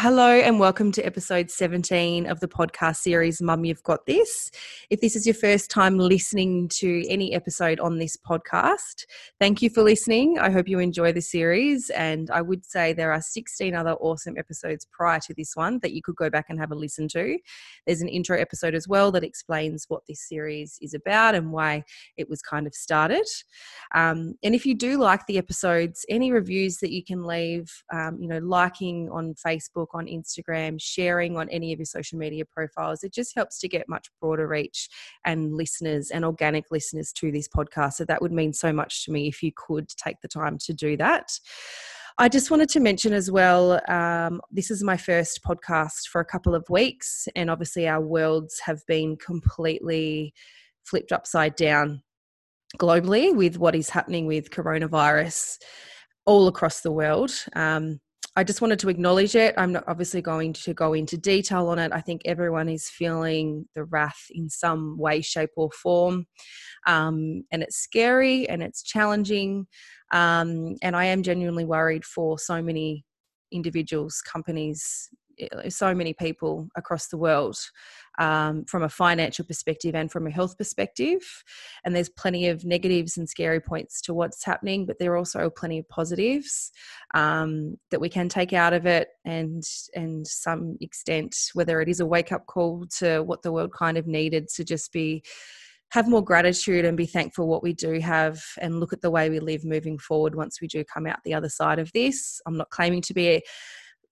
Hello, 0.00 0.30
and 0.30 0.60
welcome 0.60 0.92
to 0.92 1.02
episode 1.04 1.50
17 1.50 2.26
of 2.26 2.38
the 2.38 2.46
podcast 2.46 2.98
series 2.98 3.42
Mum, 3.42 3.64
You've 3.64 3.82
Got 3.82 4.06
This. 4.06 4.48
If 4.90 5.00
this 5.00 5.16
is 5.16 5.26
your 5.26 5.34
first 5.34 5.72
time 5.72 5.98
listening 5.98 6.68
to 6.74 7.02
any 7.08 7.34
episode 7.34 7.80
on 7.80 7.98
this 7.98 8.16
podcast, 8.16 9.06
thank 9.40 9.60
you 9.60 9.68
for 9.68 9.82
listening. 9.82 10.38
I 10.38 10.50
hope 10.50 10.68
you 10.68 10.78
enjoy 10.78 11.12
the 11.12 11.20
series. 11.20 11.90
And 11.90 12.30
I 12.30 12.42
would 12.42 12.64
say 12.64 12.92
there 12.92 13.12
are 13.12 13.20
16 13.20 13.74
other 13.74 13.94
awesome 13.94 14.38
episodes 14.38 14.86
prior 14.92 15.18
to 15.18 15.34
this 15.34 15.56
one 15.56 15.80
that 15.80 15.90
you 15.90 16.00
could 16.00 16.14
go 16.14 16.30
back 16.30 16.46
and 16.48 16.60
have 16.60 16.70
a 16.70 16.76
listen 16.76 17.08
to. 17.08 17.36
There's 17.84 18.00
an 18.00 18.08
intro 18.08 18.38
episode 18.38 18.76
as 18.76 18.86
well 18.86 19.10
that 19.10 19.24
explains 19.24 19.86
what 19.88 20.02
this 20.06 20.28
series 20.28 20.78
is 20.80 20.94
about 20.94 21.34
and 21.34 21.50
why 21.50 21.82
it 22.16 22.30
was 22.30 22.40
kind 22.40 22.68
of 22.68 22.74
started. 22.76 23.26
Um, 23.96 24.34
and 24.44 24.54
if 24.54 24.64
you 24.64 24.76
do 24.76 24.96
like 24.96 25.26
the 25.26 25.38
episodes, 25.38 26.06
any 26.08 26.30
reviews 26.30 26.76
that 26.78 26.92
you 26.92 27.02
can 27.02 27.24
leave, 27.24 27.82
um, 27.92 28.18
you 28.20 28.28
know, 28.28 28.38
liking 28.38 29.08
on 29.10 29.34
Facebook 29.34 29.87
Facebook, 29.88 29.98
on 29.98 30.06
Instagram, 30.06 30.78
sharing 30.80 31.36
on 31.36 31.48
any 31.50 31.72
of 31.72 31.78
your 31.78 31.86
social 31.86 32.18
media 32.18 32.44
profiles. 32.44 33.02
It 33.02 33.12
just 33.12 33.34
helps 33.34 33.58
to 33.60 33.68
get 33.68 33.88
much 33.88 34.08
broader 34.20 34.46
reach 34.46 34.88
and 35.24 35.54
listeners 35.54 36.10
and 36.10 36.24
organic 36.24 36.70
listeners 36.70 37.12
to 37.14 37.30
this 37.30 37.48
podcast. 37.48 37.94
So 37.94 38.04
that 38.06 38.22
would 38.22 38.32
mean 38.32 38.52
so 38.52 38.72
much 38.72 39.04
to 39.04 39.12
me 39.12 39.28
if 39.28 39.42
you 39.42 39.52
could 39.54 39.88
take 39.88 40.20
the 40.22 40.28
time 40.28 40.58
to 40.58 40.72
do 40.72 40.96
that. 40.96 41.38
I 42.20 42.28
just 42.28 42.50
wanted 42.50 42.68
to 42.70 42.80
mention 42.80 43.12
as 43.12 43.30
well 43.30 43.80
um, 43.88 44.40
this 44.50 44.72
is 44.72 44.82
my 44.82 44.96
first 44.96 45.40
podcast 45.44 46.08
for 46.10 46.20
a 46.20 46.24
couple 46.24 46.54
of 46.54 46.68
weeks, 46.68 47.28
and 47.36 47.48
obviously, 47.48 47.86
our 47.86 48.00
worlds 48.00 48.58
have 48.64 48.84
been 48.88 49.16
completely 49.16 50.34
flipped 50.84 51.12
upside 51.12 51.54
down 51.54 52.02
globally 52.76 53.34
with 53.34 53.56
what 53.56 53.76
is 53.76 53.90
happening 53.90 54.26
with 54.26 54.50
coronavirus 54.50 55.58
all 56.26 56.48
across 56.48 56.80
the 56.80 56.90
world. 56.90 57.30
Um, 57.54 58.00
I 58.38 58.44
just 58.44 58.60
wanted 58.60 58.78
to 58.78 58.88
acknowledge 58.88 59.34
it. 59.34 59.52
I'm 59.58 59.72
not 59.72 59.82
obviously 59.88 60.22
going 60.22 60.52
to 60.52 60.72
go 60.72 60.92
into 60.92 61.18
detail 61.18 61.66
on 61.70 61.80
it. 61.80 61.90
I 61.90 62.00
think 62.00 62.22
everyone 62.24 62.68
is 62.68 62.88
feeling 62.88 63.66
the 63.74 63.82
wrath 63.82 64.26
in 64.30 64.48
some 64.48 64.96
way, 64.96 65.22
shape, 65.22 65.50
or 65.56 65.72
form. 65.72 66.24
Um, 66.86 67.42
and 67.50 67.64
it's 67.64 67.78
scary 67.78 68.48
and 68.48 68.62
it's 68.62 68.84
challenging. 68.84 69.66
Um, 70.12 70.76
and 70.82 70.94
I 70.94 71.06
am 71.06 71.24
genuinely 71.24 71.64
worried 71.64 72.04
for 72.04 72.38
so 72.38 72.62
many 72.62 73.04
individuals, 73.50 74.20
companies, 74.20 75.08
so 75.68 75.94
many 75.94 76.12
people 76.12 76.68
across 76.76 77.08
the 77.08 77.16
world 77.16 77.56
um, 78.18 78.64
from 78.64 78.82
a 78.82 78.88
financial 78.88 79.44
perspective 79.44 79.94
and 79.94 80.10
from 80.10 80.26
a 80.26 80.30
health 80.30 80.58
perspective. 80.58 81.22
And 81.84 81.94
there's 81.94 82.08
plenty 82.08 82.48
of 82.48 82.64
negatives 82.64 83.16
and 83.16 83.28
scary 83.28 83.60
points 83.60 84.00
to 84.02 84.14
what's 84.14 84.44
happening, 84.44 84.86
but 84.86 84.98
there 84.98 85.12
are 85.12 85.16
also 85.16 85.48
plenty 85.50 85.78
of 85.78 85.88
positives 85.88 86.72
um, 87.14 87.78
that 87.90 88.00
we 88.00 88.08
can 88.08 88.28
take 88.28 88.52
out 88.52 88.72
of 88.72 88.86
it, 88.86 89.08
and 89.24 89.62
and 89.94 90.26
some 90.26 90.76
extent, 90.80 91.36
whether 91.54 91.80
it 91.80 91.88
is 91.88 92.00
a 92.00 92.06
wake 92.06 92.32
up 92.32 92.46
call 92.46 92.86
to 92.98 93.22
what 93.22 93.42
the 93.42 93.52
world 93.52 93.72
kind 93.72 93.96
of 93.96 94.06
needed 94.06 94.48
to 94.48 94.64
just 94.64 94.92
be 94.92 95.22
have 95.90 96.08
more 96.08 96.22
gratitude 96.22 96.84
and 96.84 96.96
be 96.96 97.06
thankful 97.06 97.48
what 97.48 97.62
we 97.62 97.72
do 97.72 97.98
have 97.98 98.42
and 98.60 98.78
look 98.78 98.92
at 98.92 99.00
the 99.00 99.10
way 99.10 99.30
we 99.30 99.40
live 99.40 99.64
moving 99.64 99.98
forward 99.98 100.34
once 100.34 100.60
we 100.60 100.68
do 100.68 100.84
come 100.84 101.06
out 101.06 101.18
the 101.24 101.32
other 101.32 101.48
side 101.48 101.78
of 101.78 101.90
this. 101.92 102.40
I'm 102.46 102.58
not 102.58 102.68
claiming 102.68 103.00
to 103.02 103.14
be 103.14 103.42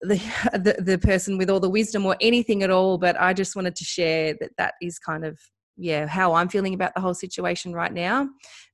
the, 0.02 0.16
the, 0.52 0.77
the 0.83 0.98
person 0.98 1.39
with 1.39 1.50
all 1.50 1.61
the 1.61 1.70
wisdom 1.70 2.06
or 2.06 2.16
anything 2.20 2.62
at 2.62 2.70
all 2.70 2.98
but 2.98 3.20
i 3.20 3.33
just 3.33 3.56
wanted 3.56 3.77
to 3.77 3.84
share 3.84 4.34
that 4.41 4.50
that 4.58 4.75
is 4.80 4.98
kind 4.98 5.25
of 5.25 5.39
yeah 5.77 6.06
how 6.06 6.34
i'm 6.34 6.48
feeling 6.48 6.75
about 6.75 6.94
the 6.94 7.00
whole 7.00 7.14
situation 7.14 7.72
right 7.72 7.92
now 7.92 8.28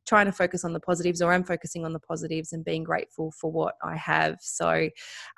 trying 0.06 0.26
to 0.26 0.32
focus 0.32 0.64
on 0.64 0.72
the 0.72 0.80
positives 0.80 1.22
or 1.22 1.32
i'm 1.32 1.44
focusing 1.44 1.84
on 1.84 1.92
the 1.92 2.00
positives 2.00 2.52
and 2.52 2.64
being 2.64 2.82
grateful 2.82 3.32
for 3.32 3.50
what 3.50 3.74
i 3.82 3.96
have. 3.96 4.36
So 4.40 4.88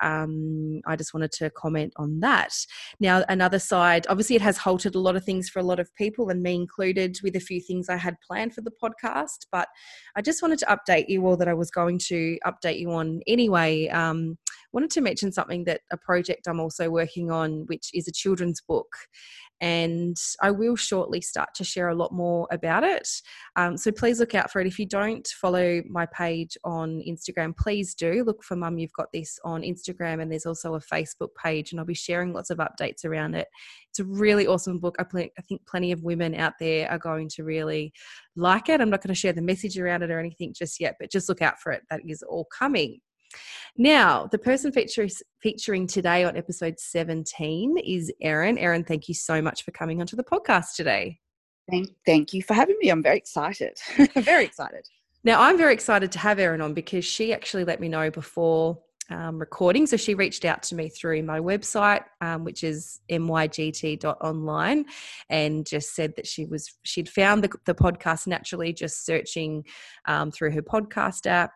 um, 0.00 0.80
i 0.86 0.96
just 0.96 1.14
wanted 1.14 1.32
to 1.32 1.50
comment 1.50 1.92
on 1.96 2.20
that. 2.20 2.54
Now 3.00 3.24
another 3.28 3.58
side 3.58 4.06
obviously 4.08 4.36
it 4.36 4.42
has 4.42 4.58
halted 4.58 4.94
a 4.94 5.00
lot 5.00 5.16
of 5.16 5.24
things 5.24 5.48
for 5.48 5.58
a 5.58 5.64
lot 5.64 5.80
of 5.80 5.94
people 5.94 6.30
and 6.30 6.42
me 6.42 6.54
included 6.54 7.18
with 7.22 7.36
a 7.36 7.40
few 7.40 7.60
things 7.60 7.88
i 7.88 7.96
had 7.96 8.16
planned 8.26 8.54
for 8.54 8.60
the 8.62 8.72
podcast 8.82 9.46
but 9.52 9.68
i 10.16 10.22
just 10.22 10.42
wanted 10.42 10.58
to 10.58 10.66
update 10.66 11.08
you 11.08 11.26
all 11.26 11.36
that 11.36 11.48
i 11.48 11.54
was 11.54 11.70
going 11.70 11.98
to 11.98 12.38
update 12.46 12.78
you 12.78 12.90
on 12.90 13.20
anyway. 13.26 13.88
Um, 13.88 14.38
wanted 14.72 14.90
to 14.90 15.00
mention 15.00 15.30
something 15.30 15.64
that 15.64 15.82
a 15.92 15.96
project 15.96 16.48
i'm 16.48 16.60
also 16.60 16.90
working 16.90 17.30
on 17.30 17.64
which 17.66 17.90
is 17.94 18.08
a 18.08 18.12
children's 18.12 18.60
book 18.60 18.88
and 19.60 20.16
I 20.42 20.50
will 20.50 20.76
shortly 20.76 21.20
start 21.20 21.50
to 21.54 21.64
share 21.64 21.88
a 21.88 21.94
lot 21.94 22.12
more 22.12 22.46
about 22.50 22.84
it. 22.84 23.08
Um, 23.56 23.76
so 23.76 23.90
please 23.92 24.20
look 24.20 24.34
out 24.34 24.50
for 24.54 24.60
it. 24.60 24.68
If 24.68 24.78
you 24.78 24.86
don't 24.86 25.26
follow 25.26 25.82
my 25.90 26.06
page 26.06 26.56
on 26.62 27.02
Instagram, 27.06 27.56
please 27.56 27.92
do 27.92 28.22
look 28.22 28.44
for 28.44 28.54
Mum. 28.54 28.78
You've 28.78 28.92
got 28.92 29.08
this 29.12 29.36
on 29.44 29.62
Instagram, 29.62 30.22
and 30.22 30.30
there's 30.30 30.46
also 30.46 30.76
a 30.76 30.80
Facebook 30.80 31.30
page, 31.42 31.72
and 31.72 31.80
I'll 31.80 31.84
be 31.84 31.92
sharing 31.92 32.32
lots 32.32 32.50
of 32.50 32.58
updates 32.58 33.04
around 33.04 33.34
it. 33.34 33.48
It's 33.90 33.98
a 33.98 34.04
really 34.04 34.46
awesome 34.46 34.78
book. 34.78 34.94
I, 35.00 35.02
pl- 35.02 35.28
I 35.36 35.42
think 35.48 35.66
plenty 35.66 35.90
of 35.90 36.04
women 36.04 36.36
out 36.36 36.52
there 36.60 36.88
are 36.88 36.98
going 36.98 37.28
to 37.30 37.42
really 37.42 37.92
like 38.36 38.68
it. 38.68 38.80
I'm 38.80 38.90
not 38.90 39.02
going 39.02 39.12
to 39.12 39.20
share 39.20 39.32
the 39.32 39.42
message 39.42 39.76
around 39.76 40.04
it 40.04 40.12
or 40.12 40.20
anything 40.20 40.54
just 40.56 40.78
yet, 40.78 40.94
but 41.00 41.10
just 41.10 41.28
look 41.28 41.42
out 41.42 41.58
for 41.58 41.72
it. 41.72 41.82
That 41.90 42.02
is 42.06 42.22
all 42.22 42.46
coming. 42.56 43.00
Now, 43.76 44.28
the 44.30 44.38
person 44.38 44.72
featuring 45.42 45.88
today 45.88 46.22
on 46.22 46.36
episode 46.36 46.78
17 46.78 47.78
is 47.78 48.12
Erin. 48.22 48.56
Erin, 48.56 48.84
thank 48.84 49.08
you 49.08 49.14
so 49.14 49.42
much 49.42 49.64
for 49.64 49.72
coming 49.72 50.00
onto 50.00 50.14
the 50.14 50.22
podcast 50.22 50.76
today. 50.76 51.18
Thank, 51.70 51.88
thank 52.04 52.34
you 52.34 52.42
for 52.42 52.54
having 52.54 52.76
me. 52.80 52.90
I'm 52.90 53.02
very 53.02 53.16
excited. 53.16 53.78
very 54.16 54.44
excited. 54.44 54.86
Now, 55.24 55.40
I'm 55.40 55.56
very 55.56 55.72
excited 55.72 56.12
to 56.12 56.18
have 56.18 56.38
Erin 56.38 56.60
on 56.60 56.74
because 56.74 57.04
she 57.04 57.32
actually 57.32 57.64
let 57.64 57.80
me 57.80 57.88
know 57.88 58.10
before 58.10 58.78
um, 59.10 59.38
recording. 59.38 59.86
So 59.86 59.96
she 59.96 60.14
reached 60.14 60.44
out 60.44 60.62
to 60.64 60.74
me 60.74 60.88
through 60.88 61.22
my 61.22 61.40
website, 61.40 62.04
um, 62.20 62.44
which 62.44 62.64
is 62.64 63.00
mygt.online, 63.10 64.84
and 65.28 65.66
just 65.66 65.94
said 65.94 66.14
that 66.16 66.26
she 66.26 66.46
was 66.46 66.72
she'd 66.82 67.08
found 67.08 67.44
the, 67.44 67.50
the 67.66 67.74
podcast 67.74 68.26
naturally 68.26 68.72
just 68.72 69.04
searching 69.04 69.64
um, 70.06 70.30
through 70.30 70.52
her 70.52 70.62
podcast 70.62 71.26
app, 71.26 71.52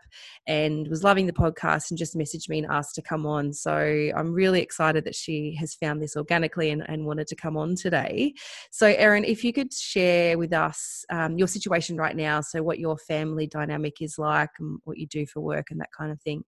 and 0.46 0.88
was 0.88 1.02
loving 1.02 1.26
the 1.26 1.32
podcast, 1.32 1.90
and 1.90 1.98
just 1.98 2.16
messaged 2.16 2.48
me 2.48 2.58
and 2.58 2.70
asked 2.70 2.94
to 2.96 3.02
come 3.02 3.26
on. 3.26 3.52
So 3.52 4.10
I'm 4.16 4.32
really 4.32 4.60
excited 4.60 5.04
that 5.04 5.14
she 5.14 5.56
has 5.58 5.74
found 5.74 6.02
this 6.02 6.16
organically 6.16 6.70
and, 6.70 6.82
and 6.88 7.06
wanted 7.06 7.26
to 7.28 7.36
come 7.36 7.56
on 7.56 7.74
today. 7.76 8.34
So 8.70 8.86
Erin, 8.86 9.24
if 9.24 9.42
you 9.44 9.52
could 9.52 9.72
share 9.72 10.38
with 10.38 10.52
us 10.52 11.04
um, 11.10 11.38
your 11.38 11.48
situation 11.48 11.96
right 11.96 12.16
now, 12.16 12.40
so 12.40 12.62
what 12.62 12.78
your 12.78 12.98
family 12.98 13.46
dynamic 13.46 14.00
is 14.00 14.18
like, 14.18 14.50
and 14.58 14.78
what 14.84 14.98
you 14.98 15.06
do 15.06 15.26
for 15.26 15.40
work, 15.40 15.70
and 15.70 15.80
that 15.80 15.90
kind 15.96 16.12
of 16.12 16.20
thing. 16.22 16.44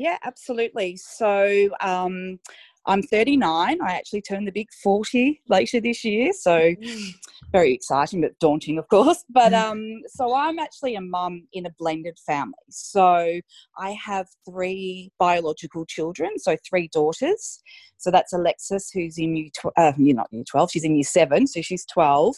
Yeah, 0.00 0.16
absolutely. 0.24 0.96
So 0.96 1.68
um, 1.82 2.38
I'm 2.86 3.02
39. 3.02 3.82
I 3.82 3.92
actually 3.92 4.22
turned 4.22 4.48
the 4.48 4.52
big 4.52 4.68
40 4.82 5.42
later 5.50 5.78
this 5.78 6.06
year. 6.06 6.32
So 6.32 6.58
mm. 6.58 7.10
very 7.52 7.74
exciting, 7.74 8.22
but 8.22 8.38
daunting, 8.38 8.78
of 8.78 8.88
course. 8.88 9.22
But 9.28 9.52
mm. 9.52 9.60
um, 9.60 10.00
so 10.06 10.34
I'm 10.34 10.58
actually 10.58 10.94
a 10.94 11.02
mum 11.02 11.46
in 11.52 11.66
a 11.66 11.70
blended 11.78 12.18
family. 12.26 12.54
So 12.70 13.42
I 13.76 13.90
have 14.02 14.26
three 14.48 15.12
biological 15.18 15.84
children, 15.84 16.38
so 16.38 16.56
three 16.66 16.88
daughters. 16.94 17.60
So 17.98 18.10
that's 18.10 18.32
Alexis, 18.32 18.90
who's 18.90 19.18
in 19.18 19.36
year, 19.36 19.50
tw- 19.54 19.76
uh, 19.76 19.92
you're 19.98 20.16
not 20.16 20.28
year 20.30 20.44
12, 20.50 20.70
she's 20.70 20.84
in 20.84 20.96
year 20.96 21.04
seven, 21.04 21.46
so 21.46 21.60
she's 21.60 21.84
12. 21.92 22.34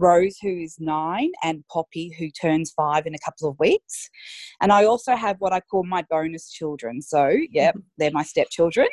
Rose, 0.00 0.38
who 0.40 0.48
is 0.48 0.76
nine, 0.80 1.32
and 1.42 1.64
Poppy, 1.68 2.14
who 2.18 2.30
turns 2.30 2.72
five 2.72 3.06
in 3.06 3.14
a 3.14 3.18
couple 3.18 3.48
of 3.48 3.58
weeks. 3.58 4.08
And 4.60 4.72
I 4.72 4.84
also 4.84 5.14
have 5.14 5.36
what 5.38 5.52
I 5.52 5.60
call 5.60 5.84
my 5.84 6.04
bonus 6.10 6.50
children. 6.50 7.02
So, 7.02 7.36
yeah, 7.50 7.72
they're 7.98 8.10
my 8.10 8.22
stepchildren. 8.22 8.88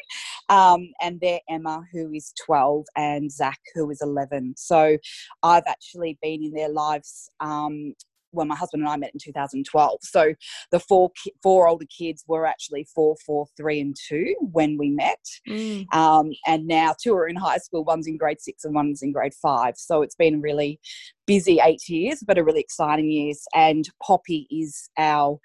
Um, 0.49 0.89
and 1.01 1.19
they're 1.21 1.41
Emma, 1.49 1.83
who 1.91 2.13
is 2.13 2.33
12, 2.45 2.85
and 2.95 3.31
Zach, 3.31 3.59
who 3.73 3.89
is 3.89 4.01
11. 4.01 4.55
So 4.57 4.97
I've 5.43 5.63
actually 5.67 6.17
been 6.21 6.43
in 6.43 6.51
their 6.51 6.69
lives 6.69 7.29
um, 7.39 7.93
when 8.37 8.47
my 8.47 8.55
husband 8.55 8.83
and 8.83 8.89
I 8.89 8.95
met 8.97 9.11
in 9.13 9.19
2012. 9.19 9.99
So 10.01 10.33
the 10.71 10.79
four 10.79 11.11
four 11.43 11.67
older 11.67 11.85
kids 11.85 12.23
were 12.27 12.45
actually 12.45 12.87
four, 12.93 13.15
four, 13.25 13.47
three, 13.57 13.79
and 13.79 13.95
two 14.07 14.35
when 14.39 14.77
we 14.77 14.89
met. 14.89 15.19
Mm. 15.47 15.93
Um, 15.93 16.31
and 16.45 16.67
now 16.67 16.95
two 17.01 17.13
are 17.15 17.27
in 17.27 17.35
high 17.35 17.57
school. 17.57 17.83
One's 17.83 18.07
in 18.07 18.17
grade 18.17 18.41
six 18.41 18.63
and 18.63 18.73
one's 18.73 19.01
in 19.01 19.11
grade 19.11 19.33
five. 19.33 19.75
So 19.77 20.01
it's 20.01 20.15
been 20.15 20.41
really 20.41 20.79
busy 21.25 21.59
eight 21.63 21.87
years, 21.89 22.23
but 22.25 22.37
a 22.37 22.43
really 22.43 22.61
exciting 22.61 23.11
years. 23.11 23.43
And 23.53 23.87
Poppy 24.01 24.47
is 24.49 24.89
our 24.97 25.39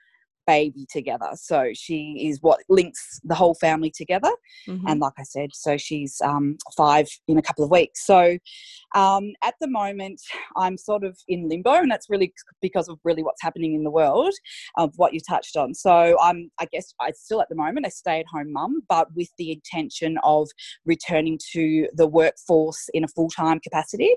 baby 0.47 0.87
together. 0.91 1.31
So 1.35 1.71
she 1.75 2.29
is 2.29 2.39
what 2.41 2.61
links 2.69 3.21
the 3.25 3.35
whole 3.35 3.55
family 3.55 3.91
together. 3.91 4.31
Mm-hmm. 4.69 4.87
And 4.87 5.01
like 5.01 5.15
I 5.19 5.23
said, 5.23 5.51
so 5.53 5.77
she's 5.77 6.21
um, 6.23 6.57
five 6.77 7.09
in 7.29 7.39
a 7.39 7.43
couple 7.43 7.65
of 7.65 7.71
weeks. 7.71 8.05
So 8.07 8.39
Um, 8.95 9.33
at 9.43 9.55
the 9.61 9.69
moment, 9.69 10.21
I'm 10.57 10.77
sort 10.77 11.05
of 11.05 11.19
in 11.29 11.49
limbo, 11.49 11.73
and 11.73 11.91
that's 11.91 12.11
really 12.11 12.33
because 12.61 12.89
of 12.89 12.99
really 13.05 13.23
what's 13.23 13.43
happening 13.43 13.75
in 13.75 13.85
the 13.85 13.91
world, 13.91 14.33
of 14.77 14.93
what 14.97 15.15
you 15.15 15.21
touched 15.21 15.57
on. 15.57 15.75
So 15.75 16.17
I'm, 16.21 16.51
I 16.59 16.67
guess, 16.67 16.95
I 17.01 17.13
still 17.13 17.41
at 17.41 17.49
the 17.49 17.55
moment 17.55 17.87
a 17.87 17.91
stay-at-home 17.91 18.53
mum, 18.53 18.83
but 18.89 19.09
with 19.15 19.31
the 19.39 19.53
intention 19.53 20.19
of 20.23 20.49
returning 20.85 21.39
to 21.53 21.89
the 21.95 22.07
workforce 22.07 22.89
in 22.95 23.05
a 23.05 23.09
full-time 23.09 23.61
capacity, 23.61 24.15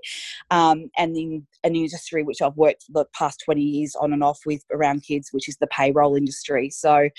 um, 0.51 0.89
and 0.97 1.15
in 1.15 1.47
an 1.63 1.75
industry 1.75 2.23
which 2.23 2.41
I've 2.41 2.57
worked 2.57 2.85
the 2.89 3.05
past 3.13 3.41
20 3.45 3.61
years 3.61 3.95
on 3.95 4.13
and 4.13 4.23
off 4.23 4.39
with 4.45 4.63
around 4.71 5.03
kids, 5.03 5.29
which 5.31 5.49
is 5.49 5.57
the 5.57 5.67
payroll 5.67 6.15
industry. 6.15 6.69
So 6.69 7.09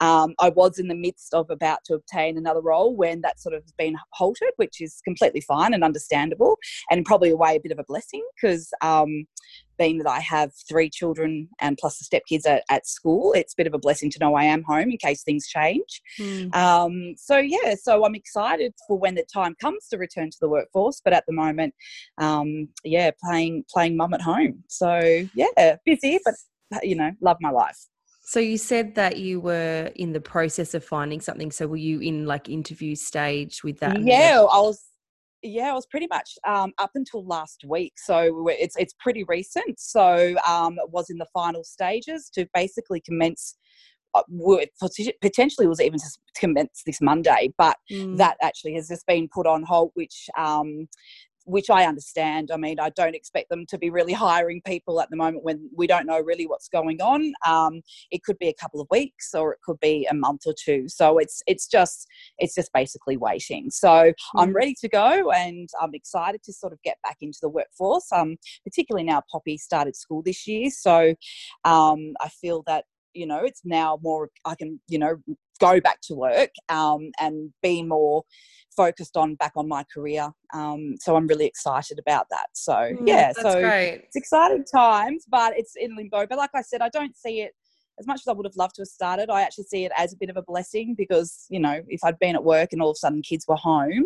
um, 0.00 0.34
I 0.38 0.50
was 0.50 0.78
in 0.78 0.88
the 0.88 0.94
midst 0.94 1.34
of 1.34 1.50
about 1.50 1.84
to 1.86 1.94
obtain 1.94 2.36
another 2.36 2.60
role 2.60 2.94
when 2.94 3.20
that 3.22 3.40
sort 3.40 3.54
of 3.54 3.62
has 3.62 3.72
been 3.72 3.96
halted, 4.12 4.50
which 4.56 4.80
is 4.80 5.00
completely 5.04 5.40
fine 5.40 5.74
and 5.74 5.84
understandable, 5.84 6.58
and 6.90 7.03
probably 7.04 7.30
a 7.30 7.36
way 7.36 7.56
a 7.56 7.60
bit 7.60 7.72
of 7.72 7.78
a 7.78 7.84
blessing 7.84 8.24
because 8.34 8.70
um, 8.80 9.26
being 9.78 9.98
that 9.98 10.08
I 10.08 10.20
have 10.20 10.52
three 10.68 10.88
children 10.88 11.48
and 11.60 11.76
plus 11.76 11.98
the 11.98 12.04
stepkids 12.04 12.46
at, 12.46 12.64
at 12.70 12.86
school, 12.86 13.32
it's 13.32 13.54
a 13.54 13.56
bit 13.56 13.66
of 13.66 13.74
a 13.74 13.78
blessing 13.78 14.10
to 14.10 14.18
know 14.18 14.34
I 14.34 14.44
am 14.44 14.62
home 14.62 14.90
in 14.90 14.98
case 14.98 15.22
things 15.22 15.46
change. 15.46 16.02
Mm. 16.18 16.54
Um, 16.54 17.14
so 17.16 17.38
yeah, 17.38 17.74
so 17.80 18.04
I'm 18.04 18.14
excited 18.14 18.74
for 18.86 18.98
when 18.98 19.14
the 19.14 19.24
time 19.32 19.54
comes 19.60 19.88
to 19.88 19.98
return 19.98 20.30
to 20.30 20.38
the 20.40 20.48
workforce. 20.48 21.00
But 21.04 21.12
at 21.12 21.24
the 21.26 21.32
moment, 21.32 21.74
um, 22.18 22.68
yeah, 22.84 23.10
playing 23.22 23.64
playing 23.72 23.96
mum 23.96 24.14
at 24.14 24.20
home. 24.20 24.64
So 24.68 25.26
yeah, 25.34 25.76
busy, 25.84 26.18
but 26.24 26.34
you 26.82 26.96
know, 26.96 27.12
love 27.20 27.36
my 27.40 27.50
life. 27.50 27.78
So 28.26 28.40
you 28.40 28.56
said 28.56 28.94
that 28.94 29.18
you 29.18 29.38
were 29.38 29.90
in 29.96 30.14
the 30.14 30.20
process 30.20 30.72
of 30.72 30.82
finding 30.82 31.20
something. 31.20 31.50
So 31.50 31.66
were 31.66 31.76
you 31.76 32.00
in 32.00 32.24
like 32.24 32.48
interview 32.48 32.94
stage 32.94 33.62
with 33.62 33.80
that? 33.80 34.00
Yeah, 34.00 34.38
I 34.50 34.60
was 34.60 34.82
yeah, 35.44 35.70
it 35.70 35.74
was 35.74 35.86
pretty 35.86 36.06
much 36.10 36.30
um, 36.46 36.72
up 36.78 36.90
until 36.94 37.24
last 37.24 37.64
week. 37.68 37.92
So 37.96 38.48
it's 38.48 38.76
it's 38.76 38.94
pretty 38.98 39.24
recent. 39.24 39.78
So 39.78 40.34
um, 40.48 40.78
it 40.78 40.90
was 40.90 41.10
in 41.10 41.18
the 41.18 41.26
final 41.32 41.62
stages 41.62 42.30
to 42.34 42.46
basically 42.54 43.00
commence. 43.00 43.56
Uh, 44.16 44.22
potentially 45.20 45.66
was 45.66 45.80
even 45.80 45.98
to 45.98 46.08
commence 46.36 46.82
this 46.86 47.00
Monday, 47.00 47.52
but 47.58 47.76
mm. 47.90 48.16
that 48.16 48.36
actually 48.40 48.72
has 48.74 48.86
just 48.86 49.04
been 49.08 49.28
put 49.34 49.44
on 49.44 49.64
hold, 49.64 49.90
which 49.94 50.28
um, 50.38 50.86
which 51.44 51.70
I 51.70 51.84
understand. 51.84 52.50
I 52.52 52.56
mean, 52.56 52.80
I 52.80 52.90
don't 52.90 53.14
expect 53.14 53.50
them 53.50 53.66
to 53.66 53.78
be 53.78 53.90
really 53.90 54.12
hiring 54.12 54.62
people 54.62 55.00
at 55.00 55.10
the 55.10 55.16
moment 55.16 55.44
when 55.44 55.68
we 55.76 55.86
don't 55.86 56.06
know 56.06 56.20
really 56.20 56.46
what's 56.46 56.68
going 56.68 57.00
on. 57.00 57.32
Um, 57.46 57.82
it 58.10 58.22
could 58.22 58.38
be 58.38 58.48
a 58.48 58.54
couple 58.54 58.80
of 58.80 58.88
weeks, 58.90 59.34
or 59.34 59.52
it 59.52 59.60
could 59.62 59.78
be 59.80 60.06
a 60.10 60.14
month 60.14 60.42
or 60.46 60.54
two. 60.58 60.88
So 60.88 61.18
it's 61.18 61.42
it's 61.46 61.66
just 61.66 62.06
it's 62.38 62.54
just 62.54 62.72
basically 62.72 63.16
waiting. 63.16 63.70
So 63.70 63.88
mm-hmm. 63.88 64.38
I'm 64.38 64.52
ready 64.52 64.74
to 64.80 64.88
go, 64.88 65.30
and 65.30 65.68
I'm 65.80 65.94
excited 65.94 66.42
to 66.44 66.52
sort 66.52 66.72
of 66.72 66.82
get 66.82 66.98
back 67.02 67.18
into 67.20 67.38
the 67.40 67.48
workforce. 67.48 68.10
Um, 68.12 68.36
particularly 68.64 69.04
now 69.04 69.22
Poppy 69.30 69.58
started 69.58 69.96
school 69.96 70.22
this 70.22 70.46
year, 70.46 70.70
so 70.70 71.14
um, 71.64 72.14
I 72.20 72.28
feel 72.28 72.62
that 72.66 72.84
you 73.12 73.26
know 73.26 73.44
it's 73.44 73.62
now 73.64 73.98
more 74.02 74.30
I 74.44 74.54
can 74.54 74.80
you 74.88 74.98
know 74.98 75.16
go 75.60 75.80
back 75.80 76.00
to 76.02 76.14
work 76.14 76.50
um, 76.68 77.10
and 77.20 77.52
be 77.62 77.82
more 77.82 78.22
focused 78.76 79.16
on 79.16 79.34
back 79.36 79.52
on 79.56 79.68
my 79.68 79.84
career. 79.92 80.30
Um, 80.52 80.96
so 81.00 81.16
I'm 81.16 81.26
really 81.26 81.46
excited 81.46 81.98
about 81.98 82.26
that. 82.30 82.46
So 82.54 82.72
mm, 82.72 83.06
yeah, 83.06 83.32
so 83.32 83.60
great. 83.60 84.02
it's 84.04 84.16
exciting 84.16 84.64
times, 84.64 85.24
but 85.28 85.56
it's 85.56 85.74
in 85.76 85.96
limbo. 85.96 86.26
But 86.26 86.38
like 86.38 86.50
I 86.54 86.62
said, 86.62 86.80
I 86.80 86.88
don't 86.88 87.16
see 87.16 87.40
it 87.42 87.52
as 87.98 88.06
much 88.06 88.20
as 88.20 88.28
I 88.28 88.32
would 88.32 88.46
have 88.46 88.56
loved 88.56 88.74
to 88.76 88.82
have 88.82 88.88
started. 88.88 89.30
I 89.30 89.42
actually 89.42 89.64
see 89.64 89.84
it 89.84 89.92
as 89.96 90.12
a 90.12 90.16
bit 90.16 90.30
of 90.30 90.36
a 90.36 90.42
blessing 90.42 90.94
because 90.96 91.46
you 91.48 91.60
know 91.60 91.82
if 91.88 92.00
I'd 92.04 92.18
been 92.18 92.34
at 92.34 92.44
work 92.44 92.72
and 92.72 92.82
all 92.82 92.90
of 92.90 92.94
a 92.94 92.98
sudden 92.98 93.22
kids 93.22 93.44
were 93.46 93.56
home 93.56 94.04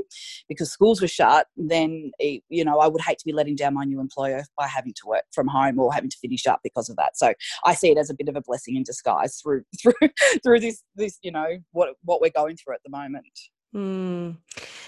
because 0.48 0.70
schools 0.70 1.00
were 1.00 1.08
shut, 1.08 1.46
then 1.56 2.10
it, 2.18 2.42
you 2.48 2.64
know 2.64 2.78
I 2.78 2.88
would 2.88 3.02
hate 3.02 3.18
to 3.18 3.24
be 3.24 3.32
letting 3.32 3.56
down 3.56 3.74
my 3.74 3.84
new 3.84 4.00
employer 4.00 4.44
by 4.56 4.66
having 4.66 4.94
to 4.94 5.06
work 5.06 5.24
from 5.32 5.48
home 5.48 5.78
or 5.78 5.92
having 5.92 6.10
to 6.10 6.18
finish 6.18 6.46
up 6.46 6.60
because 6.62 6.88
of 6.88 6.96
that. 6.96 7.16
So 7.16 7.32
I 7.64 7.74
see 7.74 7.90
it 7.90 7.98
as 7.98 8.10
a 8.10 8.14
bit 8.14 8.28
of 8.28 8.36
a 8.36 8.42
blessing 8.42 8.76
in 8.76 8.82
disguise 8.82 9.36
through 9.36 9.62
through 9.82 10.08
through 10.42 10.60
this 10.60 10.82
this 10.94 11.18
you 11.22 11.32
know 11.32 11.58
what 11.72 11.94
what 12.04 12.20
we're 12.20 12.30
going 12.30 12.56
through 12.56 12.74
at 12.74 12.80
the 12.84 12.90
moment. 12.90 13.26
Mm. 13.74 14.36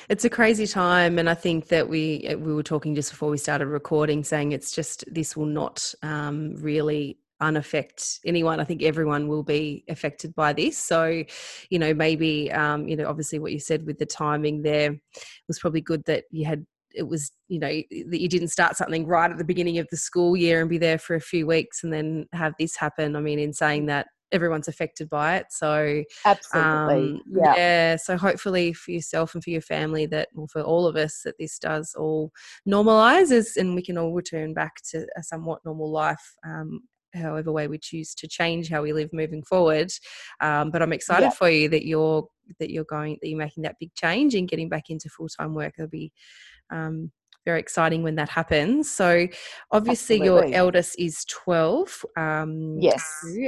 It's 0.09 0.25
a 0.25 0.31
crazy 0.31 0.67
time, 0.67 1.19
and 1.19 1.29
I 1.29 1.35
think 1.35 1.69
that 1.69 1.89
we 1.89 2.27
we 2.39 2.55
were 2.55 2.63
talking 2.63 2.95
just 2.95 3.11
before 3.11 3.31
we 3.31 3.37
started 3.37 3.67
recording, 3.67 4.25
saying 4.25 4.53
it's 4.53 4.73
just 4.73 5.05
this 5.07 5.37
will 5.37 5.47
not 5.47 5.95
um, 6.03 6.55
really 6.57 7.19
unaffect 7.41 8.19
anyone. 8.25 8.61
I 8.61 8.65
think 8.65 8.83
everyone 8.83 9.29
will 9.29 9.43
be 9.43 9.85
affected 9.89 10.35
by 10.35 10.53
this. 10.53 10.79
So, 10.79 11.25
you 11.71 11.79
know, 11.79 11.95
maybe 11.95 12.51
um, 12.53 12.89
you 12.89 12.97
know, 12.97 13.09
obviously 13.09 13.39
what 13.39 13.53
you 13.53 13.61
said 13.61 13.87
with 13.87 13.99
the 13.99 14.07
timing 14.07 14.63
there 14.63 14.97
was 15.49 15.59
probably 15.59 15.81
good 15.81 16.05
that 16.07 16.25
you 16.31 16.45
had 16.45 16.67
it 16.93 17.07
was 17.07 17.31
you 17.47 17.61
know 17.61 17.69
that 17.69 18.21
you 18.21 18.29
didn't 18.29 18.49
start 18.49 18.77
something 18.77 19.07
right 19.07 19.31
at 19.31 19.39
the 19.39 19.45
beginning 19.45 19.79
of 19.79 19.87
the 19.93 19.97
school 19.97 20.37
year 20.37 20.61
and 20.61 20.69
be 20.69 20.77
there 20.77 20.99
for 20.99 21.15
a 21.15 21.21
few 21.21 21.47
weeks 21.47 21.85
and 21.85 21.93
then 21.93 22.27
have 22.33 22.53
this 22.59 22.75
happen 22.75 23.15
i 23.15 23.21
mean 23.21 23.39
in 23.39 23.53
saying 23.53 23.87
that 23.87 24.09
everyone's 24.33 24.69
affected 24.69 25.09
by 25.09 25.37
it. 25.37 25.47
So 25.51 26.03
absolutely, 26.25 27.13
um, 27.15 27.23
yeah. 27.31 27.55
yeah. 27.57 27.97
So 27.97 28.17
hopefully 28.17 28.73
for 28.73 28.91
yourself 28.91 29.35
and 29.35 29.43
for 29.43 29.51
your 29.51 29.61
family 29.61 30.07
that, 30.07 30.29
well, 30.35 30.47
for 30.47 30.63
all 30.63 30.87
of 30.87 30.97
us, 30.97 31.23
that 31.25 31.37
this 31.39 31.59
does 31.59 31.95
all 31.97 32.33
normalizes 32.69 33.57
and 33.57 33.75
we 33.75 33.83
can 33.83 33.99
all 33.99 34.13
return 34.13 34.55
back 34.55 34.77
to 34.91 35.07
a 35.17 35.23
somewhat 35.23 35.61
normal 35.65 35.91
life. 35.91 36.35
Um, 36.45 36.83
however 37.15 37.53
way 37.53 37.69
we 37.69 37.79
choose 37.79 38.15
to 38.15 38.29
change 38.29 38.69
how 38.69 38.83
we 38.83 38.93
live 38.93 39.11
moving 39.13 39.43
forward 39.43 39.91
um, 40.41 40.71
but 40.71 40.83
i'm 40.83 40.93
excited 40.93 41.27
yeah. 41.27 41.31
for 41.31 41.49
you 41.49 41.69
that 41.69 41.87
you're 41.87 42.27
that 42.59 42.71
you're 42.71 42.85
going 42.85 43.17
that 43.23 43.29
you're 43.29 43.39
making 43.39 43.63
that 43.63 43.77
big 43.79 43.95
change 43.95 44.35
and 44.35 44.49
getting 44.49 44.69
back 44.69 44.91
into 44.91 45.09
full-time 45.09 45.55
work 45.55 45.75
it'll 45.79 45.89
be 45.89 46.13
um, 46.71 47.11
very 47.45 47.61
exciting 47.61 48.03
when 48.03 48.17
that 48.17 48.29
happens. 48.29 48.91
So, 48.91 49.27
obviously, 49.71 50.17
Absolutely. 50.17 50.51
your 50.51 50.59
eldest 50.59 50.99
is 50.99 51.25
12. 51.25 52.05
Um, 52.17 52.77
yes. 52.81 53.03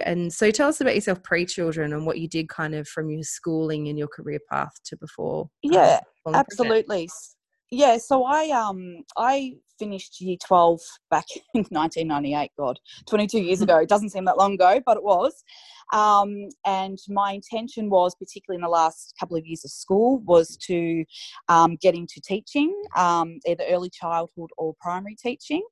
And 0.05 0.33
so, 0.33 0.51
tell 0.51 0.69
us 0.69 0.81
about 0.81 0.95
yourself 0.95 1.23
pre 1.23 1.45
children 1.45 1.93
and 1.93 2.07
what 2.07 2.19
you 2.19 2.29
did 2.29 2.49
kind 2.49 2.75
of 2.75 2.89
from 2.89 3.11
your 3.11 3.23
schooling 3.23 3.89
and 3.89 3.99
your 3.99 4.09
career 4.09 4.41
path 4.51 4.73
to 4.87 4.97
before. 4.97 5.49
Yeah, 5.63 6.01
um, 6.27 6.35
absolutely. 6.35 7.09
Yeah, 7.75 7.97
so 7.97 8.25
I 8.25 8.51
um 8.51 9.03
I 9.17 9.55
finished 9.79 10.21
year 10.21 10.37
12 10.47 10.81
back 11.11 11.25
in 11.55 11.65
1998 11.71 12.51
god 12.57 12.79
22 13.09 13.41
years 13.41 13.63
ago 13.63 13.79
it 13.79 13.89
doesn't 13.89 14.11
seem 14.11 14.25
that 14.27 14.39
long 14.39 14.55
ago 14.55 14.81
but 14.87 14.97
it 14.97 15.03
was 15.03 15.43
um, 15.93 16.49
and 16.65 16.99
my 17.09 17.33
intention 17.33 17.91
was, 17.91 18.15
particularly 18.15 18.57
in 18.57 18.63
the 18.63 18.69
last 18.69 19.15
couple 19.21 19.37
of 19.37 19.47
years 19.47 19.65
of 19.65 19.71
school, 19.71 20.21
was 20.21 20.57
to 20.67 21.05
um, 21.49 21.77
get 21.77 21.95
into 21.95 22.21
teaching, 22.21 22.75
um, 22.97 23.39
either 23.47 23.65
early 23.69 23.91
childhood 23.91 24.51
or 24.57 24.75
primary 24.81 25.15
teaching. 25.15 25.63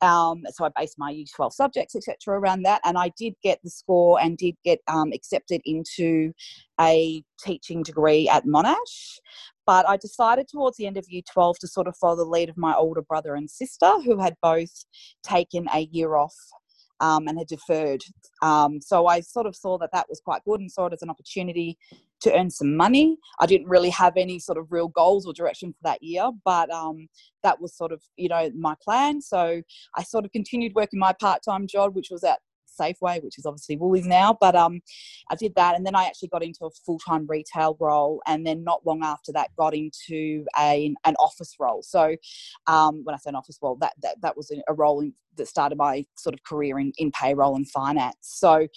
Um, 0.00 0.42
so 0.50 0.64
I 0.64 0.70
based 0.76 0.98
my 0.98 1.10
Year 1.10 1.26
12 1.34 1.54
subjects, 1.54 1.94
etc., 1.94 2.40
around 2.40 2.64
that, 2.64 2.80
and 2.84 2.98
I 2.98 3.12
did 3.16 3.34
get 3.42 3.60
the 3.62 3.70
score 3.70 4.20
and 4.20 4.36
did 4.36 4.56
get 4.64 4.80
um, 4.88 5.12
accepted 5.12 5.62
into 5.64 6.32
a 6.80 7.22
teaching 7.38 7.84
degree 7.84 8.28
at 8.28 8.44
Monash. 8.44 9.18
But 9.66 9.88
I 9.88 9.96
decided 9.96 10.48
towards 10.48 10.76
the 10.76 10.86
end 10.86 10.96
of 10.96 11.08
year 11.08 11.22
12 11.32 11.58
to 11.60 11.68
sort 11.68 11.86
of 11.86 11.96
follow 11.96 12.16
the 12.16 12.24
lead 12.24 12.48
of 12.48 12.56
my 12.56 12.74
older 12.74 13.02
brother 13.02 13.34
and 13.34 13.50
sister, 13.50 13.90
who 14.04 14.18
had 14.20 14.34
both 14.42 14.84
taken 15.22 15.66
a 15.72 15.80
year 15.92 16.16
off 16.16 16.34
um, 17.02 17.26
and 17.26 17.36
had 17.38 17.48
deferred. 17.48 18.02
Um, 18.42 18.80
so 18.80 19.06
I 19.06 19.20
sort 19.20 19.46
of 19.46 19.56
saw 19.56 19.76
that 19.78 19.90
that 19.92 20.06
was 20.08 20.20
quite 20.24 20.44
good 20.44 20.60
and 20.60 20.70
saw 20.70 20.86
it 20.86 20.92
as 20.92 21.02
an 21.02 21.10
opportunity 21.10 21.76
to 22.22 22.38
earn 22.38 22.48
some 22.48 22.76
money. 22.76 23.18
I 23.40 23.46
didn't 23.46 23.68
really 23.68 23.90
have 23.90 24.16
any 24.16 24.38
sort 24.38 24.56
of 24.56 24.70
real 24.70 24.88
goals 24.88 25.26
or 25.26 25.32
direction 25.32 25.72
for 25.72 25.80
that 25.82 26.02
year, 26.02 26.30
but 26.44 26.70
um, 26.70 27.08
that 27.42 27.60
was 27.60 27.76
sort 27.76 27.92
of 27.92 28.00
you 28.16 28.28
know 28.28 28.50
my 28.56 28.74
plan. 28.82 29.20
So 29.20 29.60
I 29.96 30.02
sort 30.04 30.24
of 30.24 30.32
continued 30.32 30.72
working 30.74 31.00
my 31.00 31.12
part 31.12 31.42
time 31.44 31.66
job, 31.66 31.94
which 31.94 32.08
was 32.10 32.22
at 32.24 32.38
Safeway, 32.78 33.22
which 33.22 33.38
is 33.38 33.46
obviously 33.46 33.76
Woolies 33.76 34.06
now. 34.06 34.36
But 34.40 34.54
um, 34.54 34.80
I 35.30 35.34
did 35.34 35.54
that, 35.56 35.76
and 35.76 35.86
then 35.86 35.94
I 35.94 36.04
actually 36.04 36.28
got 36.28 36.42
into 36.42 36.64
a 36.64 36.70
full 36.70 36.98
time 36.98 37.26
retail 37.28 37.76
role, 37.80 38.22
and 38.26 38.46
then 38.46 38.64
not 38.64 38.86
long 38.86 39.02
after 39.02 39.32
that, 39.32 39.50
got 39.56 39.74
into 39.74 40.44
a 40.58 40.94
an 41.04 41.14
office 41.18 41.56
role. 41.58 41.82
So 41.82 42.16
um, 42.66 43.02
when 43.04 43.14
I 43.14 43.18
say 43.18 43.30
an 43.30 43.36
office 43.36 43.58
role, 43.62 43.76
that 43.80 43.94
that, 44.02 44.20
that 44.22 44.36
was 44.36 44.52
a 44.68 44.74
role 44.74 45.00
in, 45.00 45.14
that 45.36 45.48
started 45.48 45.78
my 45.78 46.04
sort 46.16 46.34
of 46.34 46.42
career 46.44 46.78
in, 46.78 46.92
in 46.98 47.10
payroll 47.10 47.56
and 47.56 47.68
finance. 47.68 48.16
So 48.20 48.68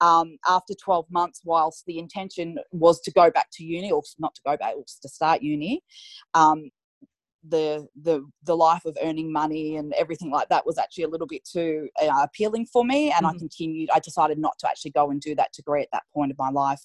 um, 0.00 0.38
after 0.48 0.74
12 0.74 1.06
months, 1.10 1.40
whilst 1.44 1.84
the 1.86 1.98
intention 1.98 2.58
was 2.72 3.00
to 3.02 3.10
go 3.10 3.30
back 3.30 3.48
to 3.54 3.64
uni, 3.64 3.90
or 3.90 4.02
not 4.18 4.34
to 4.36 4.40
go 4.46 4.56
back, 4.56 4.74
or 4.76 4.84
to 5.02 5.08
start 5.08 5.42
uni, 5.42 5.82
um, 6.34 6.70
the 7.48 7.86
the 8.02 8.24
the 8.44 8.56
life 8.56 8.84
of 8.84 8.96
earning 9.02 9.32
money 9.32 9.76
and 9.76 9.92
everything 9.94 10.30
like 10.30 10.48
that 10.48 10.64
was 10.64 10.78
actually 10.78 11.04
a 11.04 11.08
little 11.08 11.26
bit 11.26 11.44
too 11.44 11.88
uh, 12.02 12.22
appealing 12.22 12.66
for 12.66 12.84
me 12.84 13.12
and 13.12 13.24
mm-hmm. 13.26 13.36
i 13.36 13.38
continued 13.38 13.88
i 13.94 13.98
decided 13.98 14.38
not 14.38 14.58
to 14.58 14.68
actually 14.68 14.90
go 14.90 15.10
and 15.10 15.20
do 15.20 15.34
that 15.34 15.52
degree 15.52 15.82
at 15.82 15.88
that 15.92 16.04
point 16.14 16.30
of 16.30 16.38
my 16.38 16.50
life 16.50 16.80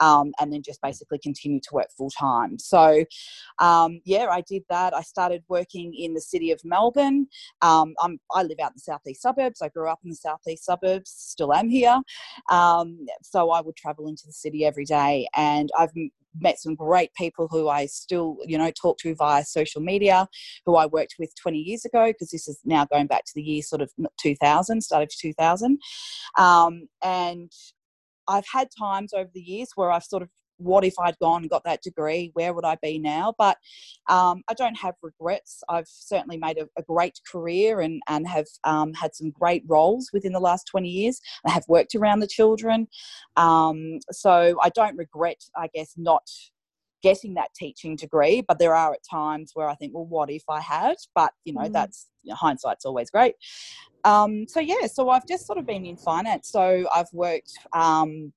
um, 0.00 0.32
and 0.40 0.52
then 0.52 0.62
just 0.62 0.80
basically 0.82 1.18
continue 1.18 1.60
to 1.60 1.74
work 1.74 1.88
full 1.96 2.10
time. 2.10 2.58
So 2.58 3.04
um, 3.58 4.00
yeah 4.04 4.26
i 4.30 4.40
did 4.42 4.62
that. 4.68 4.94
I 4.94 5.02
started 5.02 5.42
working 5.48 5.94
in 5.94 6.14
the 6.14 6.20
city 6.20 6.50
of 6.50 6.60
melbourne. 6.64 7.26
Um, 7.60 7.94
i 8.34 8.42
live 8.42 8.58
out 8.62 8.72
in 8.72 8.76
the 8.76 8.80
southeast 8.80 9.22
suburbs. 9.22 9.62
I 9.62 9.68
grew 9.68 9.88
up 9.88 10.00
in 10.04 10.10
the 10.10 10.16
southeast 10.16 10.64
suburbs 10.64 11.10
still 11.10 11.52
am 11.52 11.68
here. 11.68 12.00
Um, 12.50 13.06
so 13.22 13.50
i 13.50 13.60
would 13.60 13.76
travel 13.76 14.08
into 14.08 14.26
the 14.26 14.32
city 14.32 14.64
every 14.64 14.84
day 14.84 15.28
and 15.34 15.70
i've 15.78 15.92
met 16.38 16.58
some 16.58 16.74
great 16.74 17.12
people 17.14 17.48
who 17.50 17.68
I 17.68 17.86
still, 17.86 18.38
you 18.46 18.58
know, 18.58 18.70
talk 18.70 18.98
to 18.98 19.14
via 19.14 19.44
social 19.44 19.80
media, 19.80 20.28
who 20.66 20.76
I 20.76 20.86
worked 20.86 21.16
with 21.18 21.32
20 21.40 21.58
years 21.58 21.84
ago, 21.84 22.06
because 22.06 22.30
this 22.30 22.48
is 22.48 22.58
now 22.64 22.86
going 22.86 23.06
back 23.06 23.24
to 23.24 23.32
the 23.34 23.42
year 23.42 23.62
sort 23.62 23.82
of 23.82 23.90
2000, 24.20 24.80
started 24.82 25.10
2000. 25.18 25.78
Um, 26.38 26.88
and 27.02 27.50
I've 28.28 28.46
had 28.50 28.68
times 28.78 29.12
over 29.12 29.30
the 29.32 29.40
years 29.40 29.70
where 29.74 29.90
I've 29.90 30.04
sort 30.04 30.22
of 30.22 30.28
what 30.62 30.84
if 30.84 30.94
I'd 30.98 31.18
gone 31.18 31.42
and 31.42 31.50
got 31.50 31.64
that 31.64 31.82
degree? 31.82 32.30
Where 32.34 32.52
would 32.52 32.64
I 32.64 32.76
be 32.82 32.98
now? 32.98 33.34
But 33.38 33.58
um, 34.08 34.42
I 34.48 34.54
don't 34.54 34.76
have 34.76 34.94
regrets. 35.02 35.62
I've 35.68 35.88
certainly 35.88 36.36
made 36.36 36.58
a, 36.58 36.68
a 36.78 36.82
great 36.82 37.18
career 37.30 37.80
and, 37.80 38.00
and 38.08 38.26
have 38.28 38.46
um, 38.64 38.92
had 38.94 39.14
some 39.14 39.30
great 39.30 39.64
roles 39.66 40.10
within 40.12 40.32
the 40.32 40.40
last 40.40 40.66
20 40.68 40.88
years. 40.88 41.20
I 41.46 41.50
have 41.50 41.64
worked 41.68 41.94
around 41.94 42.20
the 42.20 42.26
children. 42.26 42.88
Um, 43.36 43.98
so 44.10 44.56
I 44.62 44.70
don't 44.70 44.96
regret, 44.96 45.42
I 45.56 45.68
guess, 45.74 45.94
not 45.96 46.28
getting 47.02 47.34
that 47.34 47.52
teaching 47.54 47.96
degree 47.96 48.42
but 48.46 48.58
there 48.58 48.74
are 48.74 48.92
at 48.92 49.00
times 49.08 49.50
where 49.54 49.68
i 49.68 49.74
think 49.74 49.92
well 49.92 50.06
what 50.06 50.30
if 50.30 50.44
i 50.48 50.60
had 50.60 50.94
but 51.14 51.32
you 51.44 51.52
know 51.52 51.62
mm. 51.62 51.72
that's 51.72 52.08
you 52.22 52.30
know, 52.30 52.36
hindsight's 52.36 52.84
always 52.84 53.10
great 53.10 53.34
um, 54.04 54.46
so 54.48 54.60
yeah 54.60 54.86
so 54.86 55.10
i've 55.10 55.26
just 55.26 55.46
sort 55.46 55.58
of 55.58 55.66
been 55.66 55.84
in 55.84 55.96
finance 55.96 56.48
so 56.48 56.86
i've 56.94 57.12
worked 57.12 57.52
um, 57.72 58.32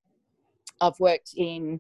I've 0.82 1.00
worked 1.00 1.32
in, 1.36 1.80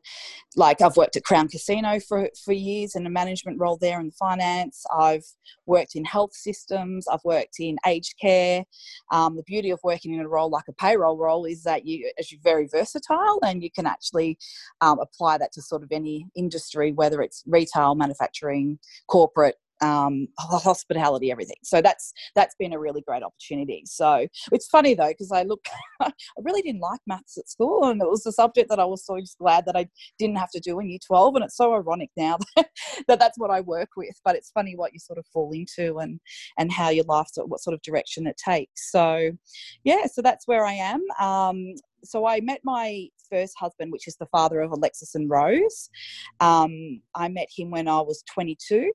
like, 0.55 0.81
I've 0.81 0.97
worked 0.97 1.15
at 1.15 1.23
Crown 1.23 1.47
Casino 1.47 1.99
for, 1.99 2.29
for 2.43 2.53
years 2.53 2.95
in 2.95 3.05
a 3.05 3.09
management 3.09 3.59
role 3.59 3.77
there 3.77 3.99
in 3.99 4.11
finance. 4.11 4.83
I've 4.97 5.25
worked 5.65 5.95
in 5.95 6.05
health 6.05 6.33
systems. 6.33 7.07
I've 7.07 7.23
worked 7.23 7.59
in 7.59 7.77
aged 7.85 8.15
care. 8.19 8.63
Um, 9.11 9.35
the 9.35 9.43
beauty 9.43 9.71
of 9.71 9.79
working 9.83 10.13
in 10.13 10.21
a 10.21 10.27
role 10.27 10.49
like 10.49 10.67
a 10.67 10.73
payroll 10.73 11.17
role 11.17 11.45
is 11.45 11.63
that 11.63 11.85
you, 11.85 12.11
as 12.19 12.31
you're 12.31 12.41
very 12.43 12.67
versatile 12.67 13.39
and 13.43 13.63
you 13.63 13.69
can 13.71 13.85
actually 13.85 14.37
um, 14.81 14.99
apply 14.99 15.37
that 15.37 15.51
to 15.53 15.61
sort 15.61 15.83
of 15.83 15.89
any 15.91 16.27
industry, 16.35 16.91
whether 16.91 17.21
it's 17.21 17.43
retail, 17.45 17.95
manufacturing, 17.95 18.79
corporate, 19.07 19.55
um, 19.81 20.27
hospitality, 20.39 21.31
everything. 21.31 21.57
So 21.63 21.81
that's 21.81 22.13
that's 22.35 22.55
been 22.55 22.73
a 22.73 22.79
really 22.79 23.01
great 23.01 23.23
opportunity. 23.23 23.83
So 23.85 24.27
it's 24.51 24.67
funny 24.67 24.93
though 24.93 25.09
because 25.09 25.31
I 25.31 25.43
look, 25.43 25.65
I 26.01 26.11
really 26.43 26.61
didn't 26.61 26.81
like 26.81 26.99
maths 27.07 27.37
at 27.37 27.49
school, 27.49 27.85
and 27.85 28.01
it 28.01 28.09
was 28.09 28.23
the 28.23 28.31
subject 28.31 28.69
that 28.69 28.79
I 28.79 28.85
was 28.85 29.05
so 29.05 29.19
glad 29.39 29.65
that 29.65 29.77
I 29.77 29.87
didn't 30.19 30.37
have 30.37 30.51
to 30.51 30.59
do 30.59 30.79
in 30.79 30.89
Year 30.89 30.99
Twelve. 31.05 31.35
And 31.35 31.43
it's 31.43 31.57
so 31.57 31.73
ironic 31.73 32.09
now 32.17 32.37
that, 32.55 32.69
that 33.07 33.19
that's 33.19 33.37
what 33.37 33.51
I 33.51 33.61
work 33.61 33.89
with. 33.97 34.19
But 34.23 34.35
it's 34.35 34.51
funny 34.51 34.75
what 34.75 34.93
you 34.93 34.99
sort 34.99 35.19
of 35.19 35.25
fall 35.27 35.51
into 35.51 35.97
and 35.99 36.19
and 36.57 36.71
how 36.71 36.89
your 36.89 37.05
life, 37.05 37.27
what 37.35 37.61
sort 37.61 37.73
of 37.73 37.81
direction 37.81 38.27
it 38.27 38.37
takes. 38.37 38.91
So 38.91 39.31
yeah, 39.83 40.05
so 40.11 40.21
that's 40.21 40.47
where 40.47 40.65
I 40.65 40.73
am. 40.73 41.01
Um, 41.19 41.75
so 42.03 42.25
I 42.25 42.39
met 42.41 42.61
my 42.63 43.07
first 43.29 43.53
husband, 43.57 43.91
which 43.91 44.07
is 44.07 44.15
the 44.17 44.27
father 44.27 44.61
of 44.61 44.71
Alexis 44.71 45.15
and 45.15 45.29
Rose. 45.29 45.89
Um, 46.39 47.01
I 47.15 47.27
met 47.29 47.47
him 47.55 47.71
when 47.71 47.87
I 47.87 48.01
was 48.01 48.23
22. 48.33 48.91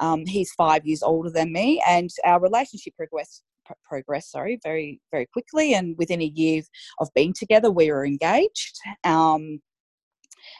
Um, 0.00 0.26
he's 0.26 0.52
five 0.52 0.86
years 0.86 1.02
older 1.02 1.30
than 1.30 1.52
me, 1.52 1.82
and 1.86 2.10
our 2.24 2.40
relationship 2.40 2.94
progressed 2.96 3.42
progress 3.84 4.28
sorry 4.28 4.58
very 4.62 5.00
very 5.12 5.24
quickly 5.32 5.72
and 5.72 5.96
within 5.96 6.20
a 6.20 6.32
year 6.34 6.62
of 6.98 7.08
being 7.14 7.32
together 7.32 7.70
we 7.70 7.90
were 7.90 8.04
engaged 8.04 8.76
um, 9.04 9.60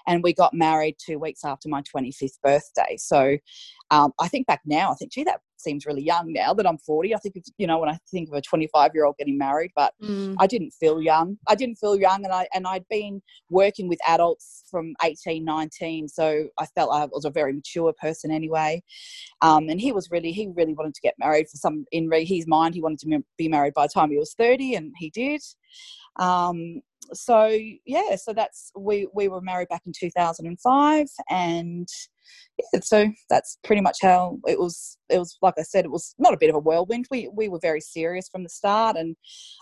and 0.06 0.22
we 0.22 0.32
got 0.32 0.54
married 0.54 0.96
two 1.04 1.18
weeks 1.18 1.44
after 1.44 1.68
my 1.68 1.82
25th 1.82 2.40
birthday. 2.42 2.96
So 2.98 3.36
um, 3.90 4.12
I 4.20 4.28
think 4.28 4.46
back 4.46 4.60
now, 4.64 4.92
I 4.92 4.94
think, 4.94 5.12
gee, 5.12 5.24
that 5.24 5.40
seems 5.62 5.86
really 5.86 6.02
young 6.02 6.32
now 6.32 6.52
that 6.52 6.66
I'm 6.66 6.78
40. 6.78 7.14
I 7.14 7.18
think, 7.18 7.36
you 7.56 7.66
know, 7.66 7.78
when 7.78 7.88
I 7.88 7.98
think 8.10 8.28
of 8.28 8.34
a 8.34 8.40
25 8.40 8.90
year 8.94 9.04
old 9.04 9.16
getting 9.18 9.38
married, 9.38 9.70
but 9.74 9.94
mm. 10.02 10.34
I 10.38 10.46
didn't 10.46 10.72
feel 10.72 11.00
young. 11.00 11.38
I 11.48 11.54
didn't 11.54 11.76
feel 11.76 11.96
young, 11.96 12.24
and 12.24 12.32
I 12.32 12.48
and 12.54 12.66
I'd 12.66 12.86
been 12.88 13.22
working 13.48 13.88
with 13.88 13.98
adults 14.06 14.64
from 14.70 14.94
18, 15.02 15.44
19, 15.44 16.08
so 16.08 16.48
I 16.58 16.66
felt 16.74 16.92
I 16.92 17.06
was 17.06 17.24
a 17.24 17.30
very 17.30 17.52
mature 17.52 17.92
person 18.00 18.30
anyway. 18.30 18.82
Um, 19.40 19.68
and 19.68 19.80
he 19.80 19.92
was 19.92 20.10
really, 20.10 20.32
he 20.32 20.48
really 20.54 20.74
wanted 20.74 20.94
to 20.94 21.00
get 21.00 21.14
married 21.18 21.48
for 21.48 21.56
some 21.56 21.84
in 21.92 22.10
his 22.12 22.46
mind. 22.46 22.74
He 22.74 22.82
wanted 22.82 22.98
to 23.00 23.22
be 23.38 23.48
married 23.48 23.74
by 23.74 23.86
the 23.86 23.92
time 23.92 24.10
he 24.10 24.18
was 24.18 24.34
30, 24.34 24.74
and 24.74 24.92
he 24.98 25.10
did. 25.10 25.42
Um, 26.16 26.82
so 27.12 27.58
yeah, 27.84 28.16
so 28.16 28.32
that's 28.32 28.72
we 28.76 29.08
we 29.14 29.28
were 29.28 29.40
married 29.40 29.68
back 29.68 29.82
in 29.86 29.92
2005, 29.98 31.06
and 31.30 31.88
yeah, 32.58 32.80
so 32.80 33.10
that's 33.28 33.58
pretty 33.64 33.82
much 33.82 33.98
how 34.02 34.38
it 34.46 34.58
was. 34.58 34.98
It 35.08 35.18
was 35.18 35.36
like 35.42 35.54
I 35.58 35.62
said, 35.62 35.84
it 35.84 35.90
was 35.90 36.14
not 36.18 36.34
a 36.34 36.38
bit 36.38 36.50
of 36.50 36.56
a 36.56 36.60
whirlwind. 36.60 37.06
We 37.10 37.28
we 37.34 37.48
were 37.48 37.60
very 37.60 37.80
serious 37.80 38.28
from 38.28 38.42
the 38.42 38.48
start, 38.48 38.96
and 38.96 39.16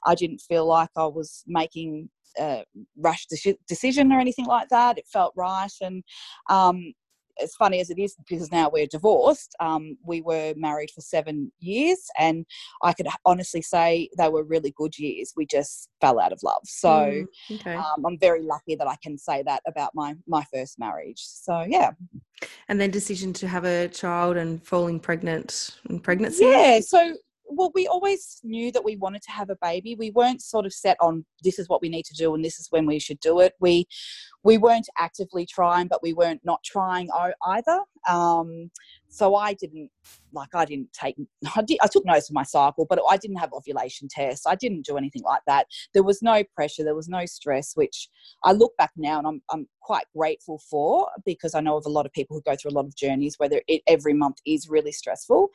I 0.07 0.15
didn't 0.15 0.43
feel 0.49 0.67
like 0.67 0.91
I 0.97 1.07
was 1.07 1.43
making 1.47 2.11
a 2.39 2.65
rash 2.97 3.27
decision 3.67 4.13
or 4.13 4.21
anything 4.21 4.47
like 4.47 4.69
that. 4.69 4.99
It 4.99 5.07
felt 5.13 5.33
right, 5.37 5.73
and 5.81 6.03
um, 6.49 6.93
as 7.43 7.55
funny 7.55 7.81
as 7.81 7.91
it 7.91 7.99
is, 7.99 8.15
because 8.29 8.51
now 8.51 8.71
we're 8.73 8.87
divorced, 8.87 9.55
um, 9.61 9.97
we 10.05 10.21
were 10.21 10.55
married 10.57 10.91
for 10.91 11.01
seven 11.01 11.53
years, 11.61 12.01
and 12.19 12.45
I 12.83 12.93
could 12.93 13.09
honestly 13.25 13.63
say 13.63 14.09
they 14.19 14.29
were 14.29 14.45
really 14.45 14.73
good 14.77 14.99
years. 14.99 15.33
We 15.37 15.47
just 15.47 15.89
fell 16.01 16.21
out 16.21 16.33
of 16.33 16.41
love. 16.43 16.63
So 16.65 16.89
mm, 16.89 17.27
okay. 17.53 17.75
um, 17.75 18.05
I'm 18.07 18.19
very 18.19 18.43
lucky 18.43 18.75
that 18.77 18.87
I 18.87 18.97
can 19.03 19.19
say 19.19 19.43
that 19.45 19.63
about 19.67 19.91
my 19.95 20.15
my 20.27 20.45
first 20.53 20.79
marriage. 20.79 21.19
So 21.19 21.65
yeah. 21.69 21.91
And 22.69 22.81
then 22.81 22.91
decision 22.91 23.33
to 23.35 23.49
have 23.49 23.65
a 23.65 23.89
child 23.89 24.37
and 24.37 24.65
falling 24.67 24.99
pregnant 25.01 25.77
and 25.89 26.03
pregnancy. 26.03 26.45
Yeah. 26.45 26.81
So 26.81 27.15
well, 27.53 27.73
we 27.75 27.87
always 27.87 28.41
knew 28.43 28.73
that 28.73 28.85
we 28.85 28.97
wanted 28.97 29.23
to 29.23 29.31
have 29.31 29.51
a 29.51 29.57
baby. 29.61 29.95
We 29.95 30.11
weren't 30.11 30.43
sort 30.43 30.67
of 30.67 30.73
set 30.73 30.97
on 31.01 31.25
this 31.43 31.59
is 31.59 31.69
what 31.69 31.83
we 31.83 31.89
need 31.89 32.05
to 32.07 32.15
do 32.15 32.35
and 32.35 32.45
this 32.45 32.59
is 32.59 32.69
when 32.71 32.87
we 32.87 32.99
should 32.99 33.21
do 33.21 33.41
it. 33.41 33.55
We 33.61 33.87
we 34.43 34.57
weren't 34.57 34.89
actively 34.99 35.45
trying, 35.47 35.89
but 35.89 36.03
we 36.03 36.15
weren't 36.15 36.41
not 36.45 36.63
trying 36.65 37.09
either. 37.47 37.81
Um, 38.09 38.71
so 39.11 39.35
I 39.35 39.55
didn't 39.55 39.91
like 40.33 40.55
I 40.55 40.65
didn't 40.65 40.93
take 40.93 41.17
I, 41.57 41.63
did, 41.63 41.79
I 41.83 41.89
took 41.89 42.07
notes 42.07 42.31
of 42.31 42.35
my 42.35 42.45
cycle, 42.45 42.87
but 42.89 43.01
I 43.11 43.17
didn't 43.17 43.37
have 43.37 43.53
ovulation 43.53 44.09
tests. 44.09 44.47
I 44.47 44.55
didn't 44.55 44.87
do 44.87 44.97
anything 44.97 45.23
like 45.23 45.43
that. 45.47 45.67
There 45.93 46.03
was 46.03 46.23
no 46.23 46.43
pressure. 46.55 46.85
There 46.85 46.95
was 46.95 47.09
no 47.09 47.27
stress, 47.27 47.73
which 47.75 48.09
I 48.45 48.53
look 48.53 48.77
back 48.77 48.93
now 48.97 49.19
and 49.19 49.27
I'm 49.27 49.43
I'm 49.51 49.69
quite 49.83 50.05
grateful 50.17 50.61
for 50.71 51.09
because 51.25 51.55
I 51.55 51.61
know 51.61 51.77
of 51.77 51.87
a 51.87 51.91
lot 51.91 52.07
of 52.07 52.13
people 52.13 52.37
who 52.37 52.43
go 52.43 52.57
through 52.57 52.71
a 52.71 52.79
lot 52.79 52.87
of 52.87 52.97
journeys 52.97 53.35
where 53.39 53.51
it, 53.67 53.83
every 53.87 54.15
month 54.15 54.37
is 54.47 54.69
really 54.69 54.93
stressful, 54.93 55.49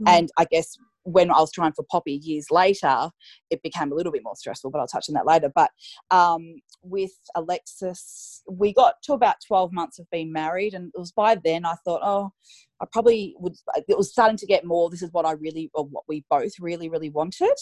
mm. 0.00 0.08
and 0.08 0.30
I 0.38 0.46
guess 0.46 0.76
when 1.04 1.30
I 1.30 1.40
was 1.40 1.52
trying 1.52 1.72
for 1.72 1.84
Poppy 1.90 2.20
years 2.22 2.46
later, 2.50 3.10
it 3.50 3.62
became 3.62 3.92
a 3.92 3.94
little 3.94 4.12
bit 4.12 4.22
more 4.24 4.36
stressful, 4.36 4.70
but 4.70 4.78
I'll 4.78 4.86
touch 4.86 5.08
on 5.08 5.14
that 5.14 5.26
later. 5.26 5.50
But 5.54 5.70
um, 6.10 6.56
with 6.82 7.12
Alexis, 7.34 8.42
we 8.48 8.72
got 8.72 8.94
to 9.04 9.12
about 9.12 9.36
12 9.46 9.72
months 9.72 9.98
of 9.98 10.10
being 10.10 10.32
married, 10.32 10.74
and 10.74 10.92
it 10.94 10.98
was 10.98 11.12
by 11.12 11.36
then 11.36 11.64
I 11.64 11.74
thought, 11.84 12.00
oh, 12.02 12.32
I 12.80 12.86
probably 12.90 13.34
would, 13.38 13.54
it 13.88 13.96
was 13.96 14.10
starting 14.10 14.36
to 14.38 14.46
get 14.46 14.64
more, 14.64 14.90
this 14.90 15.02
is 15.02 15.12
what 15.12 15.24
I 15.24 15.32
really, 15.32 15.70
or 15.72 15.84
what 15.86 16.02
we 16.08 16.24
both 16.28 16.52
really, 16.58 16.88
really 16.88 17.10
wanted. 17.10 17.54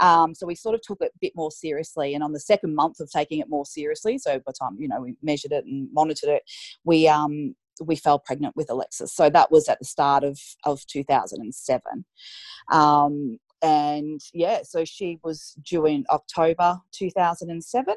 Um, 0.00 0.34
so 0.34 0.44
we 0.44 0.56
sort 0.56 0.74
of 0.74 0.82
took 0.82 0.98
it 1.00 1.12
a 1.14 1.18
bit 1.20 1.32
more 1.36 1.52
seriously. 1.52 2.14
And 2.14 2.24
on 2.24 2.32
the 2.32 2.40
second 2.40 2.74
month 2.74 2.98
of 2.98 3.08
taking 3.08 3.38
it 3.38 3.48
more 3.48 3.64
seriously, 3.64 4.18
so 4.18 4.38
by 4.38 4.42
the 4.46 4.52
time, 4.60 4.76
you 4.80 4.88
know, 4.88 5.00
we 5.00 5.14
measured 5.22 5.52
it 5.52 5.64
and 5.64 5.88
monitored 5.92 6.30
it, 6.30 6.42
we, 6.84 7.06
um, 7.06 7.54
we 7.82 7.96
fell 7.96 8.18
pregnant 8.18 8.56
with 8.56 8.70
Alexis. 8.70 9.12
So 9.12 9.30
that 9.30 9.50
was 9.50 9.68
at 9.68 9.78
the 9.78 9.84
start 9.84 10.24
of, 10.24 10.38
of 10.64 10.86
2007. 10.86 12.04
Um, 12.72 13.38
and 13.62 14.20
yeah, 14.34 14.60
so 14.62 14.84
she 14.84 15.18
was 15.24 15.56
due 15.62 15.86
in 15.86 16.04
October 16.10 16.78
2007, 16.92 17.94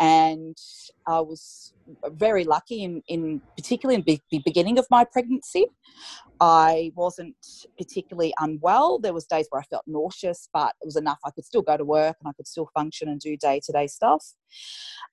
and 0.00 0.56
I 1.06 1.20
was 1.20 1.72
very 2.10 2.44
lucky 2.44 2.82
in, 2.82 3.02
in 3.06 3.40
particularly 3.56 4.02
in 4.06 4.20
the 4.30 4.42
beginning 4.44 4.78
of 4.78 4.86
my 4.90 5.04
pregnancy. 5.04 5.66
I 6.40 6.92
wasn't 6.94 7.36
particularly 7.76 8.34
unwell. 8.38 8.98
There 8.98 9.12
was 9.12 9.24
days 9.24 9.46
where 9.50 9.60
I 9.60 9.64
felt 9.64 9.84
nauseous, 9.86 10.48
but 10.52 10.74
it 10.80 10.84
was 10.84 10.96
enough. 10.96 11.18
I 11.24 11.30
could 11.30 11.44
still 11.44 11.62
go 11.62 11.76
to 11.76 11.84
work 11.84 12.16
and 12.20 12.28
I 12.28 12.32
could 12.32 12.46
still 12.46 12.68
function 12.74 13.08
and 13.08 13.20
do 13.20 13.36
day 13.36 13.60
to 13.64 13.72
day 13.72 13.86
stuff. 13.86 14.34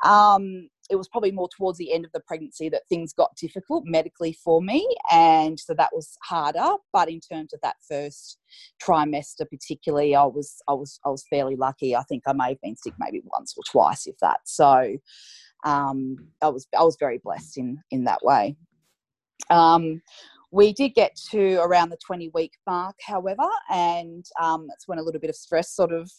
Um, 0.04 0.70
it 0.90 0.96
was 0.96 1.08
probably 1.08 1.32
more 1.32 1.50
towards 1.50 1.78
the 1.78 1.92
end 1.94 2.06
of 2.06 2.12
the 2.12 2.20
pregnancy 2.20 2.70
that 2.70 2.84
things 2.90 3.14
got 3.14 3.36
difficult 3.36 3.84
medically 3.86 4.34
for 4.34 4.62
me, 4.62 4.88
and 5.12 5.60
so 5.60 5.74
that 5.74 5.92
was 5.94 6.18
harder. 6.24 6.76
But 6.94 7.10
in 7.10 7.20
terms 7.20 7.54
of 7.54 7.60
that 7.64 7.78
first 7.88 8.38
trimester, 8.82 9.50
particularly, 9.50 10.16
I 10.16 10.26
was 10.26 10.62
I 10.68 10.74
was 10.74 11.00
I 11.06 11.10
was 11.10 11.26
fairly 11.30 11.56
lucky. 11.56 11.96
I 11.96 12.04
think 12.04 12.24
I 12.28 12.34
may 12.34 12.50
have 12.50 12.62
been 12.62 12.78
sick 12.78 12.94
maybe 13.00 13.22
once 13.26 13.56
or 13.58 13.64
twice, 13.64 14.06
if 14.06 14.18
that. 14.22 14.42
So 14.46 14.98
um, 15.66 16.18
I 16.42 16.50
was 16.50 16.68
I 16.78 16.84
was 16.84 16.98
very 17.00 17.20
blessed 17.24 17.58
in 17.58 17.80
in 17.92 18.04
that 18.06 18.24
way. 18.24 18.56
Um, 19.50 20.02
we 20.52 20.72
did 20.72 20.94
get 20.94 21.16
to 21.32 21.58
around 21.58 21.90
the 21.90 21.98
20 22.06 22.32
week 22.34 22.54
mark, 22.66 22.96
however, 23.06 23.48
and 23.70 24.26
um, 24.42 24.68
that's 24.68 24.88
when 24.88 25.00
a 25.00 25.04
little 25.04 25.20
bit 25.20 25.30
of 25.30 25.36
stress 25.36 25.76
sort 25.76 25.92
of 25.92 26.10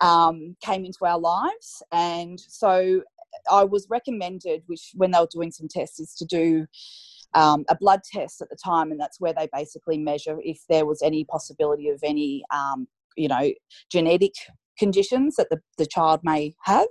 um, 0.00 0.56
came 0.62 0.84
into 0.84 1.04
our 1.04 1.18
lives. 1.18 1.82
And 1.92 2.38
so 2.38 3.02
I 3.50 3.64
was 3.64 3.86
recommended, 3.90 4.62
which 4.66 4.92
when 4.94 5.10
they 5.10 5.18
were 5.18 5.28
doing 5.30 5.50
some 5.50 5.68
tests, 5.68 6.00
is 6.00 6.14
to 6.16 6.24
do 6.24 6.66
um, 7.34 7.64
a 7.68 7.76
blood 7.76 8.00
test 8.10 8.40
at 8.40 8.48
the 8.48 8.56
time, 8.62 8.90
and 8.90 9.00
that's 9.00 9.20
where 9.20 9.32
they 9.32 9.48
basically 9.52 9.98
measure 9.98 10.38
if 10.42 10.60
there 10.68 10.86
was 10.86 11.02
any 11.02 11.24
possibility 11.24 11.88
of 11.88 12.00
any, 12.02 12.44
um, 12.52 12.86
you 13.16 13.28
know, 13.28 13.52
genetic 13.90 14.32
conditions 14.78 15.36
that 15.36 15.48
the, 15.50 15.60
the 15.78 15.86
child 15.86 16.20
may 16.22 16.54
have. 16.64 16.88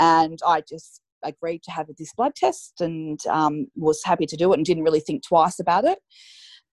And 0.00 0.38
I 0.46 0.62
just 0.68 1.00
agreed 1.24 1.62
to 1.64 1.70
have 1.70 1.88
this 1.98 2.12
blood 2.14 2.34
test 2.34 2.80
and 2.80 3.24
um, 3.26 3.66
was 3.76 4.02
happy 4.04 4.26
to 4.26 4.36
do 4.36 4.52
it 4.52 4.56
and 4.56 4.66
didn't 4.66 4.84
really 4.84 5.00
think 5.00 5.26
twice 5.26 5.58
about 5.58 5.84
it. 5.84 5.98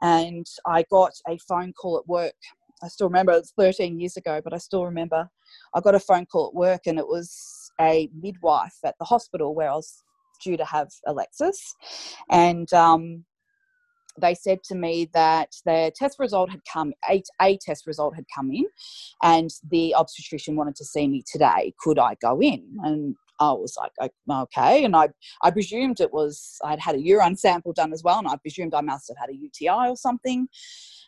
And 0.02 0.46
I 0.66 0.84
got 0.90 1.14
a 1.28 1.38
phone 1.38 1.74
call 1.74 1.98
at 1.98 2.08
work. 2.08 2.36
I 2.84 2.88
still 2.88 3.08
remember 3.08 3.32
it 3.34 3.38
was 3.42 3.54
13 3.58 4.00
years 4.00 4.18
ago, 4.18 4.42
but 4.44 4.54
I 4.54 4.58
still 4.58 4.86
remember 4.86 5.30
I 5.76 5.82
got 5.82 5.96
a 5.96 6.00
phone 6.00 6.26
call 6.26 6.48
at 6.48 6.56
work 6.56 6.82
and 6.88 6.98
it 6.98 7.08
was 7.08 7.61
a 7.80 8.10
midwife 8.20 8.78
at 8.84 8.96
the 9.00 9.06
hospital 9.06 9.56
where 9.56 9.70
I 9.70 9.75
was 9.75 10.04
due 10.44 10.58
to 10.58 10.66
have 10.66 10.90
Alexis. 11.06 11.75
And 12.30 12.72
um, 12.74 13.25
they 14.20 14.34
said 14.34 14.63
to 14.66 14.75
me 14.75 15.10
that 15.13 15.50
their 15.66 15.92
test 15.92 16.20
result 16.20 16.50
had 16.50 16.62
come, 16.72 16.94
a, 17.10 17.24
a 17.42 17.58
test 17.58 17.88
result 17.88 18.16
had 18.16 18.25
come 18.34 18.51
in, 18.51 18.66
and 19.24 19.50
the 19.70 19.96
obstetrician 19.96 20.56
wanted 20.56 20.75
to 20.75 20.86
see 20.86 21.08
me 21.08 21.24
today. 21.32 21.74
Could 21.80 22.00
I 22.00 22.16
go 22.22 22.42
in? 22.42 22.66
And 22.84 23.16
I 23.41 23.53
was 23.53 23.75
like, 23.75 24.12
okay. 24.29 24.86
And 24.86 24.95
I, 24.95 25.10
I 25.41 25.50
presumed 25.50 26.00
it 26.00 26.13
was, 26.13 26.60
I'd 26.63 26.79
had 26.79 26.93
a 26.93 27.01
urine 27.01 27.36
sample 27.36 27.74
done 27.74 27.91
as 27.91 28.03
well, 28.03 28.19
and 28.19 28.27
I 28.27 28.38
presumed 28.38 28.75
I 28.75 28.81
must 28.81 29.07
have 29.10 29.17
had 29.17 29.31
a 29.31 29.36
UTI 29.36 29.89
or 29.89 29.98
something. 29.98 30.48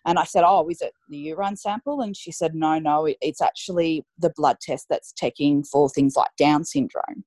And 0.06 0.18
I 0.18 0.24
said, 0.24 0.44
oh, 0.46 0.68
is 0.68 0.82
it 0.82 0.94
the 1.10 1.18
urine 1.18 1.56
sample? 1.56 2.02
And 2.02 2.18
she 2.18 2.32
said, 2.32 2.56
no, 2.56 2.80
no, 2.80 3.08
it's 3.22 3.42
actually 3.42 4.04
the 4.18 4.34
blood 4.36 4.58
test 4.62 4.88
that's 4.90 5.14
checking 5.14 5.64
for 5.64 5.90
things 5.90 6.16
like 6.16 6.32
Down 6.38 6.66
syndrome. 6.66 7.24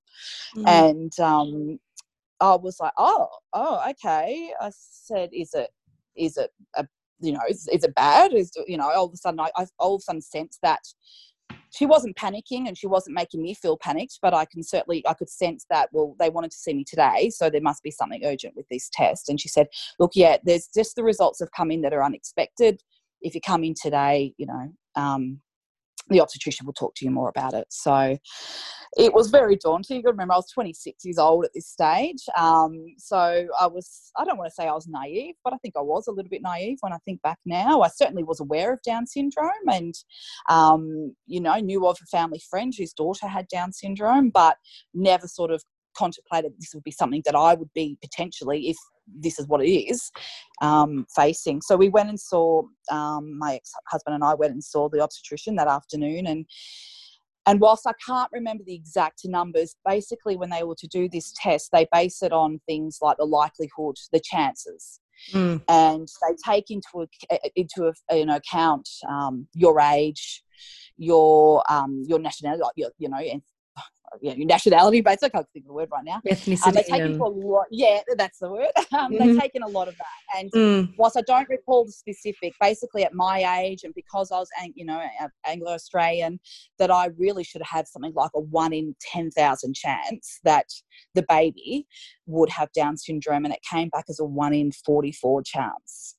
Mm. 0.56 0.66
And 0.66 1.20
um, 1.20 1.78
I 2.40 2.56
was 2.56 2.80
like, 2.80 2.92
oh, 2.98 3.28
oh, 3.52 3.82
okay. 3.90 4.52
I 4.60 4.70
said, 4.74 5.30
is 5.32 5.54
it, 5.54 5.70
is 6.16 6.36
it 6.36 6.50
a, 6.74 6.86
you 7.20 7.32
know, 7.32 7.40
is, 7.48 7.68
is 7.72 7.84
it 7.84 7.94
bad? 7.94 8.34
Is 8.34 8.50
you 8.66 8.76
know, 8.76 8.90
all 8.90 9.06
of 9.06 9.12
a 9.12 9.16
sudden, 9.16 9.40
I, 9.40 9.50
I 9.56 9.66
all 9.78 9.94
of 9.94 10.00
a 10.00 10.02
sudden 10.02 10.20
sense 10.20 10.58
that 10.62 10.80
she 11.76 11.86
wasn't 11.86 12.16
panicking 12.16 12.66
and 12.66 12.76
she 12.76 12.86
wasn't 12.86 13.14
making 13.14 13.42
me 13.42 13.54
feel 13.54 13.76
panicked, 13.76 14.18
but 14.22 14.32
I 14.32 14.46
can 14.46 14.62
certainly 14.62 15.04
I 15.06 15.14
could 15.14 15.28
sense 15.28 15.66
that 15.70 15.90
well 15.92 16.16
they 16.18 16.30
wanted 16.30 16.50
to 16.52 16.56
see 16.56 16.74
me 16.74 16.84
today, 16.84 17.30
so 17.30 17.50
there 17.50 17.60
must 17.60 17.82
be 17.82 17.90
something 17.90 18.24
urgent 18.24 18.56
with 18.56 18.66
this 18.70 18.88
test. 18.92 19.28
And 19.28 19.40
she 19.40 19.48
said, 19.48 19.68
look, 19.98 20.12
yeah, 20.14 20.38
there's 20.44 20.68
just 20.74 20.96
the 20.96 21.04
results 21.04 21.40
have 21.40 21.52
come 21.52 21.70
in 21.70 21.82
that 21.82 21.92
are 21.92 22.04
unexpected. 22.04 22.80
If 23.20 23.34
you 23.34 23.40
come 23.40 23.64
in 23.64 23.74
today, 23.80 24.32
you 24.38 24.46
know, 24.46 24.72
um, 24.94 25.40
the 26.08 26.20
obstetrician 26.20 26.66
will 26.66 26.72
talk 26.72 26.94
to 26.96 27.04
you 27.04 27.10
more 27.10 27.28
about 27.28 27.54
it. 27.54 27.66
So 27.70 28.16
it 28.96 29.12
was 29.12 29.28
very 29.28 29.56
daunting. 29.56 30.02
I 30.06 30.10
remember 30.10 30.34
I 30.34 30.36
was 30.36 30.50
26 30.50 31.04
years 31.04 31.18
old 31.18 31.44
at 31.44 31.52
this 31.52 31.68
stage. 31.68 32.22
Um, 32.36 32.94
so 32.98 33.46
I 33.60 33.66
was, 33.66 34.12
I 34.16 34.24
don't 34.24 34.38
want 34.38 34.48
to 34.48 34.54
say 34.54 34.68
I 34.68 34.72
was 34.72 34.86
naive, 34.86 35.34
but 35.44 35.52
I 35.52 35.56
think 35.58 35.74
I 35.76 35.82
was 35.82 36.06
a 36.06 36.12
little 36.12 36.30
bit 36.30 36.42
naive 36.42 36.78
when 36.80 36.92
I 36.92 36.98
think 37.04 37.20
back 37.22 37.38
now. 37.44 37.82
I 37.82 37.88
certainly 37.88 38.22
was 38.22 38.40
aware 38.40 38.72
of 38.72 38.82
Down 38.82 39.06
syndrome 39.06 39.50
and, 39.70 39.94
um, 40.48 41.14
you 41.26 41.40
know, 41.40 41.56
knew 41.56 41.86
of 41.86 41.98
a 42.02 42.06
family 42.06 42.40
friend 42.48 42.72
whose 42.76 42.92
daughter 42.92 43.26
had 43.26 43.48
Down 43.48 43.72
syndrome, 43.72 44.30
but 44.30 44.56
never 44.94 45.26
sort 45.26 45.50
of 45.50 45.62
contemplated 45.96 46.52
this 46.58 46.74
would 46.74 46.84
be 46.84 46.90
something 46.90 47.22
that 47.24 47.34
I 47.34 47.54
would 47.54 47.72
be 47.74 47.98
potentially 48.00 48.68
if 48.68 48.76
this 49.06 49.38
is 49.38 49.46
what 49.46 49.62
it 49.62 49.70
is 49.70 50.10
um, 50.60 51.06
facing. 51.14 51.60
So 51.62 51.76
we 51.76 51.88
went 51.88 52.08
and 52.08 52.18
saw 52.18 52.62
um, 52.90 53.38
my 53.38 53.54
ex 53.54 53.72
husband 53.88 54.14
and 54.14 54.24
I 54.24 54.34
went 54.34 54.52
and 54.52 54.62
saw 54.62 54.88
the 54.88 55.00
obstetrician 55.00 55.56
that 55.56 55.68
afternoon 55.68 56.26
and. 56.26 56.46
And 57.48 57.60
whilst 57.60 57.86
I 57.86 57.92
can't 58.04 58.28
remember 58.32 58.64
the 58.66 58.74
exact 58.74 59.20
numbers, 59.24 59.76
basically 59.86 60.36
when 60.36 60.50
they 60.50 60.64
were 60.64 60.74
to 60.80 60.88
do 60.88 61.08
this 61.08 61.32
test, 61.40 61.70
they 61.72 61.86
base 61.92 62.20
it 62.20 62.32
on 62.32 62.60
things 62.66 62.98
like 63.00 63.18
the 63.18 63.24
likelihood, 63.24 63.94
the 64.12 64.18
chances, 64.18 64.98
mm. 65.32 65.62
and 65.68 66.08
they 66.22 66.34
take 66.44 66.72
into 66.72 67.06
a, 67.30 67.38
into 67.54 67.86
a, 67.86 67.92
an 68.12 68.30
account 68.30 68.88
um, 69.08 69.46
your 69.54 69.80
age, 69.80 70.42
your 70.96 71.62
um, 71.70 72.02
your 72.08 72.18
nationality, 72.18 72.64
your, 72.74 72.90
you 72.98 73.08
know, 73.08 73.20
yeah, 74.20 74.34
your 74.34 74.46
nationality 74.46 75.00
basically. 75.00 75.26
I 75.26 75.30
can't 75.30 75.46
think 75.52 75.64
of 75.64 75.68
the 75.68 75.72
word 75.74 75.88
right 75.92 76.04
now. 76.04 76.20
Ethnicity. 76.26 76.66
Um, 76.66 76.72
they 76.74 76.82
take 76.82 77.00
into 77.02 77.22
a 77.22 77.26
lot, 77.26 77.66
yeah, 77.70 78.00
that's 78.16 78.38
the 78.38 78.50
word. 78.50 78.68
Um, 78.96 79.12
mm-hmm. 79.12 79.26
They've 79.26 79.40
taken 79.40 79.62
a 79.62 79.68
lot 79.68 79.88
of 79.88 79.96
that. 79.98 80.38
And 80.38 80.50
mm. 80.52 80.94
whilst 80.96 81.18
I 81.18 81.22
don't 81.22 81.48
recall 81.50 81.84
the 81.84 81.92
specific, 81.92 82.54
basically 82.60 83.04
at 83.04 83.12
my 83.12 83.60
age 83.60 83.82
and 83.84 83.92
because 83.94 84.30
I 84.32 84.38
was, 84.38 84.48
you 84.74 84.86
know, 84.86 85.02
Anglo 85.44 85.72
Australian, 85.72 86.40
that 86.78 86.90
I 86.90 87.10
really 87.18 87.44
should 87.44 87.60
have 87.60 87.78
had 87.78 87.88
something 87.88 88.14
like 88.14 88.30
a 88.34 88.40
one 88.40 88.72
in 88.72 88.94
10,000 89.00 89.74
chance 89.74 90.40
that 90.44 90.66
the 91.14 91.24
baby 91.28 91.86
would 92.26 92.48
have 92.48 92.72
Down 92.72 92.96
syndrome. 92.96 93.44
And 93.44 93.52
it 93.52 93.60
came 93.68 93.88
back 93.90 94.04
as 94.08 94.18
a 94.18 94.24
one 94.24 94.54
in 94.54 94.72
44 94.72 95.42
chance 95.42 96.15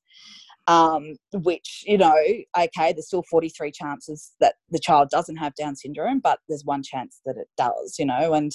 um, 0.68 1.14
which 1.32 1.82
you 1.86 1.98
know 1.98 2.14
okay 2.56 2.92
there's 2.92 3.06
still 3.06 3.24
43 3.28 3.72
chances 3.72 4.32
that 4.38 4.54
the 4.70 4.78
child 4.78 5.08
doesn't 5.10 5.36
have 5.36 5.54
down 5.54 5.74
syndrome 5.74 6.20
but 6.20 6.38
there's 6.48 6.64
one 6.64 6.82
chance 6.82 7.20
that 7.26 7.36
it 7.36 7.48
does 7.56 7.96
you 7.98 8.06
know 8.06 8.34
and 8.34 8.52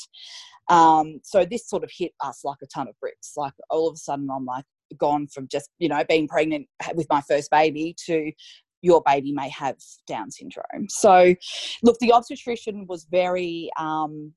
um, 0.69 1.19
so 1.23 1.43
this 1.43 1.67
sort 1.67 1.83
of 1.83 1.91
hit 1.93 2.13
us 2.21 2.45
like 2.45 2.59
a 2.63 2.67
ton 2.67 2.87
of 2.87 2.97
bricks. 3.01 3.33
Like 3.35 3.51
all 3.69 3.89
of 3.89 3.95
a 3.95 3.97
sudden 3.97 4.29
i'm 4.33 4.45
like 4.45 4.63
gone 4.97 5.27
from 5.27 5.47
just 5.51 5.69
you 5.79 5.89
know 5.89 6.03
being 6.07 6.27
pregnant 6.27 6.67
with 6.95 7.07
my 7.09 7.19
first 7.21 7.49
baby 7.49 7.95
to 8.05 8.31
your 8.83 9.01
baby 9.05 9.31
may 9.31 9.49
have 9.49 9.77
down 10.07 10.29
syndrome. 10.29 10.87
So 10.89 11.33
look 11.81 11.97
the 11.99 12.11
obstetrician 12.11 12.85
was 12.87 13.07
very 13.09 13.69
um, 13.79 14.33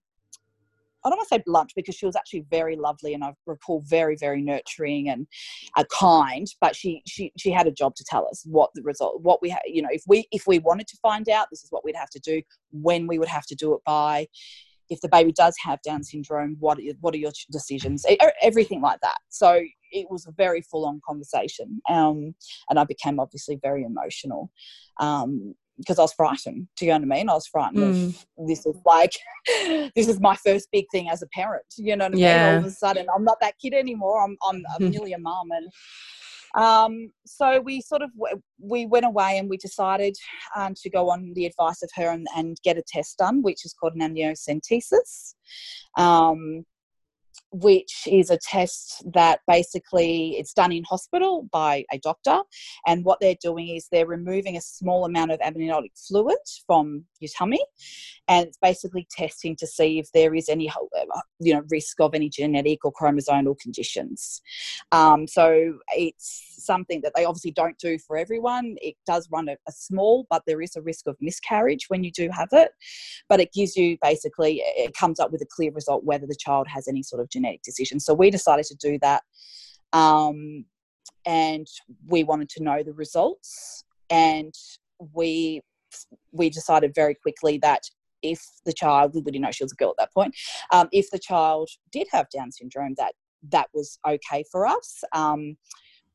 I 1.07 1.11
don't 1.11 1.19
want 1.19 1.29
to 1.29 1.35
say 1.37 1.43
blunt 1.47 1.73
because 1.77 1.95
she 1.95 2.07
was 2.07 2.17
actually 2.17 2.45
very 2.51 2.77
lovely 2.77 3.15
and 3.15 3.23
I 3.23 3.33
recall 3.47 3.83
very, 3.87 4.17
very 4.17 4.43
nurturing 4.43 5.09
and 5.09 5.27
uh, 5.77 5.85
kind. 5.93 6.47
But 6.61 6.75
she 6.75 7.03
she 7.07 7.33
she 7.39 7.51
had 7.51 7.67
a 7.67 7.73
job 7.73 7.95
to 7.97 8.05
tell 8.05 8.27
us 8.27 8.43
what 8.45 8.71
the 8.75 8.83
result, 8.83 9.23
what 9.23 9.41
we 9.41 9.51
had. 9.51 9.61
You 9.67 9.83
know, 9.83 9.89
if 9.93 10.03
we 10.07 10.27
if 10.33 10.47
we 10.47 10.59
wanted 10.59 10.89
to 10.89 10.99
find 11.03 11.29
out, 11.29 11.47
this 11.51 11.63
is 11.63 11.71
what 11.71 11.85
we'd 11.85 11.97
have 11.97 12.11
to 12.11 12.21
do, 12.21 12.43
when 12.73 13.07
we 13.07 13.19
would 13.19 13.29
have 13.29 13.47
to 13.47 13.55
do 13.55 13.75
it 13.75 13.81
by. 13.87 14.27
If 14.89 15.01
the 15.01 15.09
baby 15.09 15.33
does 15.33 15.57
have 15.65 15.83
Down 15.83 16.05
syndrome, 16.05 16.57
what 16.61 16.79
what 17.01 17.15
are 17.15 17.19
your 17.19 17.33
decisions? 17.51 18.07
Everything 18.41 18.81
like 18.81 19.01
that. 19.01 19.17
So 19.31 19.61
it 19.91 20.07
was 20.11 20.27
a 20.27 20.33
very 20.33 20.63
full 20.63 20.87
on 20.87 21.01
conversation, 21.07 21.81
um, 21.89 22.35
and 22.71 22.79
I 22.79 22.85
became 22.85 23.19
obviously 23.19 23.59
very 23.61 23.83
emotional. 23.85 24.51
Um, 25.01 25.55
because 25.79 25.99
I 25.99 26.03
was 26.03 26.13
frightened. 26.13 26.69
Do 26.77 26.87
you 26.87 26.93
know 26.93 26.99
what 26.99 27.15
I 27.15 27.19
mean? 27.19 27.29
I 27.29 27.35
was 27.35 27.47
frightened 27.47 27.95
mm. 27.95 28.25
of 28.39 28.49
this 28.49 28.65
is 28.67 28.77
like 28.85 29.13
this 29.95 30.09
is 30.09 30.21
my 30.21 30.37
first 30.37 30.69
big 30.73 30.87
thing 30.91 31.09
as 31.11 31.23
a 31.23 31.27
parent. 31.29 31.67
You 31.77 31.97
know 31.97 32.07
what 32.07 32.15
I 32.15 32.19
yeah. 32.19 32.47
mean? 32.47 32.55
All 32.55 32.61
of 32.61 32.67
a 32.67 32.71
sudden, 32.71 33.07
I'm 33.15 33.25
not 33.25 33.39
that 33.41 33.55
kid 33.61 33.75
anymore. 33.75 34.23
I'm 34.23 34.37
I'm, 34.49 34.63
I'm 34.75 34.91
nearly 34.91 35.13
a 35.13 35.19
mum, 35.19 35.49
and 35.51 35.71
um, 36.57 37.13
so 37.27 37.61
we 37.61 37.81
sort 37.83 38.03
of 38.03 38.11
we 38.59 38.87
went 38.87 39.05
away 39.05 39.39
and 39.39 39.49
we 39.49 39.59
decided 39.59 40.17
um, 40.57 40.75
to 40.83 40.91
go 40.91 41.11
on 41.11 41.33
the 41.35 41.47
advice 41.47 41.83
of 41.83 41.91
her 41.97 42.11
and, 42.11 42.27
and, 42.35 42.57
get 42.65 42.79
a 42.79 42.83
test 42.87 43.19
done, 43.19 43.43
which 43.43 43.65
is 43.67 43.75
called 43.75 43.95
an 43.95 44.01
amniocentesis. 44.01 45.35
Um, 45.99 46.65
which 47.53 48.07
is 48.07 48.31
a 48.31 48.39
test 48.39 49.05
that 49.13 49.41
basically 49.47 50.37
it's 50.39 50.53
done 50.53 50.73
in 50.73 50.85
hospital 50.85 51.49
by 51.53 51.85
a 51.93 51.99
doctor. 51.99 52.41
And 52.87 53.05
what 53.05 53.21
they're 53.21 53.37
doing 53.41 53.69
is 53.69 53.89
they're 53.91 54.07
removing 54.07 54.57
a 54.57 54.61
small 54.61 55.05
amount 55.05 55.33
of 55.33 55.41
amniotic 55.41 55.93
fluid 55.97 56.39
from 56.67 57.05
your 57.21 57.31
tummy 57.37 57.65
and 58.29 58.47
it's 58.47 58.59
basically 58.61 59.07
testing 59.11 59.57
to 59.57 59.67
see 59.67 59.99
if 59.99 60.11
there 60.13 60.35
is 60.35 60.49
any 60.49 60.71
you 61.41 61.55
know 61.55 61.63
risk 61.71 62.01
of 62.01 62.15
any 62.15 62.29
genetic 62.29 62.85
or 62.85 62.93
chromosomal 62.93 63.59
conditions. 63.59 64.43
Um, 64.93 65.27
so 65.27 65.79
it's 65.97 66.55
something 66.59 67.01
that 67.03 67.13
they 67.15 67.25
obviously 67.25 67.53
don't 67.53 67.79
do 67.79 67.99
for 67.99 68.17
everyone. 68.17 68.77
It 68.81 68.97
does 69.07 69.29
run 69.31 69.49
a, 69.49 69.57
a 69.69 69.73
small 69.73 70.27
but 70.29 70.43
there 70.47 70.61
is 70.61 70.75
a 70.77 70.83
risk 70.83 71.07
of 71.07 71.17
miscarriage 71.21 71.87
when 71.89 72.03
you 72.03 72.11
do 72.11 72.29
have 72.33 72.49
it. 72.53 72.73
But 73.29 73.41
it 73.41 73.53
gives 73.53 73.77
you 73.77 73.97
basically 74.03 74.63
it 74.65 74.95
comes 74.95 75.21
up 75.21 75.31
with 75.31 75.43
a 75.43 75.47
clear 75.47 75.71
result 75.73 76.05
whether 76.05 76.27
the 76.27 76.37
child 76.37 76.67
has 76.69 76.89
any 76.89 77.03
sort 77.03 77.23
of 77.23 77.29
genetic 77.37 77.63
decision 77.63 78.01
so 78.01 78.15
we 78.15 78.31
decided 78.31 78.65
to 78.65 78.77
do 78.77 78.99
that 79.01 79.23
um, 79.93 80.65
and 81.25 81.67
we 82.07 82.25
wanted 82.25 82.49
to 82.49 82.63
know 82.63 82.83
the 82.83 82.93
results 82.93 83.85
and 84.11 84.55
we 85.15 85.61
we 86.33 86.51
decided 86.51 86.95
very 86.95 87.15
quickly 87.15 87.59
that 87.59 87.83
if 88.23 88.41
the 88.65 88.73
child, 88.73 89.13
we 89.15 89.21
didn't 89.21 89.43
know 89.43 89.51
she 89.51 89.65
was 89.65 89.73
a 89.73 89.77
girl 89.77 89.91
at 89.91 89.97
that 89.99 90.13
point, 90.13 90.35
um, 90.73 90.89
if 90.93 91.11
the 91.11 91.19
child 91.19 91.69
did 91.93 92.07
have 92.13 92.29
Down 92.31 92.51
syndrome, 92.53 92.95
that 92.97 93.13
that 93.51 93.69
was 93.73 93.99
okay 94.07 94.45
for 94.51 94.67
us. 94.67 95.03
Um, 95.13 95.57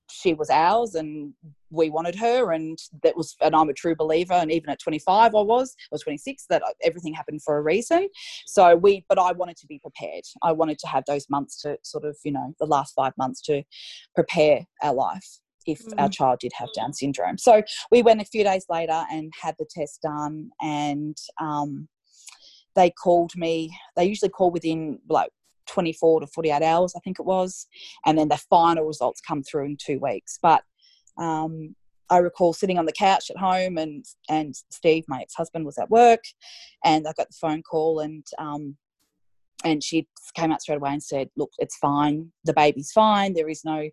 she 0.09 0.33
was 0.33 0.49
ours 0.49 0.95
and 0.95 1.33
we 1.71 1.89
wanted 1.89 2.15
her 2.15 2.51
and 2.51 2.77
that 3.03 3.15
was 3.15 3.35
and 3.41 3.55
i'm 3.55 3.69
a 3.69 3.73
true 3.73 3.95
believer 3.95 4.33
and 4.33 4.51
even 4.51 4.69
at 4.69 4.79
25 4.79 5.33
i 5.35 5.41
was 5.41 5.75
or 5.91 5.97
26 5.97 6.45
that 6.49 6.61
everything 6.83 7.13
happened 7.13 7.41
for 7.43 7.57
a 7.57 7.61
reason 7.61 8.07
so 8.45 8.75
we 8.75 9.05
but 9.09 9.17
i 9.17 9.31
wanted 9.31 9.57
to 9.57 9.67
be 9.67 9.79
prepared 9.79 10.23
i 10.43 10.51
wanted 10.51 10.77
to 10.77 10.87
have 10.87 11.03
those 11.07 11.29
months 11.29 11.61
to 11.61 11.77
sort 11.83 12.03
of 12.03 12.15
you 12.23 12.31
know 12.31 12.53
the 12.59 12.65
last 12.65 12.93
five 12.93 13.13
months 13.17 13.41
to 13.41 13.63
prepare 14.15 14.65
our 14.83 14.93
life 14.93 15.39
if 15.65 15.85
mm. 15.85 15.93
our 15.99 16.09
child 16.09 16.39
did 16.39 16.51
have 16.55 16.69
Down 16.75 16.93
syndrome. 16.93 17.37
So 17.37 17.61
we 17.91 18.01
went 18.01 18.21
a 18.21 18.25
few 18.25 18.43
days 18.43 18.65
later 18.69 19.05
and 19.11 19.31
had 19.39 19.55
the 19.59 19.67
test 19.69 20.01
done, 20.01 20.49
and 20.61 21.15
um, 21.39 21.87
they 22.75 22.89
called 22.91 23.31
me. 23.35 23.71
They 23.95 24.05
usually 24.05 24.29
call 24.29 24.51
within 24.51 24.99
like 25.09 25.29
24 25.67 26.21
to 26.21 26.27
48 26.27 26.61
hours, 26.61 26.93
I 26.95 26.99
think 26.99 27.19
it 27.19 27.25
was, 27.25 27.67
and 28.05 28.17
then 28.17 28.29
the 28.29 28.41
final 28.49 28.85
results 28.85 29.21
come 29.21 29.43
through 29.43 29.65
in 29.65 29.77
two 29.77 29.99
weeks. 29.99 30.37
But 30.41 30.63
um, 31.17 31.75
I 32.09 32.17
recall 32.17 32.51
sitting 32.51 32.77
on 32.77 32.85
the 32.85 32.91
couch 32.91 33.31
at 33.31 33.37
home, 33.37 33.77
and 33.77 34.05
and 34.29 34.53
Steve, 34.69 35.05
my 35.07 35.21
ex 35.21 35.33
husband, 35.33 35.65
was 35.65 35.77
at 35.77 35.89
work, 35.89 36.23
and 36.83 37.07
I 37.07 37.13
got 37.13 37.29
the 37.29 37.37
phone 37.39 37.63
call, 37.63 37.99
and 38.01 38.25
um, 38.37 38.75
and 39.63 39.83
she 39.83 40.07
came 40.35 40.51
out 40.51 40.61
straight 40.61 40.75
away 40.75 40.91
and 40.91 41.01
said, 41.01 41.29
"Look, 41.37 41.51
it's 41.57 41.77
fine. 41.77 42.31
The 42.43 42.53
baby's 42.53 42.91
fine. 42.91 43.33
There 43.33 43.49
is 43.49 43.63
no 43.63 43.89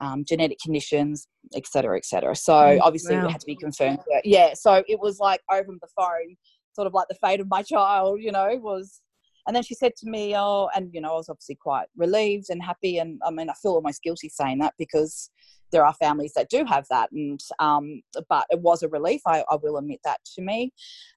um, 0.00 0.24
genetic 0.26 0.58
conditions, 0.62 1.28
etc., 1.54 1.98
etc." 1.98 2.34
So 2.34 2.54
Oh, 2.54 2.78
obviously 2.82 3.16
wow. 3.16 3.26
it 3.26 3.30
had 3.32 3.40
to 3.40 3.46
be 3.46 3.56
confirmed. 3.56 3.98
Yeah, 4.24 4.54
so 4.54 4.82
it 4.88 4.98
was 4.98 5.18
like 5.18 5.40
over 5.52 5.70
the 5.80 5.88
phone, 5.94 6.36
sort 6.74 6.86
of 6.86 6.94
like 6.94 7.08
the 7.08 7.16
fate 7.16 7.40
of 7.40 7.48
my 7.48 7.62
child, 7.62 8.20
you 8.20 8.32
know, 8.32 8.56
was. 8.56 9.02
And 9.46 9.56
then 9.56 9.62
she 9.62 9.74
said 9.74 9.96
to 9.96 10.08
me, 10.08 10.34
"Oh," 10.36 10.68
and 10.74 10.90
you 10.94 11.00
know, 11.00 11.10
I 11.10 11.14
was 11.14 11.28
obviously 11.28 11.56
quite 11.56 11.86
relieved 11.96 12.46
and 12.50 12.62
happy, 12.62 12.98
and 12.98 13.20
I 13.26 13.30
mean, 13.30 13.50
I 13.50 13.54
feel 13.60 13.72
almost 13.72 14.02
guilty 14.02 14.28
saying 14.28 14.58
that 14.58 14.74
because 14.78 15.30
there 15.70 15.84
are 15.84 15.94
families 15.94 16.32
that 16.34 16.50
do 16.50 16.64
have 16.64 16.86
that, 16.90 17.10
and 17.12 17.40
um, 17.58 18.02
but 18.28 18.46
it 18.50 18.60
was 18.60 18.82
a 18.82 18.88
relief. 18.88 19.20
I, 19.26 19.44
I 19.50 19.56
will 19.62 19.76
admit 19.76 20.00
that 20.04 20.20
to 20.36 20.42
me, 20.42 20.72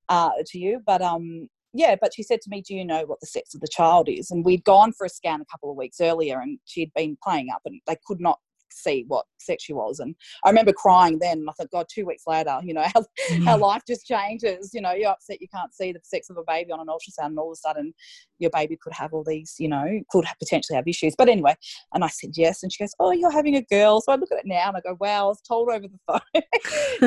uh, 0.09 0.31
to 0.47 0.59
you, 0.59 0.81
but 0.85 1.01
um, 1.01 1.49
yeah, 1.73 1.95
but 1.99 2.13
she 2.13 2.23
said 2.23 2.39
to 2.41 2.49
me, 2.49 2.61
Do 2.61 2.75
you 2.75 2.85
know 2.85 3.03
what 3.05 3.19
the 3.19 3.27
sex 3.27 3.55
of 3.55 3.61
the 3.61 3.67
child 3.67 4.07
is? 4.07 4.29
And 4.29 4.45
we'd 4.45 4.63
gone 4.63 4.93
for 4.93 5.05
a 5.05 5.09
scan 5.09 5.41
a 5.41 5.45
couple 5.45 5.71
of 5.71 5.75
weeks 5.75 5.99
earlier 5.99 6.39
and 6.39 6.59
she'd 6.65 6.93
been 6.95 7.17
playing 7.23 7.49
up 7.53 7.61
and 7.65 7.81
they 7.87 7.97
could 8.05 8.21
not 8.21 8.39
see 8.73 9.05
what 9.07 9.25
sex 9.39 9.63
she 9.63 9.73
was. 9.73 9.99
And 9.99 10.15
I 10.43 10.49
remember 10.49 10.73
crying 10.73 11.19
then. 11.19 11.39
And 11.39 11.49
I 11.49 11.53
thought, 11.53 11.71
God, 11.71 11.85
two 11.89 12.05
weeks 12.05 12.23
later, 12.27 12.59
you 12.63 12.73
know, 12.73 12.85
how, 12.93 13.05
how 13.45 13.57
life 13.57 13.83
just 13.87 14.05
changes. 14.05 14.71
You 14.73 14.81
know, 14.81 14.93
you're 14.93 15.11
upset 15.11 15.41
you 15.41 15.47
can't 15.47 15.73
see 15.73 15.91
the 15.91 15.99
sex 16.03 16.29
of 16.29 16.37
a 16.37 16.43
baby 16.47 16.71
on 16.71 16.79
an 16.79 16.87
ultrasound 16.87 17.27
and 17.27 17.39
all 17.39 17.51
of 17.51 17.57
a 17.57 17.67
sudden 17.67 17.93
your 18.39 18.51
baby 18.51 18.77
could 18.81 18.93
have 18.93 19.13
all 19.13 19.23
these, 19.23 19.55
you 19.59 19.67
know, 19.67 20.01
could 20.09 20.25
have, 20.25 20.37
potentially 20.39 20.75
have 20.75 20.87
issues. 20.87 21.15
But 21.17 21.29
anyway, 21.29 21.55
and 21.93 22.03
I 22.03 22.07
said 22.07 22.31
yes. 22.35 22.63
And 22.63 22.71
she 22.71 22.83
goes, 22.83 22.93
Oh, 22.99 23.11
you're 23.11 23.31
having 23.31 23.55
a 23.55 23.61
girl. 23.61 24.01
So 24.01 24.11
I 24.11 24.15
look 24.15 24.31
at 24.31 24.39
it 24.39 24.45
now 24.45 24.67
and 24.67 24.77
I 24.77 24.81
go, 24.81 24.97
Wow, 24.99 25.25
I 25.25 25.27
was 25.27 25.41
told 25.41 25.69
over 25.69 25.87
the 25.87 25.99
phone 26.07 26.43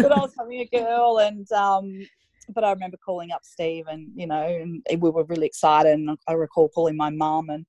that 0.02 0.12
I 0.12 0.20
was 0.20 0.32
having 0.38 0.60
a 0.60 0.66
girl. 0.66 1.18
And, 1.18 1.50
um, 1.52 2.06
but 2.54 2.64
I 2.64 2.70
remember 2.70 2.96
calling 3.04 3.32
up 3.32 3.44
Steve 3.44 3.86
and, 3.88 4.08
you 4.14 4.26
know, 4.26 4.42
and 4.42 4.82
we 5.02 5.10
were 5.10 5.24
really 5.24 5.46
excited. 5.46 5.92
And 5.92 6.16
I 6.28 6.32
recall 6.32 6.68
calling 6.68 6.96
my 6.96 7.10
mum 7.10 7.50
and, 7.50 7.66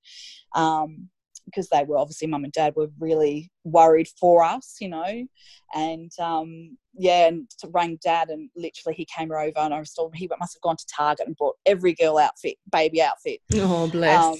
um, 0.55 1.09
because 1.47 1.69
they 1.69 1.83
were 1.85 1.97
obviously 1.97 2.27
mum 2.27 2.43
and 2.43 2.51
dad 2.51 2.73
were 2.75 2.89
really 2.99 3.49
worried 3.63 4.07
for 4.19 4.43
us, 4.43 4.75
you 4.81 4.89
know, 4.89 5.25
and 5.73 6.11
um, 6.19 6.77
yeah, 6.93 7.27
and 7.27 7.49
rang 7.71 7.97
dad 8.03 8.29
and 8.29 8.49
literally 8.55 8.95
he 8.95 9.05
came 9.05 9.31
over 9.31 9.57
and 9.57 9.73
I 9.73 9.79
was 9.79 9.93
told 9.93 10.13
he 10.13 10.29
must 10.39 10.55
have 10.55 10.61
gone 10.61 10.75
to 10.75 10.85
Target 10.93 11.27
and 11.27 11.37
bought 11.37 11.55
every 11.65 11.93
girl 11.93 12.17
outfit, 12.17 12.55
baby 12.71 13.01
outfit. 13.01 13.39
Oh, 13.55 13.87
bless. 13.87 14.23
Um, 14.23 14.37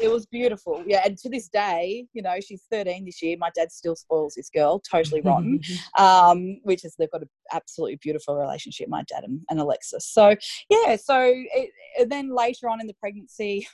it 0.00 0.10
was 0.10 0.26
beautiful, 0.26 0.82
yeah. 0.84 1.02
And 1.04 1.16
to 1.18 1.28
this 1.28 1.48
day, 1.48 2.06
you 2.12 2.22
know, 2.22 2.36
she's 2.40 2.64
13 2.70 3.04
this 3.04 3.22
year. 3.22 3.36
My 3.38 3.50
dad 3.54 3.70
still 3.70 3.96
spoils 3.96 4.34
this 4.34 4.50
girl, 4.50 4.80
totally 4.80 5.20
rotten. 5.20 5.60
um, 5.98 6.58
which 6.64 6.84
is 6.84 6.96
they've 6.98 7.10
got 7.10 7.22
an 7.22 7.30
absolutely 7.52 7.96
beautiful 8.02 8.36
relationship, 8.36 8.88
my 8.88 9.04
dad 9.04 9.24
and, 9.24 9.40
and 9.50 9.60
Alexis. 9.60 10.06
So 10.06 10.34
yeah, 10.68 10.96
so 10.96 11.32
it, 11.32 11.70
and 11.98 12.10
then 12.10 12.34
later 12.34 12.68
on 12.68 12.80
in 12.80 12.86
the 12.86 12.94
pregnancy, 12.94 13.68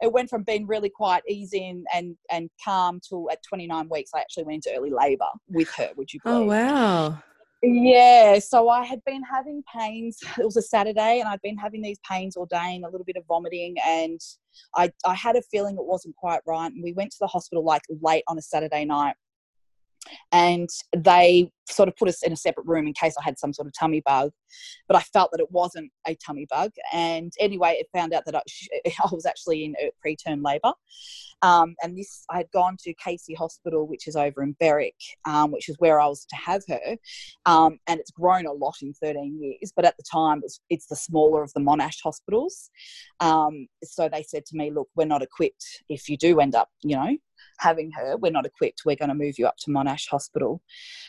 it 0.00 0.12
went 0.12 0.30
from 0.30 0.42
being 0.42 0.66
really 0.66 0.90
quite 0.90 1.22
easy 1.28 1.68
and 1.68 1.86
and, 1.94 2.16
and 2.30 2.50
calm 2.64 3.00
till 3.06 3.28
at 3.30 3.42
29 3.42 3.88
weeks, 3.90 4.10
I 4.14 4.20
actually 4.20 4.44
went 4.44 4.66
into 4.66 4.76
early 4.76 4.90
labour 4.90 5.28
with 5.48 5.70
her. 5.76 5.90
Would 5.96 6.12
you 6.12 6.20
oh, 6.24 6.44
believe? 6.44 6.60
oh, 6.60 7.10
wow. 7.10 7.22
Yeah, 7.60 8.38
so 8.38 8.68
I 8.68 8.84
had 8.84 9.04
been 9.04 9.22
having 9.22 9.64
pains. 9.74 10.20
It 10.38 10.44
was 10.44 10.56
a 10.56 10.62
Saturday, 10.62 11.18
and 11.18 11.28
I'd 11.28 11.42
been 11.42 11.56
having 11.56 11.82
these 11.82 11.98
pains 12.08 12.36
all 12.36 12.46
day 12.46 12.76
and 12.76 12.84
a 12.84 12.88
little 12.88 13.04
bit 13.04 13.16
of 13.16 13.24
vomiting. 13.26 13.76
And 13.84 14.20
I, 14.76 14.92
I 15.04 15.14
had 15.14 15.34
a 15.34 15.42
feeling 15.42 15.74
it 15.74 15.84
wasn't 15.84 16.14
quite 16.14 16.40
right. 16.46 16.70
And 16.70 16.82
we 16.82 16.92
went 16.92 17.10
to 17.12 17.16
the 17.20 17.26
hospital 17.26 17.64
like 17.64 17.82
late 18.00 18.22
on 18.28 18.38
a 18.38 18.42
Saturday 18.42 18.84
night. 18.84 19.16
And 20.32 20.68
they 20.96 21.50
sort 21.68 21.88
of 21.88 21.96
put 21.96 22.08
us 22.08 22.22
in 22.22 22.32
a 22.32 22.36
separate 22.36 22.66
room 22.66 22.86
in 22.86 22.92
case 22.94 23.14
I 23.18 23.24
had 23.24 23.38
some 23.38 23.52
sort 23.52 23.68
of 23.68 23.74
tummy 23.78 24.02
bug. 24.04 24.32
But 24.86 24.96
I 24.96 25.00
felt 25.00 25.30
that 25.32 25.40
it 25.40 25.50
wasn't 25.50 25.90
a 26.06 26.14
tummy 26.14 26.46
bug. 26.48 26.72
And 26.92 27.32
anyway, 27.38 27.76
it 27.78 27.88
found 27.92 28.12
out 28.12 28.24
that 28.26 28.34
I, 28.34 28.42
was 29.12 29.26
actually 29.26 29.64
in 29.64 29.74
uh, 29.82 29.88
preterm 30.04 30.44
labour. 30.44 30.72
Um, 31.42 31.76
and 31.82 31.96
this, 31.96 32.24
I 32.30 32.38
had 32.38 32.50
gone 32.52 32.76
to 32.80 32.94
Casey 32.94 33.34
Hospital, 33.34 33.86
which 33.86 34.08
is 34.08 34.16
over 34.16 34.42
in 34.42 34.56
Berwick, 34.58 34.96
um, 35.24 35.52
which 35.52 35.68
is 35.68 35.76
where 35.78 36.00
I 36.00 36.06
was 36.06 36.24
to 36.26 36.36
have 36.36 36.62
her. 36.68 36.96
Um, 37.46 37.78
and 37.86 38.00
it's 38.00 38.10
grown 38.10 38.46
a 38.46 38.52
lot 38.52 38.76
in 38.82 38.92
13 38.94 39.38
years, 39.40 39.72
but 39.74 39.84
at 39.84 39.96
the 39.96 40.04
time 40.10 40.40
it's, 40.42 40.60
it's 40.68 40.86
the 40.86 40.96
smaller 40.96 41.42
of 41.42 41.52
the 41.52 41.60
Monash 41.60 41.98
hospitals. 42.02 42.70
Um, 43.20 43.68
so 43.84 44.08
they 44.08 44.22
said 44.22 44.46
to 44.46 44.56
me, 44.56 44.70
look, 44.70 44.88
we're 44.96 45.04
not 45.04 45.22
equipped 45.22 45.64
if 45.88 46.08
you 46.08 46.16
do 46.16 46.40
end 46.40 46.54
up, 46.54 46.68
you 46.82 46.96
know, 46.96 47.16
having 47.58 47.90
her, 47.92 48.16
we're 48.16 48.32
not 48.32 48.46
equipped. 48.46 48.82
We're 48.84 48.96
going 48.96 49.08
to 49.08 49.14
move 49.14 49.38
you 49.38 49.46
up 49.46 49.56
to 49.58 49.70
Monash 49.70 50.08
Hospital. 50.08 50.62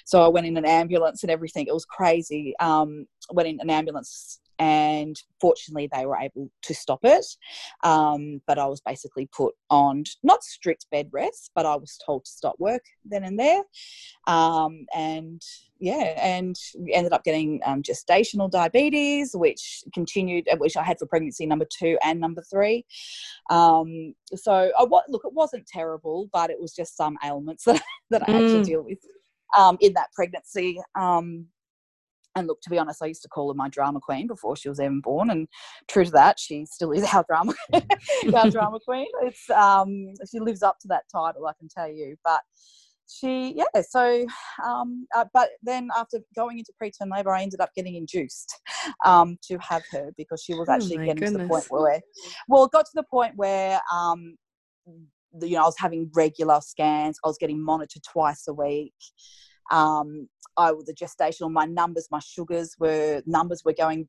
So 0.05 0.23
I 0.23 0.27
went 0.27 0.47
in 0.47 0.57
an 0.57 0.65
ambulance 0.65 1.23
and 1.23 1.31
everything. 1.31 1.67
It 1.67 1.73
was 1.73 1.85
crazy. 1.85 2.53
Um, 2.59 3.05
went 3.31 3.49
in 3.49 3.59
an 3.61 3.69
ambulance 3.69 4.39
and 4.59 5.15
fortunately 5.39 5.89
they 5.91 6.05
were 6.05 6.17
able 6.17 6.51
to 6.63 6.73
stop 6.73 6.99
it. 7.03 7.25
Um, 7.83 8.41
but 8.45 8.59
I 8.59 8.65
was 8.65 8.81
basically 8.81 9.27
put 9.27 9.55
on 9.69 10.03
not 10.21 10.43
strict 10.43 10.85
bed 10.91 11.09
rest, 11.11 11.51
but 11.55 11.65
I 11.65 11.75
was 11.75 11.97
told 12.05 12.25
to 12.25 12.31
stop 12.31 12.55
work 12.59 12.83
then 13.05 13.23
and 13.23 13.39
there. 13.39 13.63
Um, 14.27 14.85
and 14.93 15.41
yeah, 15.79 16.13
and 16.21 16.57
ended 16.91 17.13
up 17.13 17.23
getting 17.23 17.61
um, 17.65 17.81
gestational 17.81 18.51
diabetes, 18.51 19.31
which 19.33 19.83
continued, 19.93 20.47
uh, 20.51 20.57
which 20.57 20.75
I 20.75 20.83
had 20.83 20.99
for 20.99 21.05
pregnancy 21.05 21.45
number 21.45 21.65
two 21.71 21.97
and 22.03 22.19
number 22.19 22.43
three. 22.51 22.85
Um, 23.49 24.13
so 24.35 24.71
I, 24.77 24.83
look, 24.83 25.21
it 25.25 25.33
wasn't 25.33 25.67
terrible, 25.67 26.29
but 26.33 26.49
it 26.49 26.59
was 26.59 26.73
just 26.73 26.97
some 26.97 27.17
ailments 27.23 27.63
that, 27.65 27.81
that 28.09 28.27
I 28.27 28.31
had 28.31 28.43
Mm. 28.43 28.51
to 28.51 28.63
deal 28.63 28.83
with 28.83 28.99
um, 29.57 29.77
in 29.81 29.93
that 29.93 30.11
pregnancy. 30.13 30.79
Um, 30.99 31.47
and 32.35 32.47
look, 32.47 32.61
to 32.61 32.69
be 32.69 32.77
honest, 32.77 33.01
I 33.01 33.07
used 33.07 33.23
to 33.23 33.29
call 33.29 33.49
her 33.49 33.55
my 33.55 33.69
drama 33.69 33.99
queen 33.99 34.27
before 34.27 34.55
she 34.55 34.69
was 34.69 34.79
even 34.79 35.01
born, 35.01 35.29
and 35.29 35.47
true 35.87 36.05
to 36.05 36.11
that, 36.11 36.39
she 36.39 36.65
still 36.65 36.91
is 36.91 37.03
our 37.13 37.25
drama, 37.27 37.53
our 38.35 38.47
drama 38.51 38.79
queen. 38.85 39.07
It's 39.23 39.49
um, 39.49 40.13
she 40.29 40.39
lives 40.39 40.61
up 40.61 40.77
to 40.81 40.87
that 40.89 41.03
title, 41.11 41.47
I 41.47 41.53
can 41.59 41.67
tell 41.69 41.89
you. 41.89 42.15
But 42.23 42.41
she, 43.09 43.55
yeah, 43.55 43.81
so, 43.81 44.25
um, 44.63 45.07
uh, 45.15 45.25
but 45.33 45.49
then 45.63 45.89
after 45.97 46.19
going 46.35 46.59
into 46.59 46.71
preterm 46.81 47.11
labour, 47.11 47.31
I 47.31 47.41
ended 47.41 47.59
up 47.59 47.73
getting 47.75 47.95
induced 47.95 48.55
um, 49.05 49.37
to 49.47 49.57
have 49.57 49.83
her 49.91 50.11
because 50.15 50.43
she 50.43 50.53
was 50.53 50.69
Oh 50.69 50.73
actually 50.73 50.97
my 50.97 51.05
getting 51.07 51.33
to 51.33 51.37
the 51.39 51.47
point 51.47 51.65
where, 51.69 52.01
well, 52.47 52.65
it 52.65 52.71
got 52.71 52.85
to 52.85 52.91
the 52.93 53.03
point 53.03 53.33
where, 53.35 53.81
um, 53.91 54.37
the- 55.33 55.47
you 55.47 55.55
know, 55.55 55.63
I 55.63 55.65
was 55.65 55.77
having 55.77 56.09
regular 56.13 56.59
scans. 56.61 57.19
I 57.23 57.27
was 57.27 57.37
getting 57.37 57.63
monitored 57.63 58.03
twice 58.03 58.47
a 58.47 58.53
week. 58.53 58.93
Um, 59.71 60.27
I 60.57 60.71
the 60.71 60.93
gestational, 60.93 61.51
my 61.51 61.65
numbers, 61.65 62.07
my 62.11 62.19
sugars 62.19 62.75
were 62.79 63.21
numbers 63.25 63.63
were 63.63 63.73
going 63.73 64.07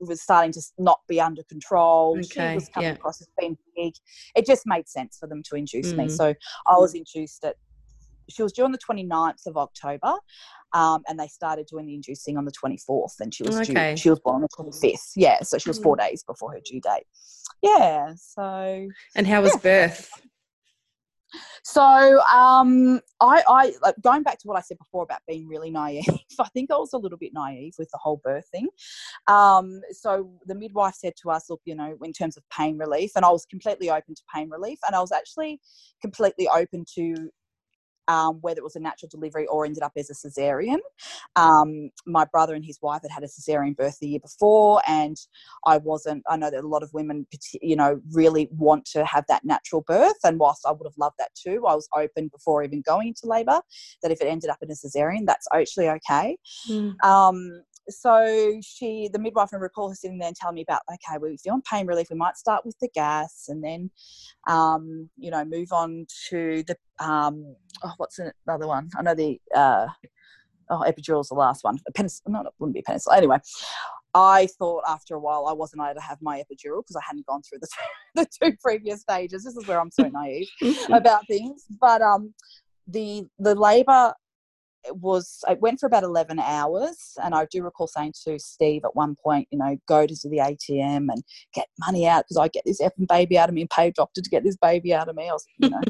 was 0.00 0.22
starting 0.22 0.52
to 0.52 0.62
not 0.78 1.00
be 1.06 1.20
under 1.20 1.42
control. 1.44 2.18
Okay, 2.18 2.50
she 2.50 2.54
was 2.54 2.68
coming 2.70 2.88
yeah. 2.88 2.94
across 2.94 3.20
as 3.20 3.28
being 3.38 3.56
big. 3.76 3.94
It 4.34 4.46
just 4.46 4.62
made 4.66 4.88
sense 4.88 5.18
for 5.18 5.28
them 5.28 5.42
to 5.50 5.56
induce 5.56 5.92
me. 5.92 6.06
Mm. 6.06 6.10
So 6.10 6.34
I 6.66 6.76
was 6.78 6.94
induced 6.94 7.44
at 7.44 7.56
she 8.28 8.42
was 8.42 8.52
due 8.52 8.64
on 8.64 8.72
the 8.72 8.78
29th 8.78 9.46
of 9.46 9.56
October, 9.56 10.14
um, 10.72 11.02
and 11.08 11.18
they 11.18 11.28
started 11.28 11.66
doing 11.66 11.86
the 11.86 11.94
inducing 11.94 12.36
on 12.36 12.44
the 12.44 12.52
24th, 12.52 13.20
and 13.20 13.34
she 13.34 13.42
was 13.42 13.56
Okay. 13.60 13.94
Due. 13.94 13.96
She 13.96 14.10
was 14.10 14.20
born 14.20 14.36
on 14.36 14.42
the 14.42 14.48
25th. 14.70 15.12
Yeah, 15.16 15.40
so 15.42 15.58
she 15.58 15.68
was 15.70 15.78
four 15.78 15.96
days 15.96 16.24
before 16.24 16.52
her 16.52 16.60
due 16.64 16.80
date. 16.80 17.04
Yeah, 17.62 18.14
so 18.16 18.88
And 19.14 19.26
how 19.26 19.42
was 19.42 19.56
birth? 19.56 20.10
so 21.64 22.20
um, 22.32 23.00
I, 23.20 23.42
I 23.48 23.72
like 23.82 23.94
going 24.00 24.22
back 24.22 24.38
to 24.40 24.48
what 24.48 24.56
I 24.56 24.60
said 24.60 24.78
before 24.78 25.04
about 25.04 25.20
being 25.28 25.46
really 25.46 25.70
naive. 25.70 26.04
I 26.40 26.48
think 26.48 26.70
I 26.70 26.76
was 26.76 26.92
a 26.92 26.98
little 26.98 27.18
bit 27.18 27.32
naive 27.32 27.74
with 27.78 27.88
the 27.92 27.98
whole 27.98 28.20
birth 28.24 28.46
thing. 28.50 28.68
Um, 29.28 29.80
so 29.92 30.30
the 30.46 30.54
midwife 30.54 30.94
said 30.94 31.14
to 31.22 31.30
us, 31.30 31.48
"Look, 31.48 31.60
you 31.64 31.74
know, 31.74 31.96
in 32.02 32.12
terms 32.12 32.36
of 32.36 32.42
pain 32.50 32.78
relief," 32.78 33.12
and 33.14 33.24
I 33.24 33.30
was 33.30 33.46
completely 33.46 33.90
open 33.90 34.14
to 34.14 34.22
pain 34.34 34.50
relief, 34.50 34.78
and 34.86 34.96
I 34.96 35.00
was 35.00 35.12
actually 35.12 35.60
completely 36.00 36.48
open 36.48 36.84
to 36.96 37.30
um, 38.08 38.38
whether 38.40 38.60
it 38.60 38.64
was 38.64 38.76
a 38.76 38.80
natural 38.80 39.08
delivery 39.08 39.46
or 39.46 39.64
ended 39.64 39.82
up 39.82 39.92
as 39.96 40.10
a 40.10 40.14
cesarean. 40.14 40.78
Um, 41.36 41.90
my 42.06 42.24
brother 42.24 42.54
and 42.54 42.64
his 42.64 42.78
wife 42.82 43.02
had 43.02 43.10
had 43.10 43.22
a 43.22 43.26
cesarean 43.26 43.76
birth 43.76 43.98
the 44.00 44.08
year 44.08 44.20
before, 44.20 44.82
and 44.86 45.16
I 45.66 45.78
wasn't. 45.78 46.22
I 46.28 46.36
know 46.36 46.50
that 46.50 46.64
a 46.64 46.68
lot 46.68 46.82
of 46.82 46.92
women, 46.92 47.26
you 47.60 47.76
know, 47.76 48.00
really 48.12 48.48
want 48.52 48.84
to 48.86 49.04
have 49.04 49.24
that 49.28 49.44
natural 49.44 49.82
birth, 49.86 50.18
and 50.24 50.38
whilst 50.38 50.66
I 50.66 50.72
would 50.72 50.86
have 50.86 50.98
loved 50.98 51.16
that 51.18 51.30
too, 51.34 51.66
I 51.66 51.74
was 51.74 51.88
open 51.96 52.28
before 52.28 52.62
even 52.62 52.82
going 52.82 53.08
into 53.08 53.26
labour 53.26 53.60
that 54.02 54.12
if 54.12 54.20
it 54.20 54.26
ended 54.26 54.50
up 54.50 54.58
in 54.62 54.70
a 54.70 54.74
cesarean, 54.74 55.26
that's 55.26 55.46
actually 55.52 55.88
okay. 55.88 56.36
Mm. 56.68 57.02
Um, 57.04 57.62
so 57.88 58.60
she, 58.62 59.08
the 59.12 59.18
midwife, 59.18 59.50
and 59.52 59.60
recall 59.60 59.88
her 59.88 59.94
sitting 59.94 60.18
there 60.18 60.28
and 60.28 60.36
telling 60.36 60.56
me 60.56 60.62
about, 60.62 60.82
okay, 60.92 61.18
you're 61.44 61.54
on 61.54 61.62
pain 61.62 61.86
relief, 61.86 62.08
we 62.10 62.16
might 62.16 62.36
start 62.36 62.64
with 62.64 62.78
the 62.80 62.88
gas 62.94 63.46
and 63.48 63.62
then, 63.62 63.90
um, 64.48 65.08
you 65.18 65.30
know, 65.30 65.44
move 65.44 65.72
on 65.72 66.06
to 66.28 66.62
the, 66.66 66.76
um, 67.04 67.56
oh, 67.82 67.92
what's 67.96 68.18
another 68.46 68.66
one? 68.66 68.88
I 68.96 69.02
know 69.02 69.14
the, 69.14 69.40
uh, 69.54 69.86
oh, 70.70 70.84
epidural's 70.86 71.28
the 71.28 71.34
last 71.34 71.64
one. 71.64 71.78
A 71.88 71.92
penicillin, 71.92 72.28
no, 72.28 72.40
it 72.40 72.52
wouldn't 72.58 72.74
be 72.74 72.80
a 72.86 72.90
penicillin. 72.90 73.16
Anyway, 73.16 73.38
I 74.14 74.48
thought 74.58 74.84
after 74.88 75.14
a 75.14 75.20
while 75.20 75.46
I 75.46 75.52
wasn't 75.52 75.82
able 75.82 75.94
to 75.94 76.00
have 76.00 76.18
my 76.20 76.38
epidural 76.38 76.82
because 76.82 76.96
I 76.96 77.02
hadn't 77.06 77.26
gone 77.26 77.42
through 77.42 77.60
the, 77.60 77.68
the 78.14 78.26
two 78.42 78.56
previous 78.62 79.00
stages. 79.00 79.44
This 79.44 79.56
is 79.56 79.66
where 79.66 79.80
I'm 79.80 79.90
so 79.90 80.08
naive 80.08 80.48
about 80.92 81.26
things. 81.26 81.64
But 81.80 82.02
um, 82.02 82.34
the 82.86 83.26
the 83.38 83.54
labour 83.54 84.14
was 84.90 85.40
it 85.48 85.60
went 85.60 85.80
for 85.80 85.86
about 85.86 86.02
11 86.02 86.38
hours 86.38 87.16
and 87.22 87.34
i 87.34 87.46
do 87.50 87.62
recall 87.62 87.86
saying 87.86 88.12
to 88.24 88.38
steve 88.38 88.82
at 88.84 88.94
one 88.94 89.16
point 89.22 89.46
you 89.50 89.58
know 89.58 89.76
go 89.86 90.06
to 90.06 90.28
the 90.28 90.38
atm 90.38 91.08
and 91.10 91.22
get 91.54 91.68
money 91.80 92.06
out 92.06 92.24
because 92.24 92.36
i 92.36 92.48
get 92.48 92.64
this 92.64 92.80
effing 92.80 93.06
baby 93.08 93.38
out 93.38 93.48
of 93.48 93.54
me 93.54 93.62
and 93.62 93.70
pay 93.70 93.88
a 93.88 93.92
doctor 93.92 94.20
to 94.20 94.30
get 94.30 94.44
this 94.44 94.56
baby 94.56 94.92
out 94.92 95.08
of 95.08 95.16
me 95.16 95.28
i 95.28 95.32
was 95.32 95.46
you 95.58 95.70
know 95.70 95.80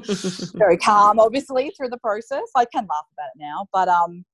very 0.59 0.77
calm 0.77 1.19
obviously 1.19 1.73
through 1.77 1.89
the 1.89 1.99
process. 1.99 2.43
I 2.57 2.65
can 2.65 2.87
laugh 2.89 3.07
about 3.13 3.29
it 3.35 3.39
now 3.39 3.67
but 3.73 3.89
um 3.89 4.25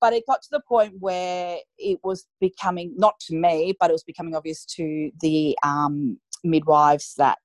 but 0.00 0.12
it 0.12 0.24
got 0.28 0.42
to 0.42 0.48
the 0.50 0.60
point 0.68 0.94
where 0.98 1.58
it 1.78 1.98
was 2.04 2.26
becoming 2.40 2.92
not 2.96 3.18
to 3.20 3.34
me 3.34 3.74
but 3.80 3.90
it 3.90 3.92
was 3.92 4.04
becoming 4.04 4.34
obvious 4.34 4.64
to 4.64 5.10
the 5.20 5.56
um, 5.62 6.18
midwives 6.44 7.14
that 7.16 7.38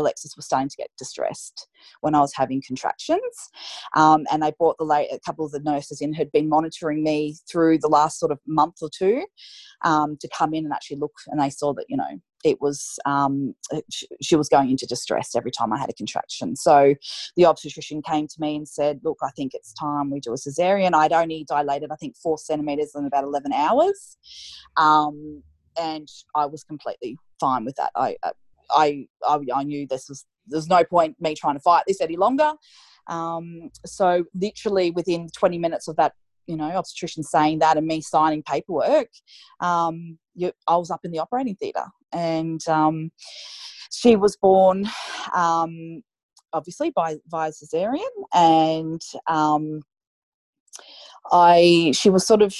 Alexis 0.00 0.36
was 0.36 0.46
starting 0.46 0.68
to 0.68 0.76
get 0.76 0.90
distressed 0.98 1.68
when 2.00 2.14
I 2.14 2.20
was 2.20 2.32
having 2.34 2.62
contractions. 2.66 3.20
Um, 3.96 4.26
and 4.32 4.42
they 4.42 4.52
brought 4.58 4.78
the 4.78 4.84
late, 4.84 5.08
a 5.12 5.20
couple 5.20 5.44
of 5.44 5.52
the 5.52 5.60
nurses 5.60 6.00
in 6.00 6.12
who'd 6.12 6.32
been 6.32 6.48
monitoring 6.48 7.02
me 7.02 7.36
through 7.50 7.78
the 7.78 7.88
last 7.88 8.18
sort 8.18 8.32
of 8.32 8.38
month 8.46 8.76
or 8.82 8.90
two 8.90 9.24
um, 9.82 10.16
to 10.20 10.28
come 10.36 10.54
in 10.54 10.64
and 10.64 10.72
actually 10.72 10.98
look. 10.98 11.14
And 11.28 11.40
they 11.40 11.50
saw 11.50 11.72
that, 11.74 11.86
you 11.88 11.96
know, 11.96 12.20
it 12.44 12.60
was 12.60 12.98
um, 13.04 13.54
she 14.22 14.36
was 14.36 14.48
going 14.48 14.70
into 14.70 14.86
distress 14.86 15.34
every 15.36 15.50
time 15.50 15.72
I 15.72 15.78
had 15.78 15.90
a 15.90 15.94
contraction. 15.94 16.56
So 16.56 16.94
the 17.36 17.44
obstetrician 17.44 18.02
came 18.02 18.26
to 18.28 18.36
me 18.38 18.56
and 18.56 18.66
said, 18.66 19.00
"Look, 19.04 19.18
I 19.22 19.30
think 19.36 19.52
it's 19.54 19.72
time 19.74 20.10
we 20.10 20.20
do 20.20 20.32
a 20.32 20.36
cesarean." 20.36 20.94
I'd 20.94 21.12
only 21.12 21.44
dilated, 21.46 21.90
I 21.92 21.96
think, 21.96 22.16
four 22.16 22.38
centimeters 22.38 22.92
in 22.94 23.04
about 23.04 23.24
eleven 23.24 23.52
hours, 23.52 24.16
um, 24.76 25.42
and 25.78 26.08
I 26.34 26.46
was 26.46 26.64
completely 26.64 27.18
fine 27.38 27.64
with 27.64 27.76
that. 27.76 27.90
I, 27.94 28.16
I, 28.24 28.32
I, 28.74 29.06
I 29.28 29.64
knew 29.64 29.86
this 29.86 30.08
was 30.08 30.24
there's 30.46 30.68
no 30.68 30.84
point 30.84 31.16
me 31.20 31.34
trying 31.34 31.54
to 31.54 31.60
fight 31.60 31.84
this 31.86 32.00
any 32.00 32.16
longer. 32.16 32.52
Um, 33.06 33.70
so 33.86 34.24
literally 34.34 34.90
within 34.90 35.28
20 35.36 35.58
minutes 35.58 35.88
of 35.88 35.96
that, 35.96 36.14
you 36.46 36.56
know, 36.56 36.70
obstetrician 36.70 37.22
saying 37.22 37.60
that 37.60 37.76
and 37.76 37.86
me 37.86 38.00
signing 38.00 38.42
paperwork, 38.42 39.08
um, 39.60 40.18
you, 40.34 40.52
I 40.66 40.76
was 40.76 40.90
up 40.90 41.00
in 41.04 41.10
the 41.10 41.18
operating 41.18 41.56
theatre, 41.56 41.86
and 42.12 42.66
um, 42.68 43.10
she 43.92 44.16
was 44.16 44.36
born, 44.36 44.88
um, 45.34 46.02
obviously 46.52 46.90
by 46.90 47.18
via 47.28 47.52
cesarean, 47.52 48.00
and 48.34 49.00
um, 49.28 49.82
I 51.30 51.92
she 51.94 52.10
was 52.10 52.26
sort 52.26 52.42
of 52.42 52.54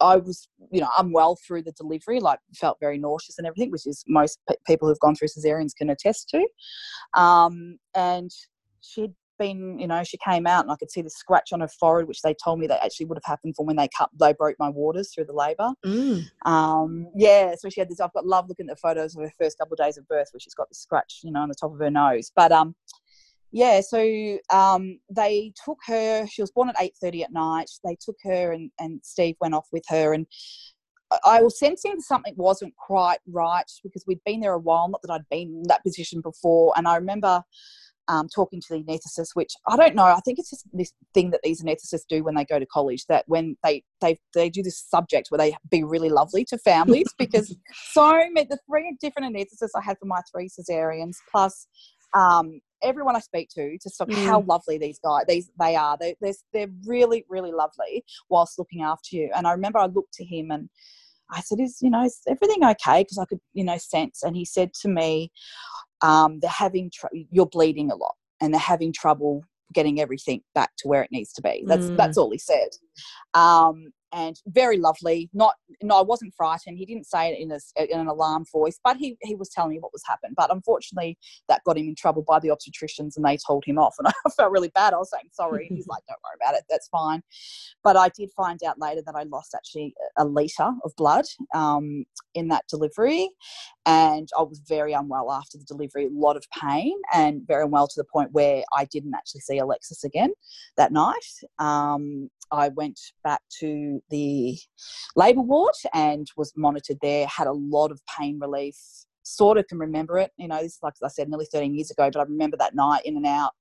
I 0.00 0.16
was, 0.16 0.48
you 0.70 0.80
know, 0.80 0.88
unwell 0.98 1.36
through 1.36 1.62
the 1.62 1.72
delivery, 1.72 2.20
like 2.20 2.38
felt 2.54 2.78
very 2.80 2.98
nauseous 2.98 3.38
and 3.38 3.46
everything, 3.46 3.70
which 3.70 3.86
is 3.86 4.04
most 4.08 4.38
people 4.66 4.88
who've 4.88 5.00
gone 5.00 5.14
through 5.14 5.28
cesareans 5.28 5.74
can 5.76 5.90
attest 5.90 6.28
to. 6.30 6.46
Um, 7.20 7.78
and 7.94 8.30
she'd 8.80 9.14
been, 9.38 9.78
you 9.78 9.86
know, 9.86 10.04
she 10.04 10.18
came 10.18 10.46
out 10.46 10.64
and 10.64 10.70
I 10.70 10.76
could 10.76 10.90
see 10.90 11.02
the 11.02 11.10
scratch 11.10 11.52
on 11.52 11.60
her 11.60 11.68
forehead, 11.68 12.06
which 12.06 12.22
they 12.22 12.34
told 12.34 12.60
me 12.60 12.66
that 12.68 12.84
actually 12.84 13.06
would 13.06 13.16
have 13.16 13.28
happened 13.28 13.56
from 13.56 13.66
when 13.66 13.76
they 13.76 13.88
cut, 13.96 14.10
they 14.18 14.32
broke 14.32 14.56
my 14.58 14.68
waters 14.68 15.12
through 15.12 15.24
the 15.24 15.32
labour. 15.32 15.70
Mm. 15.84 16.24
Um, 16.44 17.08
yeah, 17.16 17.54
so 17.58 17.68
she 17.68 17.80
had 17.80 17.88
this. 17.88 18.00
I've 18.00 18.12
got 18.12 18.26
love 18.26 18.48
looking 18.48 18.68
at 18.68 18.76
the 18.76 18.80
photos 18.80 19.16
of 19.16 19.22
her 19.22 19.32
first 19.38 19.58
couple 19.58 19.74
of 19.74 19.78
days 19.78 19.96
of 19.96 20.06
birth, 20.06 20.28
where 20.32 20.40
she's 20.40 20.54
got 20.54 20.68
the 20.68 20.74
scratch, 20.74 21.20
you 21.24 21.32
know, 21.32 21.40
on 21.40 21.48
the 21.48 21.54
top 21.54 21.72
of 21.72 21.78
her 21.78 21.90
nose. 21.90 22.30
But 22.36 22.52
um, 22.52 22.74
yeah, 23.52 23.80
so 23.80 24.38
um, 24.52 24.98
they 25.14 25.52
took 25.64 25.78
her. 25.86 26.26
She 26.26 26.42
was 26.42 26.50
born 26.50 26.68
at 26.68 26.76
eight 26.80 26.94
thirty 27.00 27.22
at 27.22 27.32
night. 27.32 27.70
They 27.84 27.96
took 28.00 28.16
her, 28.24 28.52
and, 28.52 28.70
and 28.78 29.00
Steve 29.02 29.36
went 29.40 29.54
off 29.54 29.66
with 29.72 29.84
her. 29.88 30.12
And 30.12 30.26
I 31.24 31.42
was 31.42 31.58
sensing 31.58 32.00
something 32.00 32.34
wasn't 32.36 32.74
quite 32.76 33.18
right 33.28 33.70
because 33.82 34.04
we'd 34.06 34.24
been 34.24 34.40
there 34.40 34.52
a 34.52 34.58
while. 34.58 34.88
Not 34.88 35.02
that 35.02 35.12
I'd 35.12 35.28
been 35.30 35.48
in 35.48 35.62
that 35.68 35.82
position 35.82 36.20
before. 36.20 36.72
And 36.76 36.86
I 36.86 36.96
remember 36.96 37.42
um, 38.06 38.28
talking 38.28 38.60
to 38.60 38.66
the 38.70 38.82
anaesthetist, 38.82 39.30
which 39.34 39.52
I 39.66 39.76
don't 39.76 39.94
know. 39.94 40.04
I 40.04 40.20
think 40.24 40.38
it's 40.38 40.50
just 40.50 40.66
this 40.72 40.92
thing 41.14 41.30
that 41.30 41.40
these 41.42 41.62
anaesthetists 41.62 42.06
do 42.08 42.22
when 42.22 42.34
they 42.34 42.44
go 42.44 42.58
to 42.58 42.66
college. 42.66 43.06
That 43.06 43.24
when 43.26 43.56
they 43.64 43.82
they 44.00 44.16
they 44.34 44.50
do 44.50 44.62
this 44.62 44.78
subject 44.78 45.28
where 45.30 45.38
they 45.38 45.56
be 45.70 45.82
really 45.82 46.08
lovely 46.08 46.44
to 46.46 46.58
families 46.58 47.12
because 47.18 47.54
so 47.92 48.12
many 48.32 48.46
the 48.48 48.58
three 48.68 48.96
different 49.00 49.34
anaesthetists 49.34 49.70
I 49.76 49.82
had 49.82 49.98
for 49.98 50.06
my 50.06 50.20
three 50.32 50.48
cesareans 50.48 51.16
plus 51.30 51.66
um, 52.14 52.60
everyone 52.82 53.16
I 53.16 53.20
speak 53.20 53.48
to, 53.54 53.76
just 53.82 53.98
mm. 53.98 54.12
how 54.26 54.40
lovely 54.42 54.78
these 54.78 54.98
guys 54.98 55.24
these 55.28 55.50
they 55.58 55.76
are. 55.76 55.96
They 55.98 56.16
they're, 56.20 56.34
they're 56.52 56.70
really 56.86 57.24
really 57.28 57.52
lovely 57.52 58.04
whilst 58.28 58.58
looking 58.58 58.82
after 58.82 59.16
you. 59.16 59.30
And 59.34 59.46
I 59.46 59.52
remember 59.52 59.78
I 59.78 59.86
looked 59.86 60.14
to 60.14 60.24
him 60.24 60.50
and 60.50 60.68
I 61.30 61.40
said, 61.40 61.60
"Is 61.60 61.78
you 61.80 61.90
know 61.90 62.04
is 62.04 62.20
everything 62.28 62.64
okay?" 62.64 63.02
Because 63.02 63.18
I 63.18 63.24
could 63.24 63.40
you 63.52 63.64
know 63.64 63.78
sense. 63.78 64.22
And 64.22 64.36
he 64.36 64.44
said 64.44 64.72
to 64.82 64.88
me, 64.88 65.30
um, 66.02 66.40
"They're 66.40 66.50
having 66.50 66.90
tr- 66.92 67.06
you're 67.30 67.46
bleeding 67.46 67.90
a 67.90 67.96
lot, 67.96 68.14
and 68.40 68.52
they're 68.52 68.60
having 68.60 68.92
trouble 68.92 69.42
getting 69.72 70.00
everything 70.00 70.42
back 70.54 70.70
to 70.78 70.88
where 70.88 71.02
it 71.02 71.12
needs 71.12 71.32
to 71.34 71.42
be." 71.42 71.64
That's 71.66 71.86
mm. 71.86 71.96
that's 71.96 72.18
all 72.18 72.30
he 72.30 72.38
said. 72.38 72.68
Um, 73.34 73.92
and 74.12 74.36
very 74.46 74.78
lovely. 74.78 75.30
Not, 75.32 75.54
no, 75.82 75.98
I 75.98 76.02
wasn't 76.02 76.34
frightened. 76.34 76.78
He 76.78 76.86
didn't 76.86 77.06
say 77.06 77.30
it 77.30 77.38
in, 77.38 77.52
a, 77.52 77.92
in 77.92 78.00
an 78.00 78.06
alarm 78.06 78.44
voice, 78.52 78.78
but 78.82 78.96
he, 78.96 79.16
he 79.22 79.34
was 79.34 79.48
telling 79.48 79.70
me 79.70 79.78
what 79.78 79.92
was 79.92 80.02
happening. 80.06 80.34
But 80.36 80.52
unfortunately, 80.52 81.18
that 81.48 81.62
got 81.64 81.78
him 81.78 81.88
in 81.88 81.94
trouble 81.94 82.24
by 82.26 82.40
the 82.40 82.48
obstetricians 82.48 83.16
and 83.16 83.24
they 83.24 83.38
told 83.46 83.64
him 83.64 83.78
off. 83.78 83.94
And 83.98 84.08
I 84.26 84.30
felt 84.30 84.52
really 84.52 84.70
bad. 84.74 84.94
I 84.94 84.98
was 84.98 85.10
saying 85.10 85.30
sorry. 85.32 85.68
he's 85.68 85.86
like, 85.86 86.02
don't 86.08 86.18
worry 86.24 86.36
about 86.40 86.58
it. 86.58 86.64
That's 86.68 86.88
fine. 86.88 87.22
But 87.82 87.96
I 87.96 88.08
did 88.08 88.30
find 88.36 88.62
out 88.64 88.78
later 88.78 89.02
that 89.06 89.14
I 89.14 89.24
lost 89.24 89.54
actually 89.54 89.94
a 90.16 90.24
litre 90.24 90.72
of 90.84 90.92
blood 90.96 91.24
um, 91.54 92.04
in 92.34 92.48
that 92.48 92.64
delivery. 92.68 93.28
And 93.86 94.28
I 94.38 94.42
was 94.42 94.60
very 94.68 94.92
unwell 94.92 95.32
after 95.32 95.58
the 95.58 95.64
delivery, 95.64 96.06
a 96.06 96.10
lot 96.12 96.36
of 96.36 96.44
pain, 96.60 96.94
and 97.12 97.46
very 97.46 97.64
unwell 97.64 97.88
to 97.88 97.94
the 97.96 98.04
point 98.04 98.32
where 98.32 98.62
I 98.76 98.84
didn't 98.86 99.14
actually 99.14 99.40
see 99.40 99.58
Alexis 99.58 100.04
again 100.04 100.32
that 100.76 100.92
night. 100.92 101.14
Um, 101.58 102.28
I 102.52 102.68
went 102.70 102.98
back 103.24 103.40
to 103.60 104.02
the 104.10 104.58
labour 105.16 105.40
ward 105.40 105.74
and 105.94 106.30
was 106.36 106.52
monitored 106.56 106.98
there, 107.02 107.26
had 107.26 107.46
a 107.46 107.52
lot 107.52 107.90
of 107.90 108.00
pain 108.18 108.38
relief. 108.38 108.76
Sort 109.22 109.58
of 109.58 109.66
can 109.68 109.78
remember 109.78 110.18
it. 110.18 110.32
You 110.36 110.48
know, 110.48 110.60
this 110.62 110.74
is 110.74 110.78
like 110.82 110.94
I 111.04 111.08
said, 111.08 111.28
nearly 111.28 111.46
13 111.52 111.74
years 111.74 111.90
ago, 111.90 112.10
but 112.12 112.20
I 112.20 112.24
remember 112.24 112.56
that 112.56 112.74
night 112.74 113.02
in 113.04 113.16
and 113.16 113.26
out. 113.26 113.52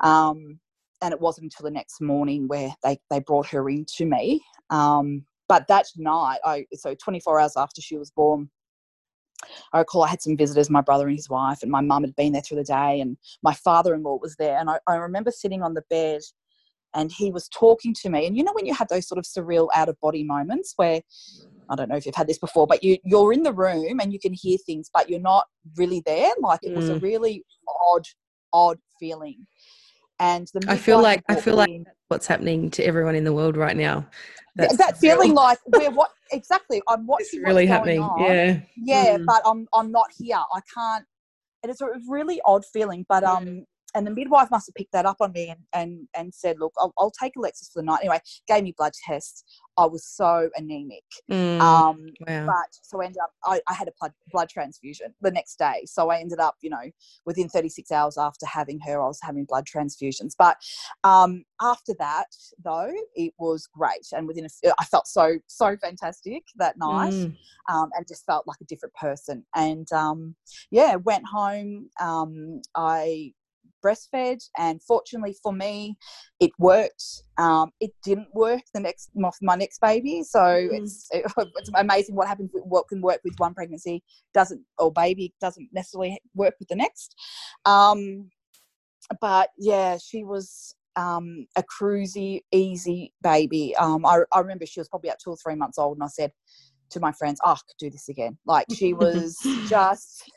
Um, 0.00 0.58
and 1.02 1.12
it 1.12 1.20
wasn't 1.20 1.44
until 1.44 1.64
the 1.64 1.70
next 1.70 2.00
morning 2.00 2.48
where 2.48 2.74
they, 2.82 2.98
they 3.10 3.20
brought 3.20 3.46
her 3.48 3.68
in 3.68 3.86
to 3.96 4.04
me. 4.04 4.42
Um, 4.70 5.24
but 5.48 5.66
that 5.68 5.86
night, 5.96 6.38
I 6.44 6.66
so 6.74 6.94
24 6.94 7.40
hours 7.40 7.56
after 7.56 7.80
she 7.80 7.96
was 7.96 8.10
born, 8.10 8.50
I 9.72 9.78
recall 9.78 10.04
I 10.04 10.08
had 10.08 10.22
some 10.22 10.36
visitors, 10.36 10.70
my 10.70 10.80
brother 10.80 11.06
and 11.08 11.16
his 11.16 11.28
wife, 11.28 11.62
and 11.62 11.70
my 11.70 11.80
mum 11.80 12.04
had 12.04 12.16
been 12.16 12.32
there 12.32 12.42
through 12.42 12.58
the 12.58 12.64
day, 12.64 13.00
and 13.00 13.16
my 13.42 13.54
father 13.54 13.94
in 13.94 14.02
law 14.02 14.18
was 14.20 14.36
there. 14.36 14.58
And 14.58 14.70
I, 14.70 14.78
I 14.86 14.96
remember 14.96 15.30
sitting 15.30 15.62
on 15.62 15.74
the 15.74 15.82
bed 15.90 16.20
and 16.94 17.12
he 17.12 17.30
was 17.30 17.48
talking 17.48 17.94
to 18.02 18.08
me. 18.08 18.26
And 18.26 18.36
you 18.36 18.44
know 18.44 18.52
when 18.52 18.66
you 18.66 18.74
have 18.74 18.88
those 18.88 19.06
sort 19.06 19.18
of 19.18 19.24
surreal 19.24 19.68
out 19.74 19.88
of 19.88 19.98
body 20.00 20.24
moments 20.24 20.74
where 20.76 21.00
i 21.70 21.76
don't 21.76 21.88
know 21.88 21.96
if 21.96 22.04
you've 22.04 22.16
had 22.16 22.26
this 22.26 22.38
before 22.38 22.66
but 22.66 22.82
you 22.82 22.98
you're 23.04 23.32
in 23.32 23.44
the 23.44 23.52
room 23.52 24.00
and 24.00 24.12
you 24.12 24.18
can 24.18 24.32
hear 24.32 24.58
things 24.66 24.90
but 24.92 25.08
you're 25.08 25.20
not 25.20 25.46
really 25.76 26.02
there? 26.06 26.32
Like 26.40 26.60
it 26.62 26.74
was 26.74 26.88
a 26.88 26.94
mm. 26.94 27.02
really 27.02 27.44
odd 27.92 28.04
odd 28.52 28.78
feeling. 28.98 29.46
And 30.18 30.48
the 30.52 30.64
i 30.68 30.76
feel 30.76 31.00
like 31.00 31.22
i 31.28 31.34
feel 31.34 31.56
like 31.56 31.70
what's 32.08 32.26
happening 32.26 32.70
to 32.72 32.84
everyone 32.84 33.14
in 33.14 33.24
the 33.24 33.32
world 33.32 33.56
right 33.56 33.76
now. 33.76 34.06
That's 34.56 34.76
that 34.78 34.98
feeling 34.98 35.32
like 35.32 35.58
we're 35.66 35.90
what 35.90 36.10
exactly 36.32 36.82
i'm 36.88 37.06
watching 37.06 37.26
it's 37.40 37.46
really 37.46 37.66
happening. 37.66 38.00
on. 38.00 38.20
yeah. 38.20 38.60
Yeah 38.76 39.18
mm. 39.18 39.26
but 39.26 39.42
i'm 39.46 39.66
i'm 39.72 39.90
not 39.90 40.08
here. 40.18 40.36
I 40.36 40.60
can't 40.74 41.04
and 41.62 41.70
it's 41.70 41.80
a 41.80 41.88
really 42.08 42.40
odd 42.44 42.64
feeling 42.64 43.06
but 43.08 43.24
um 43.24 43.64
and 43.94 44.06
the 44.06 44.10
midwife 44.10 44.50
must 44.50 44.68
have 44.68 44.74
picked 44.74 44.92
that 44.92 45.06
up 45.06 45.16
on 45.20 45.32
me 45.32 45.48
and, 45.48 45.60
and, 45.72 46.08
and 46.16 46.34
said, 46.34 46.58
look, 46.58 46.72
I'll, 46.78 46.92
I'll 46.98 47.10
take 47.10 47.36
Alexis 47.36 47.70
for 47.72 47.82
the 47.82 47.86
night. 47.86 48.00
Anyway, 48.00 48.20
gave 48.46 48.62
me 48.62 48.74
blood 48.76 48.92
tests. 49.06 49.44
I 49.76 49.86
was 49.86 50.04
so 50.04 50.50
anemic. 50.56 51.04
Mm, 51.30 51.60
um, 51.60 52.06
wow. 52.26 52.46
But 52.46 52.76
so 52.82 53.00
I 53.00 53.06
ended 53.06 53.18
up, 53.22 53.30
I, 53.44 53.60
I 53.68 53.74
had 53.74 53.88
a 53.88 53.92
blood, 53.98 54.12
blood 54.30 54.48
transfusion 54.48 55.14
the 55.20 55.30
next 55.30 55.58
day. 55.58 55.82
So 55.86 56.10
I 56.10 56.18
ended 56.18 56.38
up, 56.38 56.56
you 56.60 56.70
know, 56.70 56.90
within 57.24 57.48
36 57.48 57.90
hours 57.90 58.18
after 58.18 58.46
having 58.46 58.78
her, 58.80 59.00
I 59.00 59.06
was 59.06 59.18
having 59.22 59.44
blood 59.44 59.64
transfusions. 59.66 60.32
But 60.38 60.56
um, 61.04 61.44
after 61.60 61.94
that, 61.98 62.26
though, 62.62 62.92
it 63.14 63.32
was 63.38 63.68
great. 63.72 64.06
And 64.12 64.26
within 64.26 64.44
a, 64.44 64.72
I 64.78 64.84
felt 64.84 65.06
so, 65.06 65.38
so 65.46 65.76
fantastic 65.78 66.44
that 66.56 66.76
night 66.78 67.12
mm. 67.12 67.36
um, 67.70 67.90
and 67.96 68.06
just 68.06 68.26
felt 68.26 68.46
like 68.46 68.58
a 68.60 68.66
different 68.66 68.94
person. 68.94 69.44
And 69.54 69.90
um, 69.92 70.34
yeah, 70.70 70.96
went 70.96 71.24
home. 71.26 71.88
Um, 72.00 72.60
I 72.76 73.32
breastfed 73.84 74.48
and 74.58 74.82
fortunately 74.82 75.34
for 75.42 75.52
me 75.52 75.96
it 76.40 76.50
worked. 76.58 77.22
Um, 77.38 77.70
it 77.80 77.92
didn't 78.04 78.28
work 78.34 78.62
the 78.74 78.80
next 78.80 79.10
my 79.14 79.56
next 79.56 79.80
baby 79.80 80.22
so 80.22 80.40
mm. 80.40 80.68
it's 80.72 81.08
it, 81.12 81.24
it's 81.56 81.70
amazing 81.74 82.14
what 82.14 82.28
happens 82.28 82.50
what 82.52 82.88
can 82.88 83.00
work 83.00 83.20
with 83.24 83.34
one 83.38 83.54
pregnancy 83.54 84.02
doesn't 84.34 84.62
or 84.78 84.92
baby 84.92 85.32
doesn't 85.40 85.68
necessarily 85.72 86.18
work 86.34 86.54
with 86.58 86.68
the 86.68 86.76
next. 86.76 87.14
Um, 87.64 88.30
but 89.20 89.50
yeah 89.58 89.98
she 89.98 90.24
was 90.24 90.74
um, 90.96 91.46
a 91.56 91.62
cruisy 91.62 92.40
easy 92.52 93.12
baby. 93.22 93.74
Um, 93.76 94.04
I, 94.04 94.20
I 94.32 94.40
remember 94.40 94.66
she 94.66 94.80
was 94.80 94.88
probably 94.88 95.08
about 95.08 95.20
two 95.22 95.30
or 95.30 95.36
three 95.36 95.54
months 95.54 95.78
old 95.78 95.96
and 95.96 96.04
i 96.04 96.08
said 96.08 96.32
to 96.90 97.00
my 97.00 97.12
friends 97.12 97.40
oh 97.44 97.52
i 97.52 97.54
could 97.54 97.78
do 97.78 97.90
this 97.90 98.08
again. 98.08 98.36
Like 98.46 98.66
she 98.74 98.92
was 98.94 99.36
just 99.68 100.30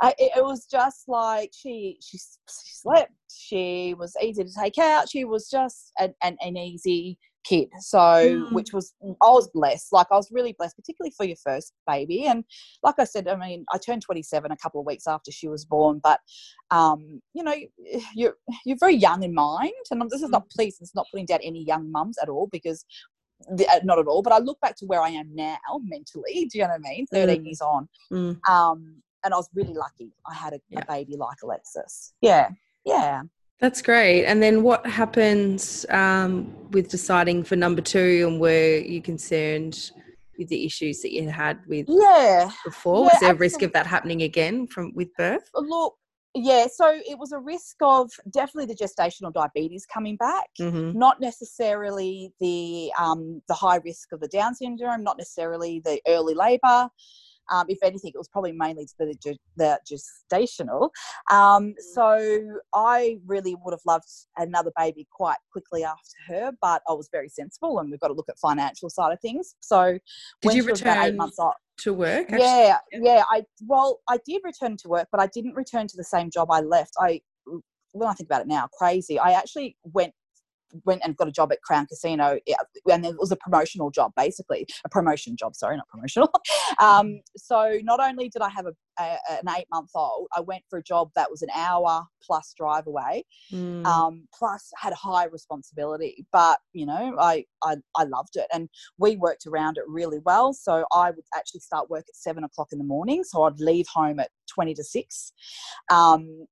I, 0.00 0.14
it, 0.18 0.32
it 0.36 0.44
was 0.44 0.66
just 0.66 1.08
like 1.08 1.52
she, 1.54 1.98
she 2.00 2.18
she 2.18 2.22
slept. 2.46 3.12
She 3.30 3.94
was 3.98 4.16
easy 4.22 4.44
to 4.44 4.50
take 4.50 4.78
out. 4.78 5.08
She 5.08 5.24
was 5.24 5.48
just 5.48 5.92
an, 5.98 6.14
an, 6.22 6.36
an 6.40 6.56
easy 6.56 7.18
kid. 7.44 7.68
So, 7.78 7.98
mm. 7.98 8.52
which 8.52 8.72
was, 8.72 8.94
I 9.02 9.28
was 9.28 9.48
blessed. 9.52 9.92
Like, 9.92 10.08
I 10.10 10.16
was 10.16 10.30
really 10.32 10.54
blessed, 10.58 10.76
particularly 10.76 11.12
for 11.16 11.24
your 11.24 11.36
first 11.36 11.72
baby. 11.86 12.24
And 12.24 12.44
like 12.82 12.96
I 12.98 13.04
said, 13.04 13.28
I 13.28 13.36
mean, 13.36 13.64
I 13.72 13.78
turned 13.78 14.02
27 14.02 14.50
a 14.50 14.56
couple 14.56 14.80
of 14.80 14.86
weeks 14.86 15.06
after 15.06 15.30
she 15.30 15.48
was 15.48 15.64
born, 15.64 16.00
but, 16.02 16.20
um, 16.70 17.20
you 17.34 17.44
know, 17.44 17.54
you're, 18.14 18.34
you're 18.64 18.78
very 18.78 18.96
young 18.96 19.22
in 19.22 19.34
mind. 19.34 19.72
And 19.90 20.02
this 20.10 20.22
is 20.22 20.30
not, 20.30 20.46
mm. 20.46 20.50
please, 20.50 20.78
it's 20.80 20.94
not 20.94 21.06
putting 21.12 21.26
down 21.26 21.40
any 21.42 21.64
young 21.64 21.90
mums 21.90 22.16
at 22.20 22.28
all 22.28 22.48
because 22.50 22.84
the, 23.54 23.68
uh, 23.68 23.80
not 23.84 23.98
at 23.98 24.06
all. 24.06 24.22
But 24.22 24.32
I 24.32 24.38
look 24.38 24.60
back 24.60 24.76
to 24.76 24.86
where 24.86 25.02
I 25.02 25.10
am 25.10 25.34
now 25.34 25.58
mentally. 25.82 26.48
Do 26.50 26.58
you 26.58 26.64
know 26.64 26.70
what 26.70 26.86
I 26.86 26.90
mean? 26.90 27.06
13 27.12 27.42
mm. 27.42 27.46
years 27.46 27.60
on. 27.60 27.88
Mm. 28.12 28.48
Um, 28.48 29.02
and 29.24 29.34
I 29.34 29.36
was 29.36 29.48
really 29.54 29.74
lucky. 29.74 30.12
I 30.28 30.34
had 30.34 30.52
a, 30.52 30.60
yeah. 30.68 30.80
a 30.80 30.86
baby 30.86 31.16
like 31.16 31.38
Alexis. 31.42 32.12
Yeah. 32.20 32.50
Yeah. 32.84 33.22
That's 33.60 33.80
great. 33.82 34.24
And 34.26 34.42
then 34.42 34.62
what 34.62 34.86
happens 34.86 35.86
um, 35.88 36.54
with 36.70 36.90
deciding 36.90 37.44
for 37.44 37.56
number 37.56 37.80
two 37.80 38.24
and 38.28 38.40
were 38.40 38.78
you 38.78 39.00
concerned 39.00 39.90
with 40.38 40.48
the 40.48 40.64
issues 40.64 41.00
that 41.02 41.12
you 41.12 41.28
had 41.28 41.60
with 41.66 41.86
yeah 41.88 42.50
before? 42.64 43.04
Yeah, 43.06 43.12
was 43.12 43.20
there 43.20 43.32
a 43.32 43.36
risk 43.36 43.62
of 43.62 43.72
that 43.72 43.86
happening 43.86 44.22
again 44.22 44.66
from 44.66 44.92
with 44.94 45.08
birth? 45.16 45.48
Look, 45.54 45.94
yeah, 46.34 46.66
so 46.66 47.00
it 47.08 47.16
was 47.16 47.30
a 47.30 47.38
risk 47.38 47.76
of 47.80 48.10
definitely 48.30 48.66
the 48.66 48.74
gestational 48.74 49.32
diabetes 49.32 49.86
coming 49.86 50.16
back, 50.16 50.48
mm-hmm. 50.60 50.98
not 50.98 51.20
necessarily 51.20 52.32
the 52.40 52.90
um, 52.98 53.40
the 53.46 53.54
high 53.54 53.78
risk 53.84 54.12
of 54.12 54.20
the 54.20 54.28
Down 54.28 54.54
syndrome, 54.54 55.04
not 55.04 55.16
necessarily 55.16 55.80
the 55.84 56.00
early 56.08 56.34
labour. 56.34 56.88
Um, 57.50 57.66
if 57.68 57.78
anything, 57.82 58.12
it 58.14 58.18
was 58.18 58.28
probably 58.28 58.52
mainly 58.52 58.88
the, 58.98 59.16
the 59.56 59.78
gestational. 59.90 60.90
Um, 61.30 61.74
so 61.94 62.58
I 62.74 63.18
really 63.26 63.56
would 63.64 63.72
have 63.72 63.80
loved 63.86 64.08
another 64.36 64.72
baby 64.76 65.06
quite 65.10 65.38
quickly 65.52 65.84
after 65.84 66.16
her, 66.28 66.52
but 66.60 66.82
I 66.88 66.92
was 66.92 67.08
very 67.12 67.28
sensible, 67.28 67.78
and 67.78 67.90
we've 67.90 68.00
got 68.00 68.08
to 68.08 68.14
look 68.14 68.28
at 68.28 68.38
financial 68.38 68.90
side 68.90 69.12
of 69.12 69.20
things. 69.20 69.54
So 69.60 69.98
did 70.42 70.54
you 70.54 70.64
return 70.64 70.98
eight 70.98 71.16
months 71.16 71.38
off, 71.38 71.54
to 71.78 71.92
work? 71.92 72.30
Actually? 72.30 72.38
Yeah, 72.40 72.78
yeah. 72.92 73.22
I 73.30 73.44
well, 73.66 74.00
I 74.08 74.18
did 74.26 74.42
return 74.44 74.76
to 74.78 74.88
work, 74.88 75.08
but 75.10 75.20
I 75.20 75.26
didn't 75.26 75.54
return 75.54 75.86
to 75.88 75.96
the 75.96 76.04
same 76.04 76.30
job 76.30 76.50
I 76.50 76.60
left. 76.60 76.94
I 76.98 77.20
when 77.92 78.08
I 78.08 78.12
think 78.14 78.28
about 78.28 78.42
it 78.42 78.48
now, 78.48 78.68
crazy. 78.76 79.18
I 79.18 79.32
actually 79.32 79.76
went 79.84 80.12
went 80.84 81.02
and 81.04 81.16
got 81.16 81.28
a 81.28 81.32
job 81.32 81.52
at 81.52 81.62
Crown 81.62 81.86
Casino, 81.86 82.38
and 82.90 83.06
it 83.06 83.16
was 83.18 83.30
a 83.30 83.36
promotional 83.36 83.90
job, 83.90 84.12
basically 84.16 84.66
a 84.84 84.88
promotion 84.88 85.36
job. 85.36 85.54
Sorry, 85.54 85.76
not 85.76 85.88
promotional. 85.88 86.30
um, 86.78 87.20
so 87.36 87.78
not 87.82 88.00
only 88.00 88.28
did 88.28 88.42
I 88.42 88.48
have 88.50 88.66
a, 88.66 88.74
a, 89.02 89.18
an 89.30 89.48
eight 89.56 89.66
month 89.72 89.90
old, 89.94 90.28
I 90.36 90.40
went 90.40 90.62
for 90.68 90.78
a 90.78 90.82
job 90.82 91.10
that 91.16 91.30
was 91.30 91.42
an 91.42 91.50
hour 91.54 92.04
plus 92.22 92.54
drive 92.56 92.86
away, 92.86 93.24
mm. 93.52 93.84
um, 93.84 94.26
plus 94.36 94.70
had 94.76 94.92
high 94.94 95.26
responsibility. 95.26 96.26
But 96.32 96.58
you 96.72 96.86
know, 96.86 97.16
I, 97.18 97.44
I 97.62 97.76
I 97.96 98.04
loved 98.04 98.36
it, 98.36 98.46
and 98.52 98.68
we 98.98 99.16
worked 99.16 99.46
around 99.46 99.78
it 99.78 99.84
really 99.86 100.18
well. 100.24 100.52
So 100.52 100.84
I 100.92 101.10
would 101.10 101.24
actually 101.36 101.60
start 101.60 101.90
work 101.90 102.04
at 102.08 102.16
seven 102.16 102.44
o'clock 102.44 102.68
in 102.72 102.78
the 102.78 102.84
morning. 102.84 103.24
So 103.24 103.42
I'd 103.44 103.60
leave 103.60 103.86
home 103.92 104.20
at 104.20 104.30
20 104.54 104.74
to 104.74 104.84
6 104.84 105.32
um, 105.90 106.46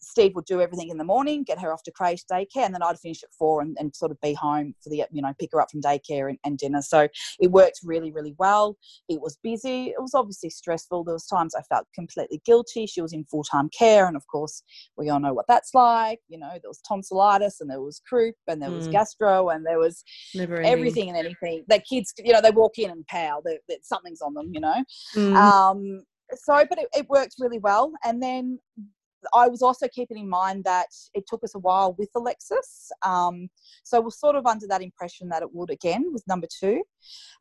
Steve 0.00 0.34
would 0.34 0.44
do 0.44 0.60
everything 0.60 0.90
in 0.90 0.98
the 0.98 1.04
morning, 1.04 1.44
get 1.44 1.60
her 1.60 1.72
off 1.72 1.82
to 1.84 1.92
creche 1.92 2.24
daycare, 2.30 2.64
and 2.64 2.74
then 2.74 2.82
I'd 2.82 2.98
finish 2.98 3.22
at 3.22 3.32
four 3.38 3.60
and, 3.60 3.76
and 3.78 3.94
sort 3.94 4.10
of 4.10 4.20
be 4.20 4.34
home 4.34 4.74
for 4.82 4.90
the, 4.90 5.04
you 5.10 5.22
know, 5.22 5.32
pick 5.38 5.50
her 5.52 5.60
up 5.60 5.70
from 5.70 5.80
daycare 5.80 6.28
and, 6.28 6.38
and, 6.44 6.58
dinner. 6.58 6.82
So 6.82 7.08
it 7.40 7.50
worked 7.50 7.80
really, 7.84 8.12
really 8.12 8.34
well. 8.38 8.76
It 9.08 9.20
was 9.20 9.38
busy. 9.42 9.88
It 9.88 10.00
was 10.00 10.14
obviously 10.14 10.50
stressful. 10.50 11.04
There 11.04 11.14
was 11.14 11.26
times 11.26 11.54
I 11.54 11.62
felt 11.62 11.86
completely 11.94 12.40
guilty. 12.44 12.86
She 12.86 13.02
was 13.02 13.12
in 13.12 13.24
full-time 13.24 13.68
care. 13.76 14.06
And 14.06 14.16
of 14.16 14.26
course, 14.26 14.62
we 14.96 15.10
all 15.10 15.20
know 15.20 15.34
what 15.34 15.46
that's 15.48 15.74
like. 15.74 16.20
You 16.28 16.38
know, 16.38 16.50
there 16.50 16.70
was 16.70 16.80
tonsillitis 16.86 17.60
and 17.60 17.70
there 17.70 17.82
was 17.82 18.00
croup 18.08 18.34
and 18.46 18.60
there 18.60 18.70
was 18.70 18.88
mm. 18.88 18.92
gastro 18.92 19.50
and 19.50 19.64
there 19.66 19.78
was 19.78 20.02
everything 20.34 21.08
and 21.08 21.18
anything. 21.18 21.64
The 21.68 21.80
kids, 21.80 22.12
you 22.18 22.32
know, 22.32 22.40
they 22.40 22.50
walk 22.50 22.78
in 22.78 22.90
and 22.90 23.06
pow, 23.06 23.42
that 23.44 23.60
something's 23.82 24.22
on 24.22 24.34
them, 24.34 24.50
you 24.52 24.60
know. 24.60 24.84
Mm. 25.14 25.36
Um, 25.36 26.00
so 26.34 26.64
but 26.68 26.78
it, 26.78 26.88
it, 26.96 27.08
worked 27.08 27.34
really 27.38 27.58
well 27.58 27.92
and 28.04 28.22
then 28.22 28.58
I 29.34 29.48
was 29.48 29.62
also 29.62 29.88
keeping 29.88 30.18
in 30.18 30.28
mind 30.28 30.64
that 30.64 30.88
it 31.14 31.24
took 31.26 31.42
us 31.44 31.54
a 31.54 31.58
while 31.58 31.94
with 31.98 32.10
Alexis. 32.14 32.90
Um, 33.02 33.48
so 33.82 34.00
we're 34.00 34.10
sort 34.10 34.36
of 34.36 34.46
under 34.46 34.66
that 34.68 34.82
impression 34.82 35.28
that 35.28 35.42
it 35.42 35.54
would 35.54 35.70
again 35.70 36.12
with 36.12 36.26
number 36.26 36.46
two. 36.46 36.82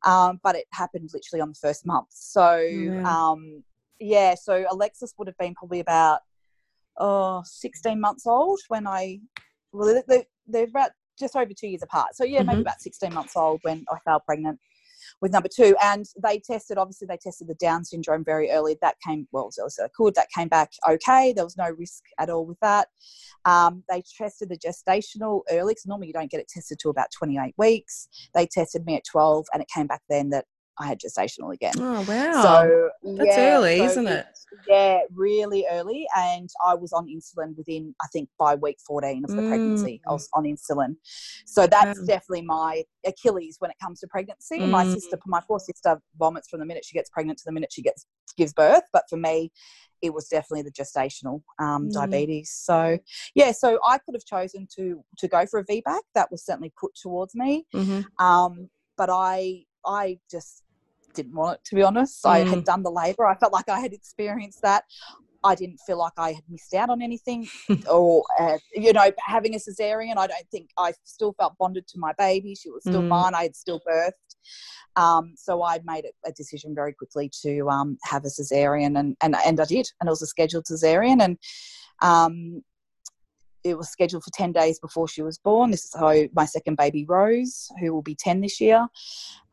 Um, 0.06 0.40
but 0.44 0.56
it 0.56 0.66
happened 0.72 1.10
literally 1.14 1.42
on 1.42 1.50
the 1.50 1.60
first 1.62 1.86
month. 1.86 2.08
So, 2.12 2.58
yeah. 2.58 3.04
Um, 3.04 3.64
yeah, 4.00 4.36
so 4.36 4.66
Alexis 4.70 5.14
would 5.18 5.28
have 5.28 5.38
been 5.38 5.56
probably 5.56 5.80
about 5.80 6.20
oh, 6.98 7.42
16 7.46 8.00
months 8.00 8.26
old 8.28 8.60
when 8.68 8.88
I, 8.88 9.20
well, 9.72 10.02
they're, 10.08 10.24
they're 10.48 10.66
about 10.66 10.92
just 11.18 11.36
over 11.36 11.52
two 11.58 11.68
years 11.68 11.84
apart. 11.84 12.16
So, 12.16 12.26
yeah, 12.26 12.40
mm-hmm. 12.40 12.48
maybe 12.48 12.62
about 12.62 12.82
16 12.82 13.14
months 13.14 13.36
old 13.36 13.60
when 13.64 13.86
I 13.90 13.98
fell 14.00 14.20
pregnant 14.20 14.60
with 15.22 15.32
number 15.32 15.50
two. 15.54 15.76
And 15.84 16.06
they 16.22 16.40
tested, 16.40 16.78
obviously, 16.78 17.08
they 17.08 17.18
tested 17.18 17.48
the 17.48 17.56
Down 17.56 17.84
syndrome 17.84 18.24
very 18.24 18.52
early. 18.52 18.78
That 18.82 18.96
came, 19.06 19.28
well, 19.32 19.48
as 19.48 19.58
early 19.60 19.68
as 19.68 19.76
they 19.76 19.88
could, 19.96 20.16
that 20.16 20.30
came 20.36 20.48
back 20.48 20.72
okay. 20.88 21.34
There 21.34 21.44
was 21.44 21.58
no 21.58 21.70
risk 21.70 22.04
at 22.20 22.30
all 22.30 22.46
with 22.46 22.60
that. 22.62 22.90
Um, 23.46 23.84
they 23.90 24.04
tested 24.18 24.50
the 24.50 24.58
gestational 24.58 25.42
early, 25.52 25.74
because 25.74 25.86
normally 25.86 26.08
you 26.08 26.14
don't 26.14 26.32
get 26.32 26.40
it 26.40 26.48
tested 26.48 26.80
to 26.80 26.90
about 26.90 27.12
28 27.12 27.54
weeks. 27.58 28.08
They 28.34 28.48
tested 28.48 28.86
me 28.86 28.96
at 28.96 29.06
12, 29.06 29.46
and 29.54 29.62
it 29.62 29.70
came 29.74 29.88
back 29.88 30.02
then 30.10 30.30
that 30.30 30.46
I 30.80 30.88
had 30.88 31.00
gestational 31.00 31.54
again. 31.54 31.74
Oh 31.78 32.06
wow! 32.08 32.42
So 32.42 32.90
that's 33.18 33.38
yeah, 33.38 33.56
early, 33.56 33.78
so 33.80 33.86
isn't 33.86 34.08
it? 34.08 34.26
Yeah, 34.68 35.00
really 35.14 35.66
early, 35.72 36.08
and 36.16 36.50
I 36.66 36.76
was 36.76 36.92
on 36.94 37.08
insulin 37.08 37.56
within 37.58 37.96
I 38.02 38.08
think 38.08 38.30
by 38.38 38.56
week 38.56 38.78
fourteen 38.86 39.24
of 39.24 39.32
the 39.32 39.42
mm. 39.42 39.50
pregnancy. 39.50 40.02
I 40.08 40.12
was 40.12 40.30
on 40.34 40.44
insulin, 40.44 40.96
so 41.46 41.68
that's 41.68 42.00
definitely 42.04 42.44
my 42.44 42.84
Achilles 43.06 43.58
when 43.60 43.72
it 43.72 43.78
comes 43.82 44.00
to 44.02 44.08
pregnancy. 44.08 44.60
Mm. 44.60 44.70
My 44.70 44.86
sister, 44.86 45.18
my 45.26 45.42
poor 45.48 45.60
sister, 45.60 46.02
vomits 46.18 46.50
from 46.50 46.60
the 46.60 46.66
minute 46.66 46.86
she 46.86 46.94
gets 46.94 47.10
pregnant 47.10 47.40
to 47.40 47.44
the 47.46 47.52
minute 47.52 47.72
she 47.72 47.82
gets 47.82 48.06
gives 48.38 48.54
birth, 48.54 48.84
but 48.92 49.04
for 49.10 49.18
me, 49.18 49.52
it 50.02 50.14
was 50.14 50.28
definitely 50.28 50.64
the 50.64 50.72
gestational 50.72 51.42
um, 51.60 51.90
mm. 51.90 51.94
diabetes. 51.94 52.52
So 52.52 52.98
yeah, 53.34 53.52
so 53.52 53.80
I 53.86 53.98
could 54.00 54.16
have 54.16 54.26
chosen 54.26 54.68
to 54.76 55.04
to 55.20 55.28
go 55.28 55.46
for 55.46 55.60
a 55.60 55.66
VBAC. 55.66 56.02
That 56.14 56.32
was 56.32 56.46
certainly 56.46 56.74
put 56.80 56.92
towards 57.02 57.36
me, 57.36 57.66
mm-hmm. 57.74 58.02
um, 58.26 58.70
but 58.98 59.10
I 59.10 59.64
I 59.86 60.20
just 60.30 60.64
didn't 61.16 61.34
want 61.34 61.60
it 61.60 61.66
to 61.66 61.76
be 61.76 61.84
honest. 61.84 62.24
Mm. 62.24 62.30
I 62.30 62.40
had 62.40 62.60
mm. 62.60 62.66
done 62.66 62.84
the 62.84 62.92
labour. 62.92 63.26
I 63.26 63.36
felt 63.36 63.54
like 63.54 63.70
I 63.70 63.80
had 63.80 63.94
experienced 63.94 64.62
that. 64.62 64.84
I 65.44 65.54
didn't 65.54 65.80
feel 65.86 66.00
like 66.00 66.14
I 66.18 66.34
had 66.34 66.44
missed 66.50 66.74
out 66.74 66.90
on 66.90 67.02
anything, 67.02 67.48
or 67.92 68.24
uh, 68.40 68.58
you 68.74 68.92
know, 68.94 69.12
having 69.20 69.54
a 69.54 69.60
cesarean. 69.60 70.18
I 70.18 70.28
don't 70.28 70.50
think 70.52 70.72
I 70.78 70.94
still 71.04 71.34
felt 71.34 71.54
bonded 71.60 71.88
to 71.90 72.00
my 72.00 72.14
baby. 72.18 72.56
She 72.56 72.72
was 72.72 72.84
still 72.84 73.04
mm. 73.04 73.08
mine. 73.08 73.36
I 73.36 73.44
had 73.44 73.56
still 73.56 73.80
birthed. 73.88 74.12
Um, 74.96 75.34
so 75.36 75.62
I 75.64 75.80
made 75.86 76.06
a, 76.26 76.32
decision 76.32 76.74
very 76.74 76.94
quickly 76.94 77.30
to 77.42 77.70
um, 77.70 77.98
have 78.04 78.24
a 78.26 78.28
cesarean, 78.28 78.98
and, 78.98 79.16
and 79.22 79.36
and 79.46 79.60
I 79.60 79.66
did, 79.66 79.88
and 80.00 80.08
it 80.08 80.10
was 80.10 80.22
a 80.22 80.28
scheduled 80.28 80.66
cesarean, 80.66 81.22
and 81.22 81.38
um, 82.02 82.64
it 83.66 83.76
was 83.76 83.90
scheduled 83.90 84.24
for 84.24 84.30
10 84.32 84.52
days 84.52 84.80
before 84.80 85.08
she 85.08 85.24
was 85.24 85.40
born. 85.40 85.72
This 85.72 85.86
is 85.86 85.96
how 85.96 86.14
my 86.34 86.46
second 86.46 86.78
baby, 86.78 87.04
Rose, 87.04 87.68
who 87.80 87.94
will 87.94 88.04
be 88.04 88.14
10 88.14 88.42
this 88.42 88.62
year. 88.62 88.88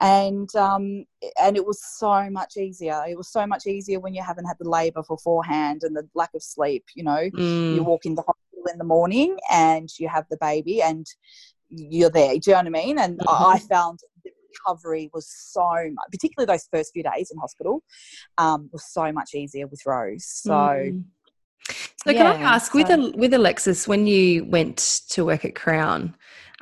And, 0.01 0.55
um, 0.55 1.07
and 1.41 1.57
it 1.57 1.65
was 1.65 1.83
so 1.99 2.29
much 2.29 2.59
easier. 2.59 3.03
It 3.09 3.17
was 3.17 3.33
so 3.33 3.47
much 3.47 3.67
easier 3.67 4.01
when 4.01 4.13
you 4.15 4.23
haven't 4.23 4.45
had 4.45 4.59
the 4.61 4.69
labour 4.69 5.03
beforehand 5.09 5.81
and 5.83 5.97
the 5.97 6.07
lack 6.15 6.31
of 6.35 6.43
sleep. 6.43 6.85
You 6.95 7.05
know, 7.05 7.31
mm. 7.35 7.75
you 7.75 7.83
walk 7.83 8.05
in 8.05 8.15
the 8.15 8.23
hospital 8.23 8.71
in 8.71 8.79
the 8.79 8.85
morning 8.85 9.39
and 9.51 9.89
you 9.99 10.09
have 10.09 10.27
the 10.31 10.39
baby 10.41 10.83
and 10.83 11.07
you're 11.71 12.11
there. 12.11 12.35
Do 12.35 12.51
you 12.51 12.53
know 12.53 12.59
what 12.59 12.67
I 12.67 12.85
mean? 12.85 12.99
And 12.99 13.19
mm-hmm. 13.19 13.45
I 13.45 13.59
found 13.61 14.01
the 14.25 14.31
recovery 14.67 15.09
was 15.15 15.27
so 15.27 15.63
much, 15.65 16.07
particularly 16.11 16.53
those 16.53 16.69
first 16.71 16.93
few 16.93 17.03
days 17.03 17.31
in 17.33 17.39
hospital, 17.39 17.83
um, 18.37 18.69
was 18.75 18.85
so 18.85 19.11
much 19.11 19.35
easier 19.35 19.67
with 19.67 19.81
Rose. 19.87 20.27
So, 20.27 20.53
mm. 20.53 21.05
So 21.69 22.11
yeah, 22.11 22.19
can 22.19 22.27
I 22.27 22.43
ask 22.43 22.73
so. 22.73 22.79
with 22.79 23.15
with 23.17 23.35
Alexis 23.35 23.87
when 23.87 24.07
you 24.07 24.45
went 24.45 25.03
to 25.11 25.25
work 25.25 25.45
at 25.45 25.55
Crown? 25.55 26.15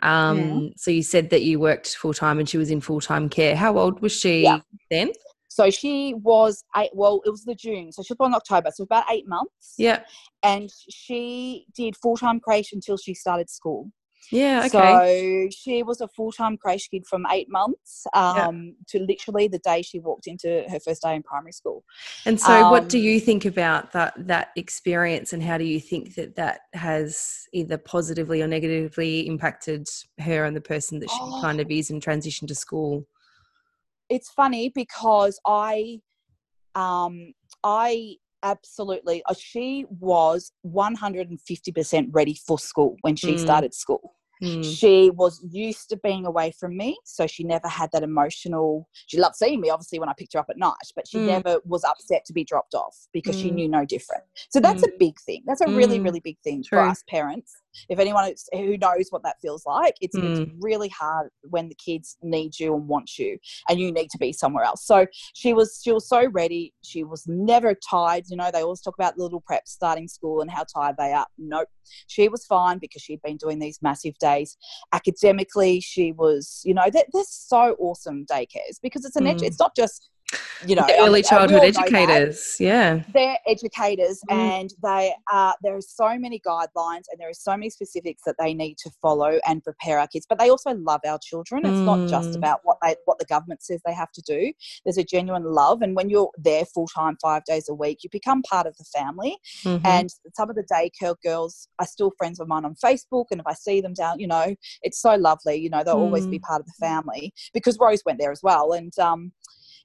Um, 0.02 0.38
yeah. 0.38 0.68
So 0.76 0.90
you 0.90 1.02
said 1.02 1.30
that 1.30 1.42
you 1.42 1.60
worked 1.60 1.96
full 1.96 2.14
time 2.14 2.38
and 2.38 2.48
she 2.48 2.58
was 2.58 2.70
in 2.70 2.80
full 2.80 3.00
time 3.00 3.28
care. 3.28 3.56
How 3.56 3.78
old 3.78 4.00
was 4.00 4.12
she 4.12 4.42
yeah. 4.42 4.60
then? 4.90 5.12
So 5.48 5.68
she 5.70 6.14
was 6.14 6.64
eight. 6.76 6.90
Well, 6.94 7.20
it 7.24 7.30
was 7.30 7.44
the 7.44 7.54
June, 7.54 7.92
so 7.92 8.02
she 8.02 8.12
was 8.12 8.18
born 8.18 8.30
in 8.30 8.36
October, 8.36 8.70
so 8.72 8.84
about 8.84 9.04
eight 9.10 9.26
months. 9.26 9.74
Yeah, 9.76 10.00
and 10.42 10.70
she 10.88 11.66
did 11.74 11.96
full 11.96 12.16
time 12.16 12.40
creche 12.40 12.72
until 12.72 12.96
she 12.96 13.14
started 13.14 13.50
school. 13.50 13.90
Yeah, 14.30 14.64
okay. 14.66 15.48
So 15.50 15.56
she 15.56 15.82
was 15.82 16.00
a 16.00 16.08
full 16.08 16.32
time 16.32 16.56
creche 16.56 16.88
kid 16.90 17.06
from 17.06 17.26
eight 17.30 17.48
months 17.48 18.06
um, 18.14 18.36
yeah. 18.36 18.72
to 18.88 19.04
literally 19.04 19.48
the 19.48 19.58
day 19.58 19.82
she 19.82 19.98
walked 19.98 20.26
into 20.26 20.64
her 20.68 20.78
first 20.78 21.02
day 21.02 21.14
in 21.14 21.22
primary 21.22 21.52
school. 21.52 21.84
And 22.26 22.40
so, 22.40 22.52
um, 22.52 22.70
what 22.70 22.88
do 22.88 22.98
um, 22.98 23.04
you 23.04 23.20
think 23.20 23.44
about 23.44 23.92
that 23.92 24.14
that 24.26 24.50
experience, 24.56 25.32
and 25.32 25.42
how 25.42 25.58
do 25.58 25.64
you 25.64 25.80
think 25.80 26.14
that 26.14 26.36
that 26.36 26.60
has 26.74 27.46
either 27.52 27.78
positively 27.78 28.42
or 28.42 28.46
negatively 28.46 29.26
impacted 29.26 29.88
her 30.20 30.44
and 30.44 30.56
the 30.56 30.60
person 30.60 31.00
that 31.00 31.10
she 31.10 31.18
oh, 31.20 31.40
kind 31.40 31.60
of 31.60 31.70
is 31.70 31.90
in 31.90 32.00
transition 32.00 32.46
to 32.48 32.54
school? 32.54 33.06
It's 34.08 34.30
funny 34.30 34.70
because 34.74 35.40
I, 35.46 36.00
um, 36.74 37.32
I 37.62 38.16
absolutely. 38.42 39.22
Uh, 39.26 39.34
she 39.38 39.86
was 39.98 40.52
150% 40.64 42.08
ready 42.12 42.34
for 42.34 42.58
school 42.58 42.96
when 43.02 43.16
she 43.16 43.34
Mm. 43.34 43.38
started 43.40 43.74
school. 43.74 44.14
Mm. 44.42 44.64
She 44.64 45.10
was 45.10 45.44
used 45.50 45.90
to 45.90 45.98
being 45.98 46.24
away 46.24 46.50
from 46.58 46.74
me, 46.74 46.98
so 47.04 47.26
she 47.26 47.44
never 47.44 47.68
had 47.68 47.90
that 47.92 48.02
emotional. 48.02 48.88
She 49.06 49.18
loved 49.18 49.36
seeing 49.36 49.60
me, 49.60 49.68
obviously, 49.68 49.98
when 49.98 50.08
I 50.08 50.14
picked 50.16 50.32
her 50.32 50.38
up 50.38 50.48
at 50.48 50.56
night, 50.56 50.72
but 50.96 51.06
she 51.06 51.18
Mm. 51.18 51.26
never 51.26 51.60
was 51.66 51.84
upset 51.84 52.24
to 52.24 52.32
be 52.32 52.42
dropped 52.42 52.74
off 52.74 53.06
because 53.12 53.36
she 53.38 53.50
Mm. 53.50 53.54
knew 53.54 53.68
no 53.68 53.84
different. 53.84 54.24
So 54.48 54.58
that's 54.58 54.82
a 54.82 54.88
big 54.98 55.20
thing. 55.20 55.42
That's 55.44 55.60
a 55.60 55.68
really, 55.68 55.98
Mm. 55.98 56.04
really 56.04 56.20
big 56.20 56.38
thing 56.42 56.62
True. 56.62 56.78
for 56.78 56.82
us 56.86 57.04
parents. 57.06 57.54
If 57.88 57.98
anyone 57.98 58.32
who 58.52 58.76
knows 58.78 59.06
what 59.10 59.22
that 59.22 59.36
feels 59.40 59.64
like, 59.66 59.94
it's, 60.00 60.16
Mm. 60.16 60.40
it's 60.42 60.50
really 60.60 60.88
hard 60.88 61.30
when 61.42 61.68
the 61.68 61.74
kids 61.74 62.16
need 62.22 62.58
you 62.58 62.74
and 62.74 62.88
want 62.88 63.18
you, 63.18 63.38
and 63.68 63.78
you 63.78 63.92
need 63.92 64.10
to 64.10 64.18
be 64.18 64.32
somewhere 64.32 64.64
else. 64.64 64.84
So 64.86 65.06
she 65.34 65.52
was 65.52 65.80
she 65.82 65.92
was 65.92 66.08
so 66.08 66.26
ready. 66.30 66.74
She 66.82 67.04
was 67.04 67.24
never 67.26 67.74
tired. 67.88 68.24
You 68.28 68.36
know, 68.36 68.50
they 68.52 68.62
always 68.62 68.80
talk 68.80 68.94
about 68.98 69.18
little 69.18 69.40
preps 69.42 69.68
starting 69.68 70.08
school 70.08 70.40
and 70.40 70.50
how 70.50 70.64
tired 70.64 70.96
they 70.98 71.12
are. 71.12 71.26
Nope, 71.38 71.68
she 72.06 72.28
was 72.28 72.44
fine 72.46 72.78
because 72.78 73.02
she'd 73.02 73.22
been 73.22 73.36
doing 73.36 73.58
these 73.58 73.80
massive 73.82 74.16
days. 74.18 74.56
Academically, 74.92 75.80
she 75.80 76.12
was. 76.12 76.62
You 76.64 76.74
know, 76.74 76.88
they're, 76.92 77.04
they're 77.12 77.22
so 77.28 77.76
awesome 77.78 78.26
daycares 78.26 78.80
because 78.82 79.04
it's 79.04 79.16
an 79.16 79.24
edu- 79.24 79.40
Mm. 79.40 79.46
it's 79.46 79.58
not 79.58 79.74
just 79.76 80.10
you 80.66 80.74
know 80.76 80.84
The 80.86 80.98
early 81.00 81.22
childhood 81.22 81.60
all 81.60 81.66
know 81.66 81.72
that 81.72 81.78
educators. 81.78 82.56
Yeah. 82.60 83.02
they're 83.14 83.38
educators 83.46 84.20
Mm. 84.30 84.34
and 84.36 84.74
they 84.82 85.14
are 85.32 85.54
there 85.62 85.74
are 85.74 85.80
so 85.80 86.18
many 86.18 86.38
guidelines 86.46 87.04
and 87.10 87.18
there 87.18 87.28
are 87.30 87.34
so 87.34 87.52
many 87.52 87.70
specifics 87.70 88.22
that 88.26 88.36
they 88.38 88.52
need 88.54 88.76
to 88.78 88.90
follow 89.02 89.40
and 89.46 89.62
prepare 89.64 89.98
our 89.98 90.06
kids 90.06 90.26
but 90.28 90.38
they 90.38 90.50
also 90.50 90.72
love 90.74 91.00
our 91.06 91.18
children 91.22 91.64
it's 91.64 91.84
not 91.84 91.98
just 92.08 92.30
Mm. 92.30 92.36
about 92.36 92.60
what 92.64 92.76
they 92.82 92.94
what 93.06 93.18
the 93.18 93.24
government 93.24 93.62
says 93.62 93.80
they 93.86 93.94
have 93.94 94.12
to 94.12 94.22
do 94.22 94.52
there's 94.84 94.98
a 94.98 95.04
genuine 95.04 95.44
love 95.44 95.82
and 95.82 95.96
when 95.96 96.10
you're 96.10 96.30
there 96.36 96.64
full 96.66 96.86
time 96.88 97.16
5 97.22 97.44
days 97.44 97.68
a 97.68 97.74
week 97.74 98.04
you 98.04 98.10
become 98.10 98.42
part 98.42 98.66
of 98.66 98.76
the 98.76 98.84
family 98.84 99.36
Mhm. 99.64 99.80
and 99.84 100.10
some 100.36 100.50
of 100.50 100.56
the 100.56 100.64
daycare 100.64 101.16
girls 101.24 101.68
are 101.78 101.86
still 101.86 102.12
friends 102.18 102.38
of 102.38 102.46
mine 102.48 102.64
on 102.64 102.74
Facebook. 102.74 103.26
And 103.30 103.40
if 103.40 103.46
I 103.46 103.54
see 103.54 103.80
them 103.80 103.94
down, 103.94 104.20
you 104.20 104.26
know, 104.26 104.54
it's 104.82 105.00
so 105.00 105.14
lovely. 105.14 105.56
You 105.56 105.70
know, 105.70 105.82
they'll 105.84 105.94
always 106.06 106.26
be 106.26 106.38
Mm. 106.38 106.42
part 106.42 106.60
of 106.60 106.66
the 106.66 106.72
family 106.78 107.32
because 107.52 107.78
Rose 107.78 108.02
went 108.04 108.18
there 108.18 108.30
as 108.32 108.42
well. 108.42 108.72
And 108.72 108.92
um, 108.98 109.32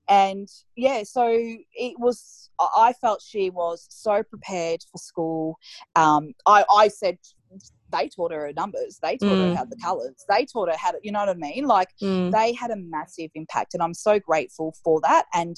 and 0.08 0.48
yeah, 0.76 1.04
so 1.04 1.28
it 1.30 2.00
was. 2.00 2.50
I 2.60 2.94
felt 2.94 3.22
she 3.22 3.50
was 3.50 3.86
so 3.90 4.24
prepared 4.24 4.82
for 4.92 4.98
school. 4.98 5.58
Um, 5.96 6.34
I 6.46 6.64
I 6.72 6.88
said 6.88 7.18
they 7.92 8.10
taught 8.10 8.32
her 8.32 8.48
her 8.48 8.54
numbers. 8.54 9.00
They 9.02 9.18
taught 9.18 9.40
her 9.40 9.52
Mm. 9.52 9.56
how 9.58 9.66
the 9.66 9.76
colours. 9.78 10.26
They 10.30 10.46
taught 10.46 10.70
her 10.70 10.78
how 10.78 10.92
to. 10.92 11.00
You 11.04 11.12
know 11.12 11.20
what 11.20 11.30
I 11.30 11.34
mean? 11.34 11.66
Like 11.66 11.90
Mm. 12.02 12.32
they 12.32 12.54
had 12.54 12.72
a 12.72 12.76
massive 12.76 13.30
impact 13.36 13.74
and 13.74 13.82
i'm 13.84 13.94
so 13.94 14.20
grateful 14.20 14.74
for 14.84 15.00
that 15.02 15.26
and 15.34 15.56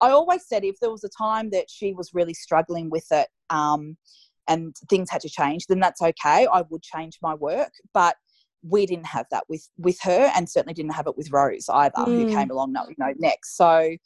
i 0.00 0.10
always 0.10 0.46
said 0.46 0.64
if 0.64 0.76
there 0.80 0.90
was 0.90 1.04
a 1.04 1.08
time 1.16 1.50
that 1.50 1.66
she 1.68 1.92
was 1.92 2.10
really 2.14 2.34
struggling 2.34 2.90
with 2.90 3.06
it 3.10 3.28
um, 3.50 3.96
and 4.48 4.74
things 4.88 5.10
had 5.10 5.20
to 5.20 5.28
change 5.28 5.66
then 5.66 5.80
that's 5.80 6.02
okay 6.02 6.46
i 6.52 6.62
would 6.70 6.82
change 6.82 7.18
my 7.22 7.34
work 7.34 7.72
but 7.94 8.16
we 8.68 8.86
didn't 8.86 9.06
have 9.06 9.26
that 9.30 9.44
with 9.48 9.68
with 9.78 9.98
her 10.02 10.30
and 10.34 10.48
certainly 10.48 10.74
didn't 10.74 10.94
have 10.94 11.06
it 11.06 11.16
with 11.16 11.30
rose 11.30 11.68
either 11.68 12.02
who 12.04 12.24
Mm. 12.26 12.34
came 12.34 12.50
along 12.50 12.72
no- 12.72 12.86
you 12.88 12.94
know 12.98 13.12
next 13.18 13.56
so 13.56 13.96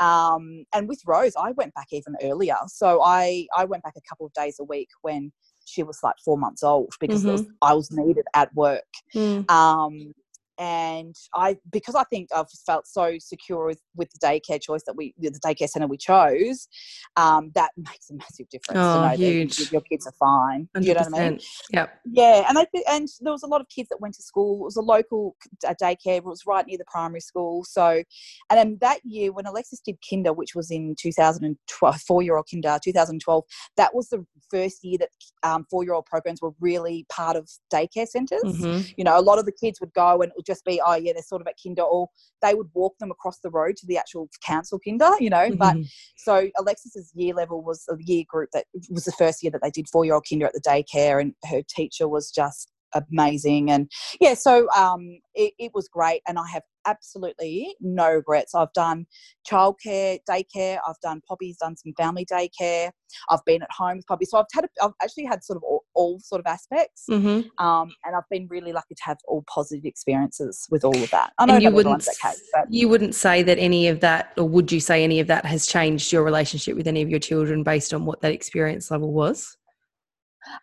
um, 0.00 0.64
and 0.74 0.88
with 0.88 1.00
rose 1.06 1.32
i 1.38 1.52
went 1.52 1.72
back 1.74 1.88
even 1.92 2.14
earlier 2.22 2.56
so 2.66 3.00
i 3.02 3.46
i 3.56 3.64
went 3.64 3.82
back 3.82 3.94
a 3.96 4.00
couple 4.08 4.26
of 4.26 4.32
days 4.32 4.56
a 4.60 4.64
week 4.64 4.88
when 5.02 5.32
she 5.64 5.82
was 5.82 5.98
like 6.02 6.16
four 6.24 6.36
months 6.36 6.62
old 6.62 6.92
because 7.00 7.24
it 7.24 7.30
was, 7.32 7.46
i 7.62 7.72
was 7.72 7.90
needed 7.90 8.24
at 8.34 8.52
work 8.54 8.84
Mm. 9.14 9.48
um, 9.50 10.12
and 10.58 11.14
I 11.34 11.56
because 11.70 11.94
I 11.94 12.04
think 12.04 12.28
I've 12.34 12.50
felt 12.66 12.86
so 12.86 13.16
secure 13.18 13.66
with, 13.66 13.80
with 13.96 14.10
the 14.12 14.18
daycare 14.26 14.60
choice 14.60 14.82
that 14.86 14.96
we 14.96 15.14
the 15.18 15.30
daycare 15.44 15.68
center 15.68 15.86
we 15.86 15.96
chose, 15.96 16.68
um, 17.16 17.50
that 17.54 17.70
makes 17.76 18.10
a 18.10 18.14
massive 18.14 18.48
difference 18.50 18.80
Oh, 18.80 18.94
to 18.94 19.00
know 19.02 19.08
that 19.10 19.18
huge. 19.18 19.72
your- 19.72 19.80
kids 19.82 20.06
are 20.06 20.12
fine. 20.18 20.68
You 20.80 20.94
know 20.94 21.00
what 21.10 21.20
I 21.20 21.30
mean? 21.30 21.40
Yep. 21.72 21.98
Yeah, 22.04 22.44
and 22.48 22.58
I 22.58 22.66
and 22.88 23.08
there 23.20 23.32
was 23.32 23.42
a 23.44 23.46
lot 23.46 23.60
of 23.60 23.68
kids 23.68 23.88
that 23.90 24.00
went 24.00 24.14
to 24.14 24.22
school. 24.22 24.60
It 24.62 24.64
was 24.64 24.76
a 24.76 24.80
local 24.80 25.36
uh, 25.66 25.74
daycare. 25.80 26.16
It 26.16 26.24
was 26.24 26.42
right 26.46 26.66
near 26.66 26.78
the 26.78 26.84
primary 26.90 27.20
school. 27.20 27.64
So, 27.64 28.02
and 28.50 28.58
then 28.58 28.78
that 28.80 29.00
year 29.04 29.32
when 29.32 29.46
Alexis 29.46 29.80
did 29.80 29.98
kinder, 30.08 30.32
which 30.32 30.54
was 30.54 30.70
in 30.70 30.94
2012, 31.00 32.00
four 32.02 32.22
year 32.22 32.36
old 32.36 32.46
kinder, 32.50 32.76
2012, 32.82 33.44
that 33.76 33.94
was 33.94 34.08
the 34.08 34.24
first 34.50 34.82
year 34.84 34.98
that 34.98 35.10
um, 35.42 35.64
four 35.70 35.84
year 35.84 35.94
old 35.94 36.06
programs 36.06 36.42
were 36.42 36.52
really 36.60 37.06
part 37.08 37.36
of 37.36 37.48
daycare 37.72 38.06
centers 38.06 38.42
Mhm. 38.44 38.94
you 38.96 39.04
know, 39.04 39.18
a 39.18 39.22
lot 39.22 39.38
of 39.38 39.46
the 39.46 39.52
kids 39.52 39.80
would 39.80 39.92
go 39.94 40.22
and 40.22 40.32
it 40.36 40.41
would 40.42 40.54
just 40.54 40.64
be, 40.64 40.80
oh 40.84 40.94
yeah, 40.94 41.12
they're 41.12 41.22
sort 41.22 41.40
of 41.40 41.46
at 41.46 41.54
kinder, 41.62 41.82
or 41.82 42.08
they 42.40 42.54
would 42.54 42.68
walk 42.74 42.98
them 42.98 43.10
across 43.10 43.38
the 43.38 43.50
road 43.50 43.76
to 43.76 43.86
the 43.86 43.96
actual 43.96 44.28
council 44.44 44.78
kinder, 44.84 45.10
you 45.20 45.30
know. 45.30 45.50
But 45.58 45.76
Mhm. 45.76 45.86
so 46.16 46.50
Alexis's 46.58 47.12
year 47.14 47.34
level 47.34 47.62
was 47.62 47.84
a 47.88 47.96
year 48.00 48.24
group 48.28 48.50
that 48.52 48.66
was 48.90 49.04
the 49.04 49.12
first 49.12 49.42
year 49.42 49.50
that 49.52 49.62
they 49.62 49.70
did 49.70 49.88
four 49.88 50.04
year 50.04 50.14
old 50.14 50.26
kinder 50.28 50.46
at 50.46 50.52
the 50.52 50.60
daycare, 50.60 51.20
and 51.20 51.34
her 51.48 51.62
teacher 51.68 52.08
was 52.08 52.30
just 52.30 52.70
amazing. 52.94 53.70
And 53.70 53.90
yeah, 54.20 54.34
so 54.34 54.68
um, 54.76 55.18
it, 55.34 55.54
it 55.58 55.72
was 55.74 55.88
great, 55.88 56.22
and 56.26 56.38
I 56.38 56.46
have 56.48 56.62
absolutely 56.84 57.76
no 57.80 58.10
regrets. 58.10 58.54
I've 58.54 58.72
done 58.72 59.06
childcare, 59.48 60.18
daycare. 60.28 60.78
I've 60.86 61.00
done 61.02 61.22
Poppy's 61.26 61.58
done 61.58 61.76
some 61.76 61.92
family 61.96 62.26
daycare. 62.26 62.90
I've 63.30 63.44
been 63.46 63.62
at 63.62 63.70
home 63.70 63.98
with 63.98 64.06
Poppy, 64.06 64.24
so 64.24 64.38
I've 64.38 64.46
had 64.52 64.64
a, 64.64 64.84
I've 64.84 64.92
actually 65.02 65.26
had 65.26 65.44
sort 65.44 65.56
of 65.58 65.62
all, 65.94 66.20
sort 66.20 66.40
of 66.40 66.46
aspects. 66.46 67.04
Mhm. 67.08 67.48
Um, 67.58 67.94
and 68.04 68.16
I've 68.16 68.28
been 68.30 68.46
really 68.48 68.72
lucky 68.72 68.94
to 68.94 69.02
have 69.04 69.18
all 69.26 69.44
positive 69.46 69.84
experiences 69.84 70.66
with 70.70 70.84
all 70.84 70.96
of 70.96 71.10
that. 71.10 71.32
I 71.38 71.46
know 71.46 71.54
And 71.54 71.62
you 71.62 71.70
wouldn't 71.70 72.04
case, 72.20 72.42
but 72.52 72.72
you 72.72 72.88
wouldn't 72.88 73.14
say 73.14 73.42
that 73.42 73.58
any 73.58 73.88
of 73.88 74.00
that, 74.00 74.32
or 74.36 74.48
would 74.48 74.72
you 74.72 74.80
say 74.80 75.04
any 75.04 75.20
of 75.20 75.26
that 75.28 75.44
has 75.44 75.66
changed 75.66 76.12
your 76.12 76.22
relationship 76.22 76.76
with 76.76 76.86
any 76.86 77.02
of 77.02 77.10
your 77.10 77.20
children 77.20 77.62
based 77.62 77.92
on 77.94 78.04
what 78.04 78.20
that 78.22 78.32
experience 78.32 78.90
level 78.90 79.12
was? 79.12 79.56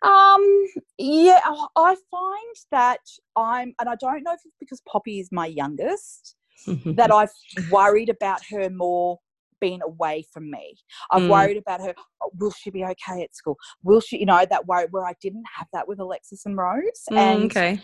um, 0.02 0.66
yeah, 0.98 1.40
I- 1.42 1.66
I 1.74 1.96
find 2.10 2.56
that 2.70 3.00
I'm, 3.34 3.74
and 3.80 3.88
I 3.88 3.94
don't 3.96 4.22
know 4.22 4.34
if 4.34 4.40
it's 4.44 4.56
because 4.60 4.82
Poppy 4.86 5.20
is 5.20 5.32
my 5.32 5.46
youngest, 5.46 6.36
that 6.84 7.10
I've 7.10 7.32
worried 7.70 8.10
about 8.10 8.44
her 8.50 8.68
more 8.68 9.18
being 9.60 9.80
away 9.82 10.24
from 10.32 10.50
me. 10.50 10.76
I've 11.10 11.22
Mm. 11.22 11.28
worried 11.28 11.56
about 11.56 11.80
her. 11.80 11.94
oh, 12.22 12.30
will 12.38 12.50
she 12.50 12.70
be 12.70 12.84
okay 12.84 13.22
at 13.22 13.34
school? 13.34 13.56
Will 13.82 14.00
she, 14.00 14.18
you 14.18 14.26
know, 14.26 14.44
that 14.44 14.66
worry 14.66 14.86
where 14.90 15.06
I 15.06 15.14
didn't 15.22 15.44
have 15.56 15.68
that 15.72 15.86
with 15.88 15.98
Alexis 16.00 16.44
and 16.46 16.56
Rose. 16.56 17.02
Mm, 17.10 17.16
and 17.18 17.44
okay. 17.46 17.80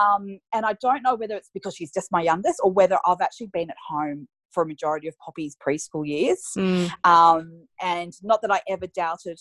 Um, 0.00 0.40
and 0.52 0.66
I 0.66 0.72
don't 0.80 1.02
know 1.02 1.14
whether 1.14 1.36
it's 1.36 1.50
because 1.52 1.74
she's 1.76 1.92
just 1.92 2.10
my 2.10 2.22
youngest 2.22 2.58
or 2.62 2.72
whether 2.72 2.98
I've 3.06 3.20
actually 3.20 3.48
been 3.48 3.70
at 3.70 3.76
home 3.88 4.26
for 4.50 4.62
a 4.62 4.66
majority 4.66 5.06
of 5.06 5.16
Poppy's 5.18 5.56
preschool 5.56 6.06
years. 6.06 6.42
Mm, 6.56 6.90
Um, 7.04 7.68
and 7.80 8.12
not 8.22 8.40
that 8.42 8.50
I 8.50 8.62
ever 8.68 8.86
doubted 8.86 9.38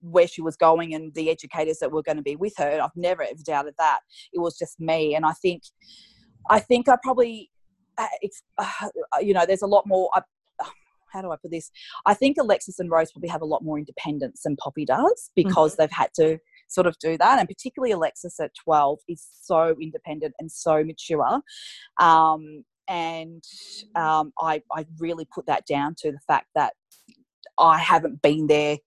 where 0.00 0.26
she 0.26 0.42
was 0.42 0.56
going 0.56 0.94
and 0.94 1.12
the 1.14 1.30
educators 1.30 1.78
that 1.78 1.90
were 1.90 2.02
going 2.02 2.16
to 2.18 2.22
be 2.22 2.36
with 2.36 2.54
her. 2.58 2.80
I've 2.82 2.90
never 2.94 3.22
ever 3.22 3.42
doubted 3.44 3.74
that. 3.78 4.00
It 4.32 4.40
was 4.40 4.58
just 4.58 4.78
me. 4.78 5.14
And 5.14 5.24
I 5.24 5.32
think, 5.32 5.62
I 6.48 6.60
think 6.60 6.88
I 6.88 6.96
probably, 7.02 7.50
uh, 7.98 8.06
it's, 8.20 8.42
uh, 8.58 8.88
you 9.20 9.32
know, 9.34 9.44
there's 9.46 9.62
a 9.62 9.66
lot 9.66 9.86
more. 9.86 10.10
I, 10.14 10.22
how 11.12 11.22
do 11.22 11.30
I 11.30 11.36
put 11.36 11.50
this? 11.50 11.70
I 12.06 12.14
think 12.14 12.36
Alexis 12.38 12.78
and 12.78 12.90
Rose 12.90 13.12
probably 13.12 13.28
have 13.28 13.42
a 13.42 13.46
lot 13.46 13.62
more 13.62 13.78
independence 13.78 14.42
than 14.44 14.56
Poppy 14.56 14.84
does 14.84 15.30
because 15.36 15.76
they've 15.76 15.90
had 15.90 16.10
to 16.16 16.38
sort 16.68 16.86
of 16.86 16.98
do 16.98 17.18
that. 17.18 17.38
And 17.38 17.48
particularly 17.48 17.92
Alexis 17.92 18.38
at 18.40 18.52
12 18.64 18.98
is 19.08 19.26
so 19.42 19.76
independent 19.80 20.34
and 20.38 20.50
so 20.50 20.82
mature. 20.84 21.40
Um, 22.00 22.64
and 22.88 23.44
um, 23.94 24.32
I, 24.40 24.62
I 24.72 24.86
really 24.98 25.26
put 25.32 25.46
that 25.46 25.66
down 25.66 25.94
to 25.98 26.10
the 26.10 26.18
fact 26.26 26.48
that 26.54 26.72
I 27.58 27.78
haven't 27.78 28.22
been 28.22 28.46
there 28.46 28.78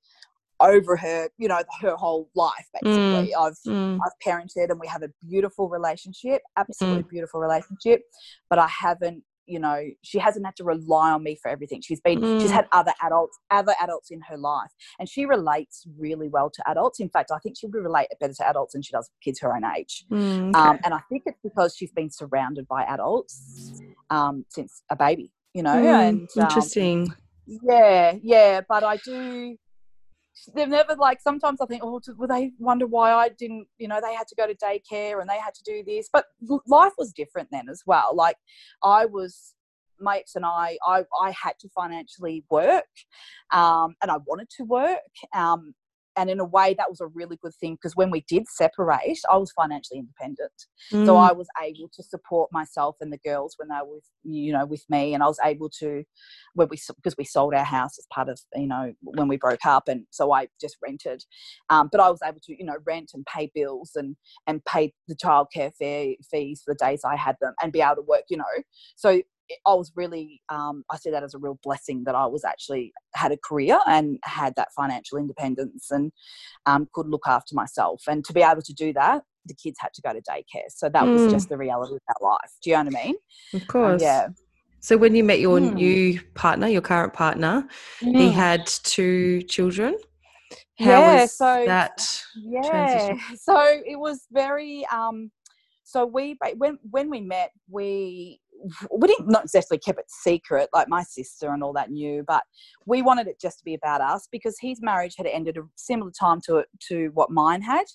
over 0.59 0.95
her, 0.95 1.29
you 1.37 1.47
know, 1.47 1.61
her 1.81 1.95
whole 1.95 2.29
life, 2.35 2.67
basically. 2.81 3.35
I've 3.35 3.57
mm, 3.67 3.99
I've 4.03 4.11
parented 4.25 4.69
and 4.69 4.79
we 4.79 4.87
have 4.87 5.03
a 5.03 5.09
beautiful 5.27 5.69
relationship, 5.69 6.41
absolutely 6.57 7.03
beautiful 7.09 7.39
relationship. 7.39 8.01
But 8.49 8.59
I 8.59 8.67
haven't, 8.67 9.23
you 9.45 9.59
know, 9.59 9.81
she 10.01 10.19
hasn't 10.19 10.45
had 10.45 10.55
to 10.57 10.63
rely 10.63 11.11
on 11.11 11.23
me 11.23 11.37
for 11.41 11.49
everything. 11.49 11.81
She's 11.81 11.99
been, 12.01 12.21
she's 12.39 12.51
Mm. 12.51 12.55
had 12.55 12.67
other 12.71 12.93
adults, 13.01 13.37
other 13.51 13.73
adults 13.81 14.09
in 14.11 14.21
her 14.29 14.37
life, 14.37 14.71
and 14.99 15.09
she 15.09 15.25
relates 15.25 15.85
really 15.97 16.29
well 16.29 16.49
to 16.49 16.69
adults. 16.69 16.99
In 16.99 17.09
fact, 17.09 17.31
I 17.31 17.39
think 17.39 17.57
she 17.57 17.67
would 17.67 17.75
relate 17.83 18.07
better 18.19 18.33
to 18.33 18.47
adults 18.47 18.73
than 18.73 18.81
she 18.81 18.91
does 18.91 19.09
kids 19.23 19.39
her 19.41 19.55
own 19.55 19.63
age. 19.77 20.05
mm, 20.11 20.49
okay. 20.55 20.59
Um, 20.59 20.79
and 20.85 20.93
I 20.93 20.99
think 21.09 21.23
it's 21.25 21.39
because 21.43 21.75
she's 21.75 21.91
been 21.91 22.09
surrounded 22.09 22.67
by 22.67 22.83
adults 22.83 23.81
um, 24.09 24.45
since 24.49 24.83
a 24.89 24.95
baby, 24.95 25.31
you 25.53 25.63
know. 25.63 25.75
Mm, 25.75 26.07
and 26.09 26.29
um, 26.37 26.43
interesting. 26.43 27.13
yeah, 27.45 28.13
yeah, 28.21 28.61
but 28.67 28.83
I 28.83 28.97
do. 28.97 29.57
They've 30.55 30.67
never 30.67 30.95
like. 30.95 31.21
Sometimes 31.21 31.61
I 31.61 31.65
think, 31.65 31.83
oh, 31.83 32.01
will 32.17 32.27
they 32.27 32.51
wonder 32.59 32.87
why 32.87 33.13
I 33.13 33.29
didn't? 33.29 33.67
You 33.77 33.87
know, 33.87 33.99
they 34.01 34.13
had 34.13 34.27
to 34.27 34.35
go 34.35 34.47
to 34.47 34.55
daycare 34.55 35.21
and 35.21 35.29
they 35.29 35.39
had 35.39 35.53
to 35.53 35.63
do 35.63 35.83
this, 35.85 36.09
but 36.11 36.25
life 36.67 36.93
was 36.97 37.13
different 37.13 37.49
then 37.51 37.69
as 37.69 37.83
well. 37.85 38.15
Like, 38.15 38.37
I 38.83 39.05
was, 39.05 39.53
mates 39.99 40.35
and 40.35 40.45
I, 40.45 40.77
I, 40.85 41.03
I 41.21 41.31
had 41.31 41.53
to 41.59 41.69
financially 41.69 42.43
work, 42.49 42.85
um, 43.51 43.95
and 44.01 44.11
I 44.11 44.17
wanted 44.25 44.49
to 44.57 44.63
work, 44.63 44.99
um, 45.33 45.73
and 46.15 46.29
in 46.29 46.39
a 46.39 46.45
way 46.45 46.73
that 46.77 46.89
was 46.89 47.01
a 47.01 47.07
really 47.07 47.37
good 47.41 47.53
thing 47.55 47.75
because 47.75 47.95
when 47.95 48.11
we 48.11 48.21
did 48.27 48.47
separate 48.47 49.19
i 49.29 49.37
was 49.37 49.51
financially 49.51 49.99
independent. 49.99 50.51
Mm. 50.91 51.05
so 51.05 51.17
i 51.17 51.31
was 51.31 51.47
able 51.61 51.89
to 51.93 52.03
support 52.03 52.49
myself 52.51 52.95
and 53.01 53.11
the 53.11 53.17
girls 53.19 53.55
when 53.57 53.69
they 53.69 53.75
were 53.85 53.95
with 53.95 54.09
you 54.23 54.53
know 54.53 54.65
with 54.65 54.83
me 54.89 55.13
and 55.13 55.23
i 55.23 55.27
was 55.27 55.39
able 55.43 55.69
to 55.69 56.03
when 56.53 56.67
we 56.69 56.77
because 56.95 57.15
we 57.17 57.23
sold 57.23 57.53
our 57.53 57.63
house 57.63 57.97
as 57.97 58.07
part 58.13 58.29
of 58.29 58.39
you 58.55 58.67
know 58.67 58.93
when 59.01 59.27
we 59.27 59.37
broke 59.37 59.65
up 59.65 59.87
and 59.87 60.05
so 60.11 60.31
i 60.31 60.47
just 60.59 60.77
rented. 60.83 61.23
Um, 61.69 61.89
but 61.91 62.01
i 62.01 62.09
was 62.09 62.19
able 62.23 62.39
to 62.43 62.55
you 62.57 62.65
know 62.65 62.77
rent 62.85 63.11
and 63.13 63.25
pay 63.25 63.51
bills 63.53 63.91
and 63.95 64.15
and 64.47 64.63
pay 64.65 64.93
the 65.07 65.15
childcare 65.15 65.71
fare 65.77 66.13
fees 66.29 66.61
for 66.63 66.73
the 66.73 66.85
days 66.85 67.01
i 67.05 67.15
had 67.15 67.35
them 67.41 67.53
and 67.61 67.71
be 67.71 67.81
able 67.81 67.95
to 67.95 68.01
work 68.01 68.23
you 68.29 68.37
know. 68.37 68.43
So 68.95 69.21
I 69.65 69.73
was 69.73 69.91
really, 69.95 70.41
um, 70.49 70.83
I 70.91 70.97
see 70.97 71.11
that 71.11 71.23
as 71.23 71.33
a 71.33 71.37
real 71.37 71.59
blessing 71.63 72.03
that 72.05 72.15
I 72.15 72.25
was 72.25 72.43
actually 72.43 72.93
had 73.13 73.31
a 73.31 73.37
career 73.37 73.79
and 73.87 74.17
had 74.23 74.53
that 74.55 74.69
financial 74.75 75.17
independence 75.17 75.91
and 75.91 76.11
um, 76.65 76.87
could 76.93 77.07
look 77.07 77.23
after 77.27 77.55
myself. 77.55 78.03
And 78.07 78.23
to 78.25 78.33
be 78.33 78.41
able 78.41 78.61
to 78.61 78.73
do 78.73 78.93
that, 78.93 79.23
the 79.45 79.53
kids 79.53 79.77
had 79.79 79.93
to 79.93 80.01
go 80.01 80.13
to 80.13 80.21
daycare. 80.21 80.69
So 80.69 80.89
that 80.89 81.05
was 81.11 81.27
Mm. 81.27 81.31
just 81.31 81.49
the 81.49 81.57
reality 81.57 81.95
of 81.95 82.01
that 82.07 82.23
life. 82.23 82.51
Do 82.63 82.69
you 82.69 82.77
know 82.77 82.83
what 82.83 82.95
I 82.99 83.05
mean? 83.05 83.15
of 83.53 83.61
Um, 83.61 83.67
course. 83.67 84.01
yeah. 84.01 84.27
So 84.79 84.97
when 84.97 85.15
you 85.15 85.23
met 85.23 85.39
your 85.39 85.59
Mm. 85.59 85.73
new 85.75 86.21
partner, 86.35 86.67
your 86.67 86.81
current 86.81 87.13
partner, 87.13 87.67
he 87.99 88.07
Mm. 88.29 88.33
had 88.33 88.65
two 88.67 89.41
children. 89.43 89.97
How 90.79 91.01
Yeah, 91.01 91.21
was 91.21 91.33
so- 91.33 91.65
that? 91.65 92.23
yeah 92.35 92.69
transition? 92.69 93.19
so 93.37 93.81
it 93.85 93.97
was 93.99 94.25
very 94.31 94.85
um 94.91 95.31
so 95.83 96.05
we 96.05 96.37
when 96.57 96.79
when 96.89 97.09
we 97.09 97.21
met 97.21 97.51
we 97.69 98.39
we 98.91 99.07
didn't 99.07 99.27
not 99.27 99.43
necessarily 99.43 99.79
keep 99.79 99.97
it 99.97 100.05
secret 100.07 100.69
like 100.73 100.87
my 100.87 101.03
sister 101.03 101.51
and 101.51 101.63
all 101.63 101.73
that 101.73 101.91
knew 101.91 102.23
but 102.25 102.43
we 102.85 103.01
wanted 103.01 103.27
it 103.27 103.39
just 103.39 103.59
to 103.59 103.65
be 103.65 103.73
about 103.73 104.01
us 104.01 104.27
because 104.31 104.55
his 104.59 104.81
marriage 104.81 105.15
had 105.17 105.27
ended 105.27 105.57
a 105.57 105.61
similar 105.75 106.11
time 106.11 106.39
to 106.41 106.63
to 106.79 107.09
what 107.13 107.29
mine 107.29 107.61
had 107.61 107.85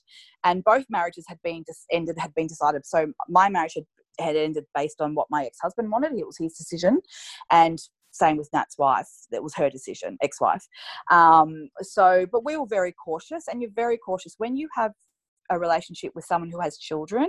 and 0.44 0.64
both 0.64 0.84
marriages 0.88 1.24
had 1.28 1.38
been 1.42 1.64
just 1.66 1.84
ended 1.92 2.18
had 2.18 2.34
been 2.34 2.46
decided. 2.46 2.86
So 2.86 3.12
my 3.28 3.48
marriage 3.48 3.74
had 3.74 3.86
had 4.18 4.36
ended 4.36 4.64
based 4.74 5.00
on 5.00 5.14
what 5.14 5.28
my 5.30 5.44
ex-husband 5.44 5.90
wanted. 5.92 6.12
It 6.12 6.26
was 6.26 6.38
his 6.38 6.54
decision 6.54 7.00
and 7.50 7.78
same 8.10 8.36
with 8.36 8.48
Nat's 8.52 8.76
wife. 8.78 9.08
That 9.30 9.44
was 9.44 9.54
her 9.54 9.70
decision 9.70 10.16
ex-wife. 10.22 10.66
Um, 11.10 11.68
so, 11.82 12.26
but 12.32 12.44
we 12.44 12.56
were 12.56 12.66
very 12.66 12.92
cautious, 12.92 13.46
and 13.46 13.62
you're 13.62 13.70
very 13.70 13.98
cautious. 13.98 14.34
When 14.38 14.56
you 14.56 14.68
have 14.74 14.92
a 15.50 15.58
relationship 15.58 16.12
with 16.14 16.24
someone 16.24 16.50
who 16.50 16.60
has 16.60 16.78
children. 16.78 17.28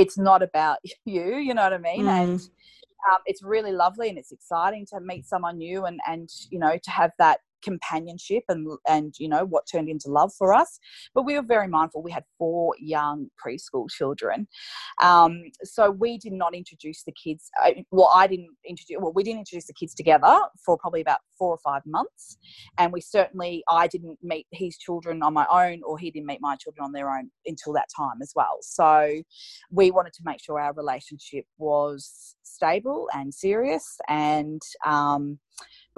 It's 0.00 0.18
not 0.18 0.42
about 0.42 0.78
you, 1.04 1.36
you 1.36 1.54
know 1.54 1.62
what 1.62 1.72
I 1.72 1.78
mean? 1.78 2.06
Mm. 2.06 2.22
And 2.22 2.40
um, 3.10 3.18
it's 3.26 3.42
really 3.42 3.72
lovely 3.72 4.08
and 4.08 4.18
it's 4.18 4.32
exciting 4.32 4.86
to 4.86 5.00
meet 5.00 5.26
someone 5.26 5.58
new 5.58 5.84
and 5.84 6.00
and 6.06 6.28
you 6.50 6.58
know 6.58 6.76
to 6.82 6.90
have 6.90 7.12
that 7.18 7.40
companionship 7.62 8.44
and 8.48 8.66
and 8.86 9.14
you 9.18 9.28
know 9.28 9.44
what 9.44 9.64
turned 9.70 9.88
into 9.88 10.08
love 10.08 10.32
for 10.36 10.54
us 10.54 10.78
but 11.14 11.24
we 11.24 11.34
were 11.34 11.42
very 11.42 11.68
mindful 11.68 12.02
we 12.02 12.12
had 12.12 12.24
four 12.38 12.74
young 12.78 13.28
preschool 13.44 13.88
children. 13.90 14.46
Um, 15.02 15.42
so 15.64 15.90
we 15.90 16.18
did 16.18 16.32
not 16.32 16.54
introduce 16.54 17.02
the 17.04 17.12
kids 17.12 17.50
well 17.90 18.10
i 18.14 18.26
didn't 18.26 18.48
introduce 18.68 18.98
well 19.00 19.12
we 19.12 19.22
didn't 19.22 19.40
introduce 19.40 19.66
the 19.66 19.72
kids 19.72 19.94
together 19.94 20.40
for 20.64 20.76
probably 20.78 21.00
about 21.00 21.20
four 21.38 21.50
or 21.50 21.58
five 21.58 21.82
months 21.86 22.36
and 22.78 22.92
we 22.92 23.00
certainly 23.00 23.62
i 23.68 23.86
didn't 23.86 24.18
meet 24.22 24.46
his 24.52 24.76
children 24.76 25.22
on 25.22 25.32
my 25.32 25.46
own 25.50 25.80
or 25.84 25.98
he 25.98 26.10
didn't 26.10 26.26
meet 26.26 26.40
my 26.40 26.56
children 26.56 26.84
on 26.84 26.92
their 26.92 27.10
own 27.10 27.30
until 27.46 27.72
that 27.72 27.88
time 27.96 28.20
as 28.22 28.32
well. 28.34 28.58
So 28.60 29.22
we 29.70 29.90
wanted 29.90 30.12
to 30.14 30.22
make 30.24 30.40
sure 30.42 30.60
our 30.60 30.72
relationship 30.72 31.44
was 31.58 32.36
stable 32.42 33.08
and 33.12 33.32
serious 33.32 33.98
and 34.08 34.60
um, 34.86 35.38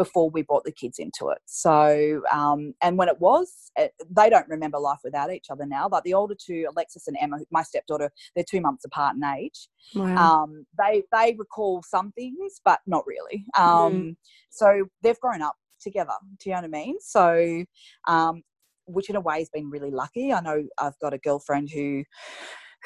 before 0.01 0.31
we 0.31 0.41
brought 0.43 0.65
the 0.65 0.73
kids 0.73 0.99
into 0.99 1.29
it 1.29 1.39
so 1.45 2.23
um, 2.33 2.73
and 2.81 2.97
when 2.97 3.09
it 3.09 3.21
was 3.21 3.71
it, 3.77 3.93
they 4.11 4.31
don't 4.31 4.49
remember 4.49 4.79
life 4.79 5.01
without 5.05 5.31
each 5.33 5.47
other 5.51 5.67
now 5.67 5.89
but 5.89 6.03
the 6.05 6.15
older 6.15 6.35
two 6.35 6.65
alexis 6.71 7.07
and 7.07 7.17
emma 7.21 7.37
my 7.51 7.63
stepdaughter 7.63 8.11
they're 8.35 8.45
two 8.49 8.61
months 8.61 8.85
apart 8.87 9.15
in 9.17 9.23
age 9.25 9.69
Wow. 9.95 10.17
um, 10.45 10.67
they 10.79 11.03
they 11.13 11.35
recall 11.39 11.83
some 11.83 12.13
things, 12.13 12.61
but 12.65 12.81
not 12.87 13.05
really. 13.07 13.45
Um, 13.59 14.17
So 14.51 14.87
they've 15.03 15.19
grown 15.21 15.43
up 15.43 15.57
together. 15.81 16.13
Do 16.39 16.51
you 16.51 16.55
know 16.55 16.61
what 16.63 16.65
I 16.77 16.85
mean? 16.85 16.97
So, 17.01 17.65
um, 18.07 18.43
which 18.87 19.11
in 19.11 19.17
a 19.17 19.21
way 19.21 19.39
has 19.39 19.49
been 19.49 19.71
really 19.71 19.91
lucky. 19.91 20.33
I 20.33 20.41
know 20.41 20.67
I've 20.79 20.99
got 21.01 21.15
a 21.15 21.19
girlfriend 21.19 21.71
who 21.71 22.05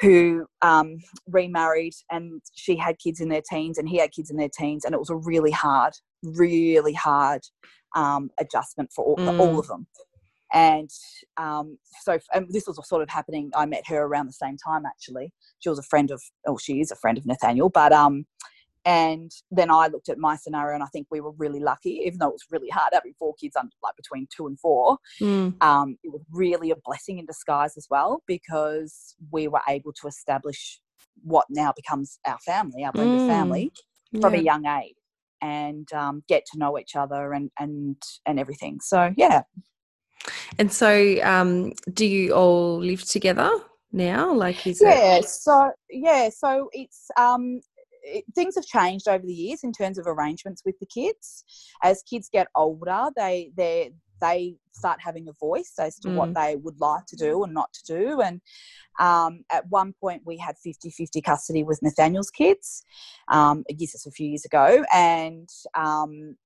who 0.01 0.45
um, 0.61 0.97
remarried 1.27 1.93
and 2.11 2.41
she 2.53 2.75
had 2.75 2.99
kids 2.99 3.21
in 3.21 3.29
their 3.29 3.41
teens 3.49 3.77
and 3.77 3.87
he 3.87 3.97
had 3.97 4.11
kids 4.11 4.29
in 4.29 4.37
their 4.37 4.49
teens 4.49 4.83
and 4.85 4.93
it 4.93 4.99
was 4.99 5.09
a 5.09 5.15
really 5.15 5.51
hard 5.51 5.93
really 6.23 6.93
hard 6.93 7.41
um, 7.95 8.29
adjustment 8.39 8.89
for 8.93 9.05
all, 9.05 9.15
Mm. 9.17 9.39
all 9.39 9.59
of 9.59 9.67
them 9.67 9.87
and 10.53 10.89
um, 11.37 11.77
so 12.01 12.19
and 12.33 12.47
this 12.51 12.67
was 12.67 12.79
sort 12.87 13.01
of 13.01 13.09
happening 13.09 13.49
i 13.55 13.65
met 13.65 13.83
her 13.87 14.03
around 14.03 14.27
the 14.27 14.33
same 14.33 14.57
time 14.57 14.85
actually 14.85 15.31
she 15.59 15.69
was 15.69 15.79
a 15.79 15.83
friend 15.83 16.11
of 16.11 16.21
oh 16.47 16.57
she 16.57 16.81
is 16.81 16.91
a 16.91 16.95
friend 16.95 17.17
of 17.17 17.25
nathaniel 17.25 17.69
but 17.69 17.91
um 17.91 18.25
and 18.85 19.31
then 19.51 19.69
i 19.71 19.87
looked 19.87 20.09
at 20.09 20.17
my 20.17 20.35
scenario 20.35 20.73
and 20.75 20.83
i 20.83 20.87
think 20.87 21.07
we 21.11 21.19
were 21.21 21.31
really 21.37 21.59
lucky 21.59 22.01
even 22.05 22.19
though 22.19 22.27
it 22.29 22.33
was 22.33 22.45
really 22.51 22.69
hard 22.69 22.89
having 22.93 23.13
four 23.19 23.33
kids 23.35 23.55
under 23.55 23.71
like 23.83 23.95
between 23.95 24.27
two 24.35 24.47
and 24.47 24.59
four 24.59 24.97
Mm. 25.21 25.53
um, 25.61 25.97
it 26.03 26.11
was 26.11 26.21
really 26.31 26.71
a 26.71 26.75
blessing 26.85 27.17
in 27.19 27.25
disguise 27.25 27.75
as 27.77 27.87
well 27.89 28.21
because 28.27 29.15
we 29.31 29.47
were 29.47 29.61
able 29.69 29.93
to 30.01 30.07
establish 30.07 30.79
what 31.23 31.45
now 31.49 31.73
becomes 31.75 32.19
our 32.27 32.37
family 32.39 32.83
our 32.83 32.91
blended 32.93 33.21
Mm. 33.21 33.27
family 33.27 33.71
from 34.21 34.33
Yeah. 34.33 34.39
a 34.39 34.43
young 34.43 34.65
age 34.65 34.95
and 35.41 35.91
um, 35.93 36.23
get 36.27 36.43
to 36.51 36.59
know 36.59 36.77
each 36.79 36.95
other 36.95 37.33
and 37.33 37.49
and 37.59 38.01
and 38.25 38.39
everything 38.39 38.79
so 38.81 39.13
yeah 39.17 39.41
And 40.57 40.71
so, 40.71 41.17
um, 41.23 41.73
do 41.93 42.05
you 42.05 42.33
all 42.33 42.79
live 42.79 43.03
together 43.03 43.51
now? 43.91 44.33
Like, 44.33 44.65
is 44.67 44.81
it? 44.81 44.87
yeah 44.87 45.21
so 45.21 45.71
yeah 45.89 46.29
so 46.29 46.69
it's 46.73 47.07
um 47.17 47.59
it, 48.05 48.23
things 48.35 48.55
have 48.55 48.65
changed 48.65 49.07
over 49.07 49.25
the 49.25 49.33
years 49.33 49.63
in 49.63 49.71
terms 49.71 49.97
of 49.97 50.05
arrangements 50.07 50.61
with 50.65 50.77
the 50.79 50.85
kids. 50.85 51.43
As 51.83 52.03
kids 52.03 52.29
get 52.31 52.47
older 52.55 53.09
they 53.15 53.51
they 53.57 53.91
they 54.21 54.55
start 54.71 54.99
having 55.01 55.27
a 55.27 55.33
voice 55.33 55.73
as 55.77 55.99
to 55.99 56.09
what 56.09 56.33
they 56.33 56.55
would 56.55 56.79
like 56.79 57.05
to 57.05 57.17
do 57.17 57.43
and 57.43 57.53
not 57.53 57.73
to 57.73 57.83
do. 57.83 58.21
And 58.21 58.39
um, 58.97 59.43
at 59.51 59.67
one 59.69 59.93
point 59.99 60.21
we 60.25 60.37
had 60.37 60.55
50-50 60.65 61.21
custody 61.23 61.63
with 61.63 61.81
nathaniel's 61.81 62.31
kids 62.31 62.83
um, 63.29 63.65
I 63.69 63.73
guess 63.73 63.93
it's 63.93 64.05
a 64.05 64.11
few 64.11 64.27
years 64.29 64.45
ago. 64.45 64.85
And 64.93 65.49
um, 65.73 66.37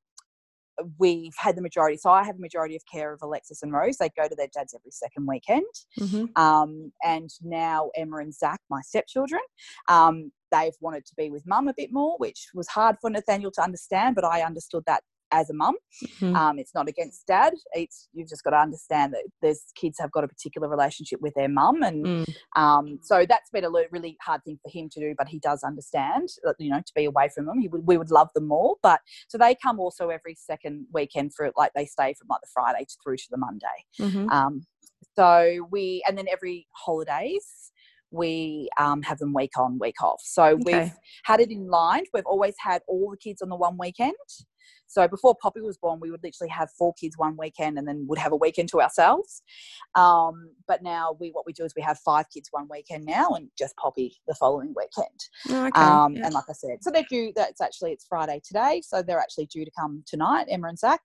we've 0.97 1.35
had 1.37 1.55
the 1.57 1.61
majority 1.61 1.97
so 1.97 2.09
i 2.09 2.23
have 2.23 2.37
a 2.37 2.41
majority 2.41 2.75
of 2.75 2.81
care 2.91 3.11
of 3.13 3.21
alexis 3.21 3.61
and 3.63 3.73
rose. 3.73 3.97
They 3.97 4.09
go 4.17 4.27
to 4.27 4.35
their 4.35 4.47
dads 4.53 4.73
every 4.73 4.91
second 4.91 5.27
weekend. 5.27 5.65
Mhm. 5.99 6.29
um, 6.37 6.91
and 7.03 7.29
now 7.43 7.91
Emma 7.95 8.17
and 8.17 8.33
Zach, 8.33 8.61
my 8.69 8.81
stepchildren, 8.81 9.41
um, 9.89 10.31
they've 10.51 10.73
wanted 10.81 11.05
to 11.05 11.15
be 11.15 11.29
with 11.29 11.45
mum 11.45 11.67
a 11.67 11.73
bit 11.73 11.91
more, 11.91 12.15
which 12.17 12.47
was 12.53 12.67
hard 12.67 12.97
for 13.01 13.09
Nathaniel 13.09 13.51
to 13.51 13.61
understand, 13.61 14.15
but 14.15 14.25
I 14.25 14.41
understood 14.41 14.83
that 14.87 15.03
as 15.31 15.47
a 15.51 15.53
mum. 15.53 15.75
Mhm. 16.19 16.35
Um, 16.35 16.57
it's 16.57 16.73
not 16.73 16.89
against 16.89 17.27
dad. 17.27 17.53
It's 17.73 18.07
you've 18.13 18.27
just 18.29 18.43
got 18.43 18.49
to 18.49 18.57
understand 18.57 19.13
that 19.13 19.25
there's 19.43 19.63
kids 19.75 19.99
have 19.99 20.11
got 20.11 20.23
a 20.23 20.27
particular 20.27 20.67
relationship 20.67 21.21
with 21.21 21.35
their 21.35 21.47
mum, 21.47 21.83
and 21.83 22.05
Mm. 22.05 22.35
um, 22.55 22.99
so 23.03 23.27
that's 23.27 23.51
been 23.51 23.63
a 23.63 23.69
really 23.69 24.17
hard 24.23 24.43
thing 24.43 24.57
for 24.63 24.71
him 24.71 24.89
to 24.89 24.99
do. 24.99 25.13
But 25.15 25.27
he 25.27 25.37
does 25.37 25.61
understand, 25.63 26.29
that, 26.43 26.55
you 26.57 26.71
know, 26.71 26.81
to 26.81 26.93
be 26.95 27.05
away 27.05 27.29
from 27.29 27.45
them. 27.45 27.59
He 27.59 27.67
would, 27.67 27.85
we 27.85 27.97
would 27.99 28.09
love 28.09 28.29
them 28.33 28.47
more, 28.47 28.77
but 28.81 29.01
so 29.27 29.37
they 29.37 29.53
come 29.53 29.79
also 29.79 30.09
every 30.09 30.33
second 30.33 30.87
weekend 30.91 31.35
for 31.35 31.45
it 31.45 31.53
like 31.55 31.73
they 31.75 31.85
stay 31.85 32.15
from 32.15 32.27
like 32.29 32.41
the 32.41 32.49
Friday 32.51 32.87
through 33.03 33.17
to 33.17 33.27
the 33.29 33.37
Monday. 33.37 33.85
Mhm. 33.99 34.31
Um, 34.31 34.61
so 35.15 35.67
we, 35.69 36.03
and 36.07 36.17
then 36.17 36.27
every 36.27 36.67
holidays, 36.71 37.71
we 38.11 38.69
um, 38.77 39.01
have 39.03 39.19
them 39.19 39.33
week 39.33 39.51
on, 39.57 39.77
week 39.79 40.01
off. 40.01 40.21
So 40.23 40.43
Okay. 40.45 40.61
we've 40.63 40.91
had 41.23 41.39
it 41.39 41.51
in 41.51 41.67
line. 41.69 42.03
We've 42.13 42.25
always 42.25 42.55
had 42.59 42.81
all 42.87 43.11
the 43.11 43.17
kids 43.17 43.41
on 43.41 43.49
the 43.49 43.55
one 43.55 43.77
weekend. 43.77 44.13
So 44.89 45.07
before 45.07 45.35
Poppy 45.41 45.61
was 45.61 45.77
born, 45.77 45.99
we 46.01 46.09
would 46.11 46.23
literally 46.23 46.49
have 46.49 46.69
four 46.77 46.93
kids 46.95 47.17
one 47.17 47.37
weekend 47.37 47.77
and 47.77 47.87
then 47.87 48.05
would 48.07 48.17
have 48.17 48.31
a 48.31 48.35
weekend 48.35 48.69
to 48.69 48.81
ourselves. 48.81 49.43
Um, 49.95 50.51
but 50.67 50.81
now 50.81 51.15
we, 51.19 51.29
what 51.29 51.45
we 51.45 51.53
do 51.53 51.63
is 51.63 51.73
we 51.75 51.81
have 51.83 51.99
five 51.99 52.25
kids 52.33 52.49
one 52.51 52.67
weekend 52.69 53.05
now 53.05 53.29
and 53.29 53.49
just 53.57 53.75
Poppy 53.77 54.15
the 54.27 54.33
following 54.35 54.73
weekend. 54.75 55.19
Oh, 55.49 55.67
okay. 55.67 55.79
Um, 55.79 56.15
yeah. 56.15 56.25
And 56.25 56.33
like 56.33 56.45
I 56.49 56.53
said, 56.53 56.77
so 56.81 56.89
they're 56.91 57.05
due. 57.09 57.31
That's 57.35 57.61
actually 57.61 57.91
it's 57.91 58.05
Friday 58.05 58.41
today, 58.43 58.81
so 58.83 59.01
they're 59.01 59.19
actually 59.19 59.45
due 59.45 59.63
to 59.63 59.71
come 59.77 60.03
tonight, 60.07 60.47
Emma 60.49 60.69
and 60.69 60.79
Zach, 60.79 61.01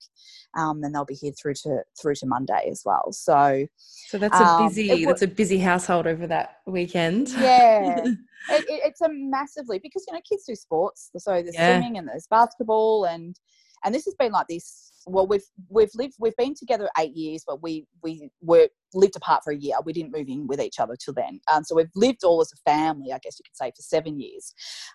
um, 0.56 0.82
and 0.82 0.94
they'll 0.94 1.04
be 1.04 1.14
here 1.14 1.32
through 1.32 1.54
to 1.54 1.82
through 2.00 2.14
to 2.16 2.26
Monday 2.26 2.68
as 2.70 2.82
well. 2.84 3.12
So 3.12 3.66
So 4.08 4.18
that's 4.18 4.40
a 4.40 4.44
um, 4.44 4.68
busy. 4.68 5.04
that's 5.04 5.22
a 5.22 5.28
busy 5.28 5.58
household 5.58 6.06
over 6.06 6.26
that 6.26 6.60
weekend. 6.66 7.28
yeah, 7.30 8.04
it, 8.48 8.64
it, 8.68 8.80
it's 8.84 9.00
a 9.00 9.08
massively 9.10 9.78
because 9.82 10.04
you 10.06 10.14
know 10.14 10.20
kids 10.28 10.44
do 10.46 10.54
sports, 10.54 11.10
so 11.16 11.32
there's 11.42 11.54
Yeah. 11.54 11.78
swimming 11.78 11.98
and 11.98 12.08
there's 12.08 12.26
basketball 12.28 13.04
and 13.04 13.36
and 13.84 13.94
this 13.94 14.04
has 14.06 14.14
been 14.14 14.32
like 14.32 14.46
this. 14.48 15.02
Well, 15.06 15.26
we've 15.26 15.44
we've 15.68 15.90
lived 15.94 16.14
we've 16.18 16.36
been 16.36 16.54
together 16.54 16.88
eight 16.98 17.14
years, 17.14 17.44
but 17.46 17.62
we 17.62 17.86
we 18.02 18.30
were 18.40 18.68
lived 18.94 19.16
apart 19.16 19.42
for 19.44 19.52
a 19.52 19.56
year. 19.56 19.76
We 19.84 19.92
didn't 19.92 20.12
move 20.12 20.28
in 20.28 20.46
with 20.46 20.60
each 20.60 20.80
other 20.80 20.96
till 20.96 21.14
then. 21.14 21.40
Um, 21.52 21.64
so 21.64 21.74
we've 21.74 21.90
lived 21.94 22.24
all 22.24 22.40
as 22.40 22.52
a 22.52 22.70
family, 22.70 23.12
I 23.12 23.18
guess 23.18 23.38
you 23.38 23.44
could 23.44 23.56
say, 23.56 23.70
for 23.76 23.82
seven 23.82 24.18
years. 24.18 24.54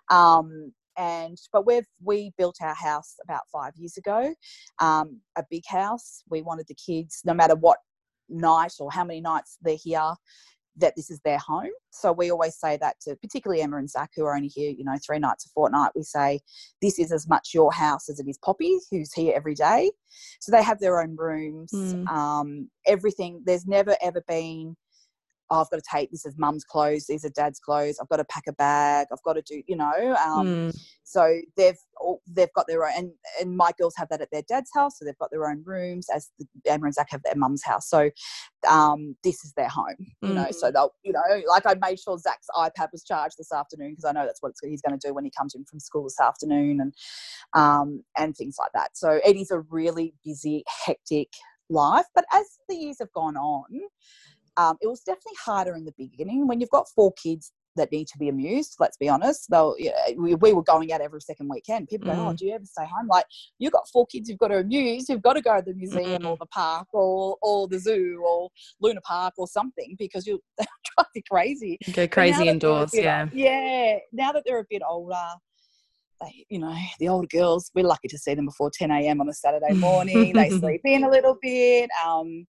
Um, 0.10 0.74
and 0.98 1.38
but 1.54 1.66
we've 1.68 1.88
we 2.04 2.32
built 2.38 2.58
our 2.62 2.74
house 2.74 3.16
about 3.24 3.44
five 3.52 3.74
years 3.76 3.98
ago, 3.98 4.34
um, 4.80 5.22
a 5.38 5.44
big 5.50 5.64
house. 5.68 6.24
We 6.30 6.42
wanted 6.42 6.66
the 6.68 6.76
kids, 6.76 7.22
no 7.24 7.34
matter 7.34 7.56
what 7.56 7.78
night 8.28 8.74
or 8.80 8.92
how 8.92 9.04
many 9.04 9.22
nights 9.22 9.58
they're 9.62 9.78
here 9.82 10.14
that 10.78 10.96
this 10.96 11.10
is 11.10 11.20
their 11.22 11.38
home. 11.38 11.72
So 11.92 12.12
we 12.12 12.32
always 12.32 12.56
say 12.56 12.78
that 12.78 13.00
to 13.02 13.16
particularly 13.18 13.62
Emma 13.62 13.78
and 13.78 13.90
Zach, 13.90 14.12
who 14.16 14.26
are 14.26 14.36
only 14.36 14.48
here, 14.48 14.72
you 14.72 14.84
know, 14.84 14.96
three 15.06 15.20
nights 15.20 15.46
a 15.46 15.50
fortnight. 15.50 15.92
We 15.96 16.04
say 16.04 16.40
this 16.82 17.00
is 17.00 17.12
as 17.12 17.28
much 17.28 17.52
your 17.54 17.72
house 17.72 18.10
as 18.10 18.20
it 18.20 18.28
is 18.28 18.38
Poppy, 18.38 18.78
who's 18.92 19.14
here 19.14 19.34
every 19.36 19.56
day. 19.56 19.92
So 20.40 20.52
they 20.52 20.64
have 20.64 20.80
their 20.80 21.02
own 21.02 21.16
rooms, 21.18 21.72
mm. 21.74 22.08
um, 22.08 22.70
everything. 22.86 23.42
There's 23.46 23.68
never 23.68 23.96
ever 24.02 24.24
been 24.28 24.76
oh, 25.50 25.62
I've 25.62 25.70
got 25.70 25.78
to 25.78 25.90
take 25.92 26.12
this 26.12 26.26
as 26.26 26.38
mum's 26.38 26.64
clothes, 26.64 27.08
these 27.08 27.26
are 27.26 27.30
dad's 27.30 27.60
clothes. 27.60 27.98
I've 28.02 28.10
got 28.10 28.18
to 28.18 28.26
pack 28.26 28.44
a 28.48 28.54
bag. 28.54 29.08
I've 29.12 29.24
got 29.24 29.34
to 29.34 29.42
do, 29.42 29.62
you 29.68 29.76
know. 29.76 30.16
Um, 30.26 30.48
mm. 30.48 30.82
So 31.04 31.40
they've 31.58 31.78
they've 32.28 32.54
got 32.54 32.68
their 32.68 32.86
own, 32.86 32.92
and, 32.96 33.12
and 33.42 33.58
my 33.58 33.72
girls 33.80 33.96
have 33.98 34.10
that 34.10 34.22
at 34.22 34.30
their 34.32 34.44
dad's 34.48 34.70
house, 34.76 35.00
so 35.00 35.06
they've 35.06 35.18
got 35.18 35.32
their 35.32 35.50
own 35.50 35.64
rooms. 35.66 36.08
As 36.14 36.30
the, 36.38 36.46
Emma 36.66 36.86
and 36.86 36.94
Zach 36.94 37.08
have 37.10 37.24
their 37.24 37.36
mum's 37.36 37.64
house, 37.64 37.90
so 37.90 38.12
um, 38.70 39.16
this 39.24 39.44
is 39.44 39.54
their 39.54 39.70
home, 39.70 39.96
you 40.22 40.30
mm. 40.30 40.36
know. 40.36 40.48
So 40.52 40.70
mm. 40.70 40.74
they'll, 40.74 40.94
you 41.04 41.14
know, 41.14 41.42
like 41.48 41.66
I 41.66 41.76
made 41.82 42.00
sure 42.00 42.18
Zach's 42.20 42.48
iPad 42.56 42.90
was 42.92 43.04
charged 43.04 43.38
this 43.40 43.52
afternoon 43.52 43.92
because 43.92 44.06
I 44.06 44.12
know 44.12 44.26
that's 44.26 44.42
what 44.42 44.54
he's 44.62 44.82
going 44.82 44.98
to 44.98 45.08
do 45.08 45.14
when 45.14 45.26
he 45.26 45.32
comes 45.32 45.56
in 45.56 45.66
from 45.66 45.80
school 45.80 46.04
this 46.04 46.20
afternoon, 46.20 46.80
and 46.80 46.94
um, 47.54 48.04
and 48.18 48.38
things 48.38 48.58
like 48.60 48.72
that. 48.74 48.96
So 48.96 49.20
it 49.26 49.36
is 49.36 49.50
a 49.50 49.62
really 49.62 50.14
busy, 50.24 50.64
hectic 50.86 51.30
life. 51.70 52.06
But 52.14 52.26
as 52.32 52.46
the 52.68 52.76
years 52.76 52.98
have 53.00 53.12
gone 53.14 53.38
on, 53.38 53.82
um, 54.60 54.76
it 54.82 54.88
was 54.88 55.00
definitely 55.02 55.38
harder 55.44 55.76
in 55.76 55.86
the 55.86 55.94
beginning 55.98 56.46
when 56.46 56.60
you've 56.60 56.70
got 56.70 56.90
four 56.90 57.14
kids 57.14 57.54
that 57.78 57.92
need 57.94 58.08
to 58.08 58.18
be 58.18 58.28
amused. 58.28 58.76
Let's 58.78 58.98
be 58.98 59.08
honest. 59.08 59.48
You 59.50 59.56
know, 59.56 59.76
we, 60.18 60.36
we, 60.36 60.52
were 60.52 60.64
going 60.64 60.92
out 60.92 61.00
every 61.00 61.22
second 61.22 61.48
weekend. 61.50 61.88
People 61.88 62.10
mm. 62.10 62.16
go, 62.16 62.22
"Oh, 62.24 62.34
mm. 62.34 62.38
do 62.38 62.46
you 62.46 62.56
ever 62.56 62.66
stay 62.66 62.86
home?" 62.86 63.08
Like 63.08 63.24
you've 63.58 63.72
got 63.72 63.88
four 63.88 64.06
kids, 64.08 64.28
you've 64.28 64.38
got 64.38 64.50
to 64.50 64.58
amuse. 64.58 65.08
You've 65.08 65.22
got 65.22 65.34
to 65.34 65.42
go 65.42 65.56
to 65.56 65.64
the 65.64 65.74
museum 65.74 66.24
mm. 66.24 66.30
or 66.30 66.36
the 66.38 66.46
park 66.48 66.88
or 66.92 67.38
or 67.42 67.70
the 67.70 67.80
zoo 67.80 68.22
or 68.26 68.50
Luna 68.82 69.00
Park 69.02 69.36
or 69.38 69.48
something 69.48 69.96
because 69.98 70.28
you'll 70.28 70.44
drive 70.58 71.08
you 71.16 71.22
crazy. 71.32 71.78
Go 71.94 72.08
crazy 72.08 72.50
indoors, 72.50 72.92
yeah. 72.94 73.30
Yeah. 73.32 74.00
Now 74.12 74.34
that 74.34 74.44
they're 74.46 74.60
a 74.60 74.66
bit 74.70 74.82
older. 74.88 75.16
They, 76.22 76.46
you 76.50 76.60
know, 76.60 76.76
the 77.00 77.08
older 77.08 77.30
girls, 77.32 77.72
we're 77.74 77.86
lucky 77.86 78.10
to 78.10 78.18
see 78.18 78.34
them 78.34 78.48
before 78.48 78.70
10 78.74 78.92
a.m. 78.92 79.22
on 79.22 79.30
a 79.30 79.34
Saturday 79.34 79.72
morning. 79.72 80.34
they 80.34 80.50
sleep 80.60 80.82
in 80.84 81.06
a 81.06 81.10
little 81.10 81.38
bit. 81.42 81.90
Um, 82.06 82.46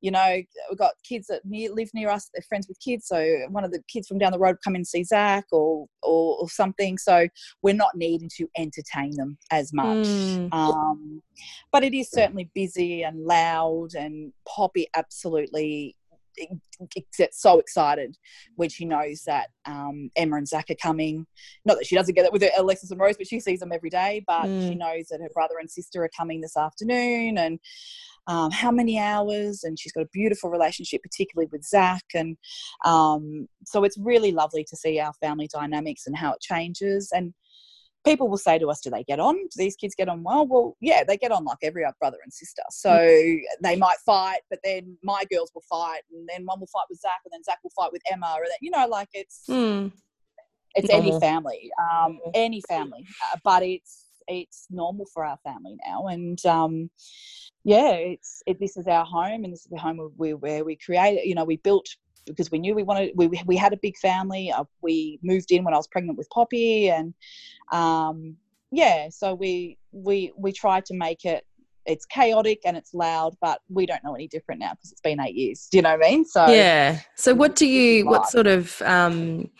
you 0.00 0.10
know, 0.10 0.42
we've 0.68 0.78
got 0.78 0.92
kids 1.04 1.26
that 1.28 1.42
near, 1.44 1.72
live 1.72 1.90
near 1.94 2.08
us, 2.08 2.30
they're 2.32 2.42
friends 2.48 2.68
with 2.68 2.80
kids. 2.80 3.06
So 3.06 3.46
one 3.50 3.64
of 3.64 3.72
the 3.72 3.82
kids 3.88 4.08
from 4.08 4.18
down 4.18 4.32
the 4.32 4.38
road 4.38 4.56
come 4.64 4.74
and 4.74 4.86
see 4.86 5.04
Zach 5.04 5.44
or, 5.52 5.86
or, 6.02 6.38
or 6.38 6.48
something. 6.48 6.98
So 6.98 7.28
we're 7.62 7.74
not 7.74 7.96
needing 7.96 8.30
to 8.36 8.48
entertain 8.56 9.16
them 9.16 9.38
as 9.50 9.72
much. 9.72 10.06
Mm. 10.06 10.52
Um, 10.52 11.22
but 11.72 11.84
it 11.84 11.94
is 11.94 12.10
certainly 12.10 12.50
busy 12.54 13.02
and 13.02 13.24
loud, 13.24 13.94
and 13.94 14.32
Poppy 14.48 14.86
absolutely 14.94 15.96
gets 17.18 17.42
so 17.42 17.58
excited 17.58 18.16
when 18.56 18.68
she 18.68 18.84
knows 18.84 19.22
that 19.26 19.48
um, 19.66 20.10
Emma 20.16 20.36
and 20.36 20.48
Zach 20.48 20.70
are 20.70 20.76
coming. 20.76 21.26
Not 21.64 21.76
that 21.76 21.86
she 21.86 21.94
doesn't 21.94 22.14
get 22.14 22.24
it 22.24 22.32
with 22.32 22.44
Alexis 22.56 22.90
and 22.90 23.00
Rose, 23.00 23.16
but 23.16 23.26
she 23.26 23.40
sees 23.40 23.60
them 23.60 23.72
every 23.72 23.90
day. 23.90 24.24
But 24.26 24.44
mm. 24.44 24.68
she 24.68 24.74
knows 24.74 25.08
that 25.08 25.20
her 25.20 25.28
brother 25.34 25.56
and 25.58 25.70
sister 25.70 26.02
are 26.02 26.10
coming 26.16 26.40
this 26.40 26.56
afternoon, 26.56 27.36
and 27.38 27.58
um, 28.30 28.52
how 28.52 28.70
many 28.70 28.96
hours, 28.96 29.64
and 29.64 29.76
she's 29.76 29.90
got 29.90 30.02
a 30.02 30.08
beautiful 30.12 30.50
relationship, 30.50 31.02
particularly 31.02 31.48
with 31.50 31.64
Zach. 31.64 32.04
And 32.14 32.36
um, 32.84 33.48
so 33.64 33.82
it's 33.82 33.98
really 33.98 34.30
lovely 34.30 34.64
to 34.70 34.76
see 34.76 35.00
our 35.00 35.12
family 35.14 35.48
dynamics 35.52 36.06
and 36.06 36.16
how 36.16 36.34
it 36.34 36.40
changes. 36.40 37.10
And 37.12 37.34
people 38.04 38.28
will 38.28 38.38
say 38.38 38.56
to 38.60 38.70
us, 38.70 38.80
Do 38.80 38.90
they 38.90 39.02
get 39.02 39.18
on? 39.18 39.34
Do 39.34 39.48
these 39.56 39.74
kids 39.74 39.96
get 39.96 40.08
on 40.08 40.22
well? 40.22 40.46
Well, 40.46 40.76
yeah, 40.80 41.02
they 41.02 41.16
get 41.16 41.32
on 41.32 41.44
like 41.44 41.58
every 41.64 41.84
other 41.84 41.96
brother 41.98 42.18
and 42.22 42.32
sister. 42.32 42.62
So 42.70 42.96
they 43.64 43.74
might 43.74 43.98
fight, 44.06 44.42
but 44.48 44.60
then 44.62 44.96
my 45.02 45.24
girls 45.32 45.50
will 45.52 45.64
fight, 45.68 46.02
and 46.12 46.28
then 46.32 46.46
one 46.46 46.60
will 46.60 46.68
fight 46.68 46.86
with 46.88 47.00
Zach, 47.00 47.20
and 47.24 47.32
then 47.32 47.42
Zach 47.42 47.58
will 47.64 47.72
fight 47.74 47.90
with 47.90 48.02
Emma, 48.10 48.32
or 48.36 48.44
that, 48.44 48.58
you 48.60 48.70
know, 48.70 48.86
like 48.86 49.08
it's. 49.12 49.42
Mm. 49.48 49.92
It's 50.76 50.88
normal. 50.88 51.10
any 51.10 51.20
family, 51.20 51.70
um, 51.92 52.20
any 52.32 52.62
family, 52.68 53.04
uh, 53.24 53.38
but 53.42 53.64
it's 53.64 54.04
it's 54.30 54.66
normal 54.70 55.06
for 55.12 55.24
our 55.24 55.38
family 55.44 55.76
now, 55.86 56.06
and 56.06 56.44
um, 56.46 56.90
yeah, 57.64 57.92
it's 57.92 58.42
it, 58.46 58.58
this 58.60 58.76
is 58.76 58.86
our 58.86 59.04
home, 59.04 59.44
and 59.44 59.52
this 59.52 59.60
is 59.60 59.70
the 59.70 59.78
home 59.78 60.12
we, 60.16 60.34
where 60.34 60.64
we 60.64 60.76
created. 60.76 61.26
You 61.26 61.34
know, 61.34 61.44
we 61.44 61.56
built 61.58 61.88
because 62.26 62.50
we 62.50 62.58
knew 62.58 62.74
we 62.74 62.82
wanted. 62.82 63.12
We 63.16 63.28
we 63.46 63.56
had 63.56 63.72
a 63.72 63.78
big 63.78 63.96
family. 63.98 64.50
Uh, 64.50 64.64
we 64.82 65.18
moved 65.22 65.50
in 65.50 65.64
when 65.64 65.74
I 65.74 65.76
was 65.76 65.88
pregnant 65.88 66.16
with 66.16 66.30
Poppy, 66.30 66.88
and 66.88 67.12
um, 67.72 68.36
yeah, 68.70 69.08
so 69.10 69.34
we 69.34 69.78
we 69.92 70.32
we 70.36 70.52
tried 70.52 70.86
to 70.86 70.94
make 70.94 71.24
it 71.24 71.44
it's 71.86 72.04
chaotic 72.06 72.60
and 72.64 72.76
it's 72.76 72.94
loud, 72.94 73.34
but 73.40 73.60
we 73.68 73.86
don't 73.86 74.02
know 74.04 74.14
any 74.14 74.28
different 74.28 74.60
now 74.60 74.72
because 74.72 74.92
it's 74.92 75.00
been 75.00 75.20
eight 75.20 75.34
years. 75.34 75.68
Do 75.70 75.78
you 75.78 75.82
know 75.82 75.96
what 75.96 76.06
I 76.06 76.10
mean? 76.10 76.24
So 76.24 76.46
yeah. 76.48 77.00
So 77.16 77.34
what 77.34 77.56
do 77.56 77.66
you? 77.66 78.06
What 78.06 78.28
sort 78.28 78.46
of 78.46 78.80
um, 78.82 79.50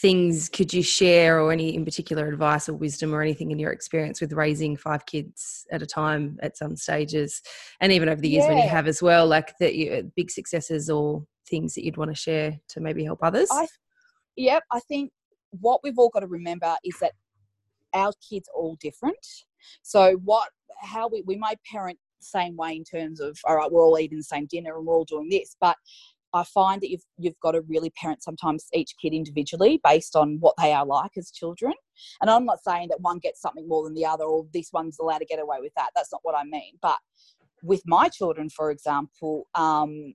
things 0.00 0.48
could 0.48 0.72
you 0.72 0.82
share, 0.82 1.40
or 1.40 1.52
any 1.52 1.74
in 1.74 1.84
particular 1.84 2.28
advice 2.28 2.68
or 2.68 2.74
wisdom 2.74 3.14
or 3.14 3.20
anything 3.20 3.50
in 3.50 3.58
your 3.58 3.72
experience 3.72 4.20
with 4.20 4.32
raising 4.32 4.76
five 4.76 5.04
kids 5.06 5.66
at 5.72 5.82
a 5.82 5.86
time 5.86 6.38
at 6.42 6.56
some 6.56 6.76
stages, 6.76 7.42
and 7.80 7.92
even 7.92 8.08
over 8.08 8.20
the 8.20 8.28
years 8.28 8.44
yeah. 8.44 8.54
when 8.54 8.62
you 8.62 8.68
have 8.68 8.86
as 8.86 9.02
well, 9.02 9.26
like 9.26 9.56
that 9.58 9.74
you 9.74 9.92
uh, 9.92 10.02
big 10.16 10.30
successes 10.30 10.88
or 10.88 11.24
things 11.48 11.74
that 11.74 11.84
you'd 11.84 11.96
want 11.96 12.10
to 12.10 12.14
share 12.14 12.58
to 12.68 12.80
maybe 12.80 13.04
help 13.04 13.20
others? 13.22 13.48
I, 13.50 13.66
yep, 14.36 14.62
I 14.70 14.80
think 14.80 15.10
what 15.50 15.80
we've 15.82 15.98
all 15.98 16.10
got 16.10 16.20
to 16.20 16.26
remember 16.26 16.76
is 16.84 16.98
that 17.00 17.12
our 17.94 18.12
kids 18.28 18.48
are 18.54 18.60
all 18.60 18.76
different. 18.80 19.26
So 19.82 20.14
what 20.24 20.50
how 20.80 21.08
we, 21.08 21.22
we 21.22 21.36
might 21.36 21.58
parent 21.70 21.98
same 22.20 22.56
way 22.56 22.74
in 22.74 22.84
terms 22.84 23.20
of 23.20 23.38
all 23.44 23.56
right 23.56 23.70
we're 23.70 23.84
all 23.84 23.98
eating 23.98 24.18
the 24.18 24.24
same 24.24 24.46
dinner 24.46 24.76
and 24.76 24.86
we're 24.86 24.94
all 24.94 25.04
doing 25.04 25.28
this 25.28 25.56
but 25.60 25.76
I 26.34 26.44
find 26.44 26.80
that 26.82 26.90
you've 26.90 27.04
you've 27.16 27.38
got 27.40 27.52
to 27.52 27.62
really 27.62 27.90
parent 27.90 28.22
sometimes 28.22 28.66
each 28.74 28.94
kid 29.00 29.12
individually 29.12 29.80
based 29.84 30.14
on 30.14 30.38
what 30.40 30.54
they 30.60 30.72
are 30.72 30.86
like 30.86 31.12
as 31.16 31.30
children. 31.30 31.72
And 32.20 32.30
I'm 32.30 32.44
not 32.44 32.62
saying 32.62 32.88
that 32.90 33.00
one 33.00 33.18
gets 33.18 33.40
something 33.40 33.66
more 33.66 33.84
than 33.84 33.94
the 33.94 34.06
other 34.06 34.24
or 34.24 34.46
this 34.52 34.70
one's 34.72 34.98
allowed 34.98 35.18
to 35.18 35.24
get 35.24 35.40
away 35.40 35.58
with 35.60 35.72
that. 35.76 35.90
That's 35.94 36.12
not 36.12 36.20
what 36.22 36.36
I 36.36 36.44
mean. 36.44 36.74
But 36.80 36.96
with 37.62 37.82
my 37.86 38.08
children, 38.08 38.48
for 38.50 38.70
example, 38.70 39.48
um, 39.54 40.14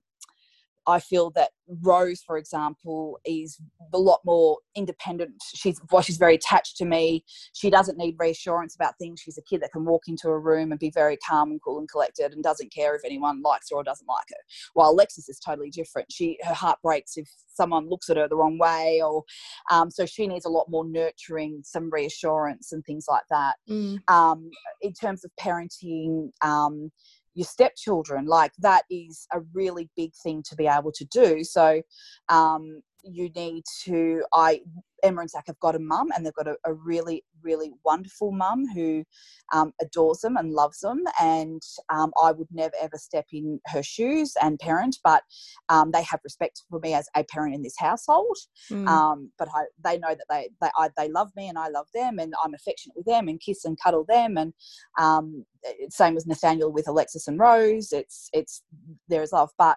I 0.86 1.00
feel 1.00 1.30
that 1.30 1.50
Rose, 1.66 2.22
for 2.26 2.36
example, 2.36 3.18
is 3.24 3.58
a 3.92 3.98
lot 3.98 4.20
more 4.24 4.58
independent. 4.74 5.32
She's 5.54 5.80
well, 5.90 6.02
she's 6.02 6.18
very 6.18 6.34
attached 6.34 6.76
to 6.78 6.84
me. 6.84 7.24
She 7.54 7.70
doesn't 7.70 7.96
need 7.96 8.16
reassurance 8.18 8.74
about 8.74 8.94
things. 8.98 9.20
She's 9.20 9.38
a 9.38 9.42
kid 9.42 9.62
that 9.62 9.72
can 9.72 9.84
walk 9.84 10.02
into 10.08 10.28
a 10.28 10.38
room 10.38 10.72
and 10.72 10.78
be 10.78 10.90
very 10.90 11.16
calm 11.16 11.50
and 11.50 11.60
cool 11.62 11.78
and 11.78 11.90
collected 11.90 12.32
and 12.32 12.42
doesn't 12.42 12.72
care 12.72 12.94
if 12.94 13.02
anyone 13.04 13.40
likes 13.42 13.70
her 13.70 13.76
or 13.76 13.84
doesn't 13.84 14.08
like 14.08 14.26
her. 14.28 14.36
While 14.74 14.90
Alexis 14.90 15.28
is 15.28 15.38
totally 15.38 15.70
different. 15.70 16.12
She 16.12 16.38
her 16.42 16.54
heart 16.54 16.78
breaks 16.82 17.16
if 17.16 17.28
someone 17.48 17.88
looks 17.88 18.10
at 18.10 18.16
her 18.16 18.28
the 18.28 18.36
wrong 18.36 18.58
way, 18.58 19.00
or 19.02 19.24
um, 19.70 19.90
so 19.90 20.04
she 20.04 20.26
needs 20.26 20.44
a 20.44 20.50
lot 20.50 20.68
more 20.68 20.84
nurturing, 20.84 21.60
some 21.64 21.90
reassurance 21.90 22.72
and 22.72 22.84
things 22.84 23.06
like 23.08 23.24
that. 23.30 23.54
Mm. 23.70 23.98
Um, 24.08 24.50
in 24.82 24.92
terms 24.92 25.24
of 25.24 25.30
parenting. 25.40 26.30
Um, 26.42 26.90
your 27.34 27.46
stepchildren 27.46 28.26
like 28.26 28.52
that 28.58 28.84
is 28.90 29.26
a 29.32 29.40
really 29.52 29.88
big 29.96 30.12
thing 30.22 30.42
to 30.48 30.56
be 30.56 30.66
able 30.66 30.92
to 30.92 31.04
do. 31.06 31.44
So 31.44 31.82
um, 32.28 32.82
you 33.04 33.30
need 33.30 33.62
to 33.82 34.24
i 34.32 34.60
emma 35.02 35.20
and 35.20 35.30
zach 35.30 35.44
have 35.46 35.58
got 35.60 35.76
a 35.76 35.78
mum 35.78 36.08
and 36.14 36.24
they've 36.24 36.34
got 36.34 36.48
a, 36.48 36.56
a 36.64 36.72
really 36.72 37.22
really 37.42 37.70
wonderful 37.84 38.32
mum 38.32 38.64
who 38.74 39.04
um, 39.52 39.72
adores 39.80 40.20
them 40.20 40.36
and 40.36 40.52
loves 40.52 40.80
them. 40.80 41.02
And 41.20 41.62
um, 41.90 42.12
I 42.22 42.32
would 42.32 42.48
never 42.50 42.74
ever 42.80 42.96
step 42.96 43.26
in 43.32 43.60
her 43.66 43.82
shoes 43.82 44.34
and 44.40 44.58
parent, 44.58 44.98
but 45.04 45.22
um, 45.68 45.90
they 45.90 46.02
have 46.02 46.20
respect 46.24 46.62
for 46.70 46.80
me 46.80 46.94
as 46.94 47.08
a 47.14 47.24
parent 47.24 47.54
in 47.54 47.62
this 47.62 47.76
household. 47.78 48.36
Mm. 48.70 49.28
but 49.38 49.48
I, 49.54 49.64
they 49.82 49.98
know 49.98 50.14
that 50.14 50.26
they 50.28 50.48
they 50.60 50.70
I, 50.78 50.88
they 50.96 51.08
love 51.08 51.30
me 51.36 51.48
and 51.48 51.58
I 51.58 51.68
love 51.68 51.86
them, 51.94 52.18
and 52.18 52.34
I'm 52.42 52.54
affectionate 52.54 52.96
with 52.96 53.06
them 53.06 53.28
and 53.28 53.40
kiss 53.40 53.64
and 53.64 53.78
cuddle 53.80 54.04
them. 54.08 54.36
And 54.36 54.52
um, 54.98 55.44
same 55.90 56.16
as 56.16 56.26
Nathaniel 56.26 56.72
with 56.72 56.88
Alexis 56.88 57.28
and 57.28 57.38
Rose. 57.38 57.92
It's 57.92 58.30
it's 58.32 58.62
there 59.08 59.22
is 59.22 59.32
love, 59.32 59.50
but 59.58 59.76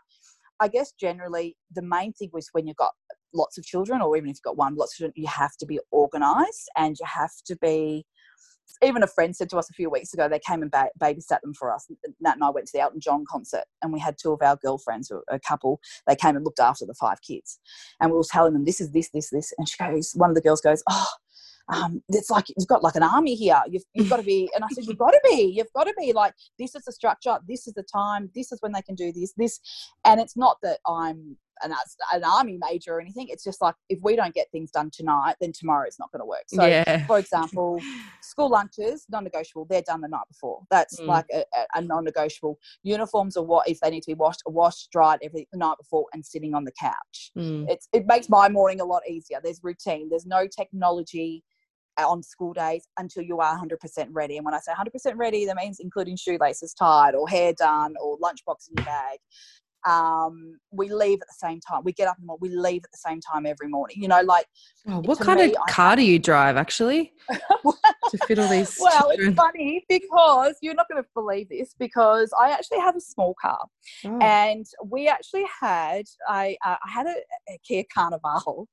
I 0.59 0.67
guess 0.67 0.91
generally 0.93 1.55
the 1.73 1.83
main 1.83 2.13
thing 2.13 2.29
was 2.33 2.49
when 2.51 2.65
you've 2.65 2.77
got 2.77 2.93
lots 3.33 3.57
of 3.57 3.65
children, 3.65 4.01
or 4.01 4.15
even 4.17 4.29
if 4.29 4.37
you've 4.37 4.43
got 4.43 4.57
one, 4.57 4.75
lots 4.75 4.93
of 4.93 4.97
children, 4.97 5.13
you 5.15 5.27
have 5.27 5.55
to 5.57 5.65
be 5.65 5.79
organized 5.91 6.69
and 6.75 6.97
you 6.99 7.05
have 7.05 7.31
to 7.45 7.55
be. 7.57 8.05
Even 8.83 9.01
a 9.01 9.07
friend 9.07 9.35
said 9.35 9.49
to 9.49 9.57
us 9.57 9.69
a 9.71 9.73
few 9.73 9.89
weeks 9.89 10.13
ago, 10.13 10.27
they 10.27 10.39
came 10.39 10.61
and 10.61 10.69
ba- 10.69 10.89
babysat 10.99 11.41
them 11.41 11.53
for 11.53 11.73
us. 11.73 11.87
Nat 12.19 12.33
and 12.33 12.43
I 12.43 12.49
went 12.51 12.67
to 12.67 12.71
the 12.73 12.81
Elton 12.81 12.99
John 12.99 13.23
concert, 13.27 13.63
and 13.81 13.91
we 13.91 13.99
had 13.99 14.17
two 14.21 14.33
of 14.33 14.41
our 14.41 14.57
girlfriends, 14.57 15.11
a 15.29 15.39
couple. 15.39 15.79
They 16.05 16.15
came 16.15 16.35
and 16.35 16.45
looked 16.45 16.59
after 16.59 16.85
the 16.85 16.93
five 16.93 17.21
kids, 17.21 17.59
and 17.99 18.11
we 18.11 18.17
were 18.17 18.23
telling 18.29 18.53
them 18.53 18.65
this 18.65 18.81
is 18.81 18.91
this, 18.91 19.09
this, 19.09 19.29
this, 19.29 19.53
and 19.57 19.67
she 19.67 19.77
goes, 19.83 20.11
one 20.15 20.29
of 20.29 20.35
the 20.35 20.41
girls 20.41 20.61
goes, 20.61 20.83
oh 20.89 21.07
um, 21.69 22.01
it's 22.09 22.29
like 22.29 22.45
you've 22.49 22.67
got 22.67 22.83
like 22.83 22.95
an 22.95 23.03
army 23.03 23.35
here. 23.35 23.61
You've, 23.69 23.83
you've 23.93 24.09
got 24.09 24.17
to 24.17 24.23
be, 24.23 24.49
and 24.55 24.63
I 24.63 24.67
said, 24.71 24.85
you've 24.85 24.97
got 24.97 25.11
to 25.11 25.21
be, 25.23 25.53
you've 25.55 25.71
got 25.73 25.85
to 25.85 25.93
be 25.97 26.13
like, 26.13 26.33
this 26.57 26.75
is 26.75 26.83
the 26.83 26.91
structure, 26.91 27.37
this 27.47 27.67
is 27.67 27.73
the 27.73 27.83
time, 27.83 28.29
this 28.35 28.51
is 28.51 28.61
when 28.61 28.71
they 28.71 28.81
can 28.81 28.95
do 28.95 29.11
this, 29.11 29.33
this. 29.33 29.59
And 30.05 30.19
it's 30.19 30.37
not 30.37 30.57
that 30.63 30.79
I'm 30.87 31.37
an, 31.63 31.73
an 32.13 32.23
army 32.23 32.57
major 32.61 32.93
or 32.95 33.01
anything. 33.01 33.27
It's 33.29 33.43
just 33.43 33.61
like 33.61 33.75
if 33.89 33.99
we 34.01 34.15
don't 34.15 34.33
get 34.33 34.47
things 34.51 34.71
done 34.71 34.89
tonight, 34.91 35.35
then 35.41 35.51
tomorrow 35.51 35.87
is 35.87 35.97
not 35.99 36.11
going 36.11 36.21
to 36.21 36.25
work. 36.25 36.43
So, 36.47 36.65
Yeah. 36.65 37.05
for 37.07 37.19
example, 37.19 37.79
school 38.21 38.49
lunches 38.49 39.05
non-negotiable. 39.09 39.65
They're 39.69 39.81
done 39.81 40.01
the 40.01 40.07
night 40.07 40.27
before. 40.27 40.61
That's 40.69 40.99
Mm. 40.99 41.07
like 41.07 41.25
a, 41.33 41.43
a- 41.75 41.81
non-negotiable. 41.81 42.57
Uniforms 42.83 43.37
are 43.37 43.43
what 43.43 43.67
if 43.67 43.79
they 43.79 43.89
need 43.89 44.01
to 44.03 44.11
be 44.11 44.15
washed, 44.15 44.41
washed, 44.45 44.91
dried 44.91 45.19
every 45.23 45.47
the 45.51 45.57
night 45.57 45.77
before, 45.77 46.05
and 46.13 46.25
sitting 46.25 46.53
on 46.53 46.63
the 46.65 46.71
couch. 46.79 47.31
Mm. 47.37 47.69
It's 47.69 47.87
it 47.93 48.05
makes 48.07 48.29
my 48.29 48.49
morning 48.49 48.81
a 48.81 48.85
lot 48.85 49.03
easier. 49.09 49.39
There's 49.43 49.59
routine. 49.63 50.09
There's 50.09 50.25
no 50.25 50.47
technology 50.47 51.43
on 51.97 52.21
school 52.21 52.53
days 52.53 52.87
until 52.99 53.23
you 53.23 53.39
are 53.39 53.57
100% 53.57 54.07
ready. 54.11 54.37
And 54.37 54.45
when 54.45 54.53
I 54.53 54.59
say 54.59 54.71
100% 54.71 55.15
ready, 55.17 55.45
that 55.47 55.55
means 55.55 55.79
including 55.79 56.15
shoelaces 56.15 56.73
tied 56.75 57.15
or 57.15 57.27
hair 57.27 57.53
done 57.53 57.95
or 57.99 58.17
lunchbox 58.19 58.67
in 58.69 58.75
your 58.77 58.85
bag. 58.85 59.17
Um, 59.85 60.59
we 60.71 60.89
leave 60.91 61.19
at 61.21 61.27
the 61.27 61.47
same 61.47 61.59
time. 61.59 61.81
We 61.83 61.93
get 61.93 62.07
up 62.07 62.17
and 62.19 62.29
we 62.41 62.49
leave 62.49 62.83
at 62.83 62.91
the 62.91 62.97
same 62.97 63.21
time 63.21 63.45
every 63.45 63.67
morning. 63.67 63.97
You 64.01 64.07
know, 64.07 64.21
like 64.21 64.45
Oh, 64.87 64.99
what 65.01 65.19
kind 65.19 65.39
me, 65.39 65.51
of 65.51 65.57
I 65.67 65.71
car 65.71 65.95
do 65.95 66.01
you 66.03 66.17
drive 66.19 66.55
actually 66.57 67.13
to 67.29 68.17
fit 68.27 68.39
all 68.39 68.47
these? 68.47 68.77
well, 68.81 69.09
children? 69.09 69.29
it's 69.29 69.37
funny 69.37 69.85
because 69.89 70.55
you're 70.61 70.73
not 70.73 70.87
going 70.89 71.01
to 71.03 71.07
believe 71.13 71.49
this 71.49 71.73
because 71.77 72.31
I 72.39 72.51
actually 72.51 72.79
have 72.79 72.95
a 72.95 73.01
small 73.01 73.35
car. 73.41 73.59
Oh. 74.05 74.19
and 74.21 74.65
we 74.85 75.07
actually 75.07 75.45
had 75.61 76.05
I 76.27 76.57
uh, 76.65 76.75
I 76.85 76.89
had 76.89 77.05
a, 77.07 77.15
a 77.49 77.57
Kia 77.65 77.83
Carnival, 77.93 78.67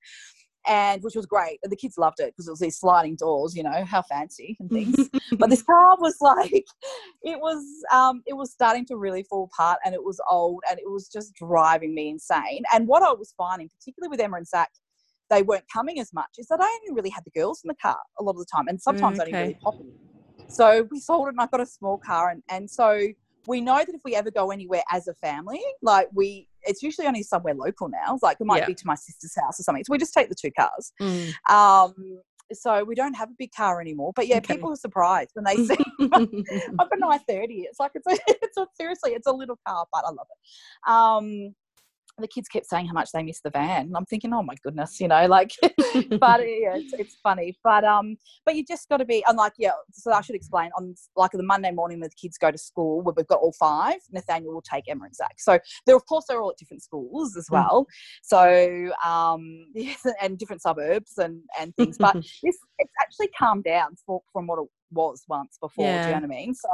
and 0.66 1.02
which 1.02 1.14
was 1.14 1.26
great. 1.26 1.58
And 1.62 1.70
the 1.70 1.76
kids 1.76 1.98
loved 1.98 2.20
it 2.20 2.32
because 2.32 2.48
it 2.48 2.52
was 2.52 2.60
these 2.60 2.78
sliding 2.78 3.16
doors, 3.16 3.54
you 3.54 3.62
know, 3.62 3.84
how 3.84 4.02
fancy 4.02 4.56
and 4.60 4.70
things. 4.70 5.10
but 5.38 5.50
this 5.50 5.62
car 5.62 5.96
was 5.98 6.16
like, 6.20 6.66
it 7.22 7.38
was 7.38 7.64
um, 7.92 8.22
it 8.26 8.34
was 8.34 8.52
starting 8.52 8.86
to 8.86 8.96
really 8.96 9.22
fall 9.22 9.50
apart, 9.52 9.78
and 9.84 9.94
it 9.94 10.02
was 10.02 10.20
old, 10.30 10.62
and 10.70 10.78
it 10.78 10.90
was 10.90 11.08
just 11.08 11.34
driving 11.34 11.94
me 11.94 12.10
insane. 12.10 12.62
And 12.72 12.86
what 12.86 13.02
I 13.02 13.12
was 13.12 13.34
finding, 13.36 13.68
particularly 13.68 14.10
with 14.10 14.20
Emma 14.20 14.36
and 14.36 14.46
Zach. 14.46 14.70
They 15.30 15.42
weren't 15.42 15.64
coming 15.72 15.98
as 16.00 16.12
much. 16.12 16.28
Is 16.36 16.48
that 16.48 16.60
I 16.60 16.66
only 16.66 16.94
really 16.94 17.08
had 17.08 17.24
the 17.24 17.30
girls 17.30 17.62
in 17.64 17.68
the 17.68 17.74
car 17.80 17.96
a 18.20 18.22
lot 18.22 18.32
of 18.32 18.38
the 18.38 18.46
time, 18.54 18.68
and 18.68 18.80
sometimes 18.80 19.18
only 19.18 19.32
okay. 19.32 19.42
really 19.42 19.54
Poppy. 19.54 19.86
So 20.50 20.86
we 20.90 21.00
sold 21.00 21.28
it, 21.28 21.30
and 21.30 21.40
I 21.40 21.46
got 21.46 21.60
a 21.60 21.66
small 21.66 21.96
car, 21.96 22.28
and 22.28 22.42
and 22.50 22.70
so 22.70 23.08
we 23.46 23.60
know 23.60 23.78
that 23.78 23.94
if 23.94 24.00
we 24.04 24.14
ever 24.14 24.30
go 24.30 24.50
anywhere 24.50 24.82
as 24.90 25.08
a 25.08 25.14
family, 25.14 25.60
like 25.82 26.08
we, 26.12 26.48
it's 26.62 26.82
usually 26.82 27.06
only 27.06 27.22
somewhere 27.22 27.54
local 27.54 27.88
now. 27.88 28.18
Like 28.22 28.38
it 28.40 28.46
might 28.46 28.58
Yeah. 28.58 28.66
be 28.66 28.74
to 28.74 28.86
my 28.86 28.94
sister's 28.94 29.34
house 29.40 29.60
or 29.60 29.62
something. 29.62 29.84
So 29.84 29.92
we 29.92 29.98
just 29.98 30.14
take 30.14 30.28
the 30.28 30.34
two 30.34 30.50
cars. 30.58 30.92
Mm. 31.00 31.32
Um, 31.50 32.20
so 32.52 32.84
we 32.84 32.94
don't 32.94 33.14
have 33.14 33.30
a 33.30 33.34
big 33.38 33.52
car 33.52 33.80
anymore. 33.80 34.12
But 34.14 34.26
yeah, 34.26 34.36
Okay. 34.36 34.54
people 34.54 34.70
are 34.72 34.76
surprised 34.76 35.30
when 35.34 35.44
they 35.44 35.56
see 35.66 35.74
up 36.78 36.88
at 36.92 36.98
nine 36.98 37.20
thirty. 37.28 37.62
It's 37.62 37.80
like 37.80 37.92
it's 37.94 38.06
a, 38.06 38.18
it's 38.42 38.56
a, 38.56 38.66
seriously, 38.76 39.12
it's 39.12 39.26
a 39.26 39.32
little 39.32 39.58
car, 39.66 39.86
but 39.92 40.04
I 40.06 40.10
love 40.10 40.26
it. 40.30 40.90
Um, 40.90 41.54
the 42.18 42.28
kids 42.28 42.48
kept 42.48 42.66
saying 42.66 42.86
how 42.86 42.92
much 42.92 43.10
they 43.12 43.22
miss 43.22 43.40
the 43.40 43.50
van. 43.50 43.86
And 43.86 43.96
I'm 43.96 44.04
thinking, 44.04 44.32
oh 44.32 44.42
my 44.42 44.54
goodness, 44.62 45.00
you 45.00 45.08
know, 45.08 45.26
like, 45.26 45.50
but 45.62 45.72
yeah, 46.40 46.76
it's, 46.76 46.92
it's 46.94 47.16
funny. 47.22 47.56
But 47.64 47.84
um, 47.84 48.16
but 48.44 48.54
you 48.54 48.64
just 48.64 48.88
got 48.88 48.98
to 48.98 49.04
be. 49.04 49.24
I'm 49.26 49.36
like, 49.36 49.54
yeah. 49.58 49.72
So 49.92 50.12
I 50.12 50.20
should 50.20 50.36
explain 50.36 50.70
on 50.76 50.94
like 51.16 51.32
the 51.32 51.42
Monday 51.42 51.70
morning 51.72 52.00
when 52.00 52.08
the 52.10 52.16
kids 52.16 52.38
go 52.38 52.50
to 52.50 52.58
school, 52.58 53.02
where 53.02 53.14
we've 53.16 53.26
got 53.26 53.40
all 53.40 53.54
five. 53.58 53.96
Nathaniel 54.12 54.54
will 54.54 54.62
take 54.62 54.84
Emma 54.88 55.04
and 55.04 55.14
Zach. 55.14 55.34
So 55.38 55.58
they're 55.86 55.96
of 55.96 56.06
course 56.06 56.24
they're 56.28 56.40
all 56.40 56.50
at 56.50 56.56
different 56.58 56.82
schools 56.82 57.36
as 57.36 57.44
Mm. 57.48 57.52
well. 57.52 57.86
So 58.22 58.90
um, 59.04 59.66
and 60.22 60.38
different 60.38 60.62
suburbs 60.62 61.18
and 61.18 61.40
and 61.58 61.74
things. 61.76 61.96
But 61.98 62.14
this 62.14 62.58
it's 62.78 62.92
actually 63.00 63.28
calmed 63.38 63.64
down 63.64 63.96
for, 64.06 64.22
from 64.32 64.46
what 64.46 64.58
it 64.60 64.68
was 64.94 65.24
once 65.28 65.58
before. 65.60 65.98
Do 66.00 66.08
you 66.08 66.14
know 66.14 66.20
what 66.20 66.24
I 66.24 66.26
mean? 66.26 66.54
So, 66.54 66.68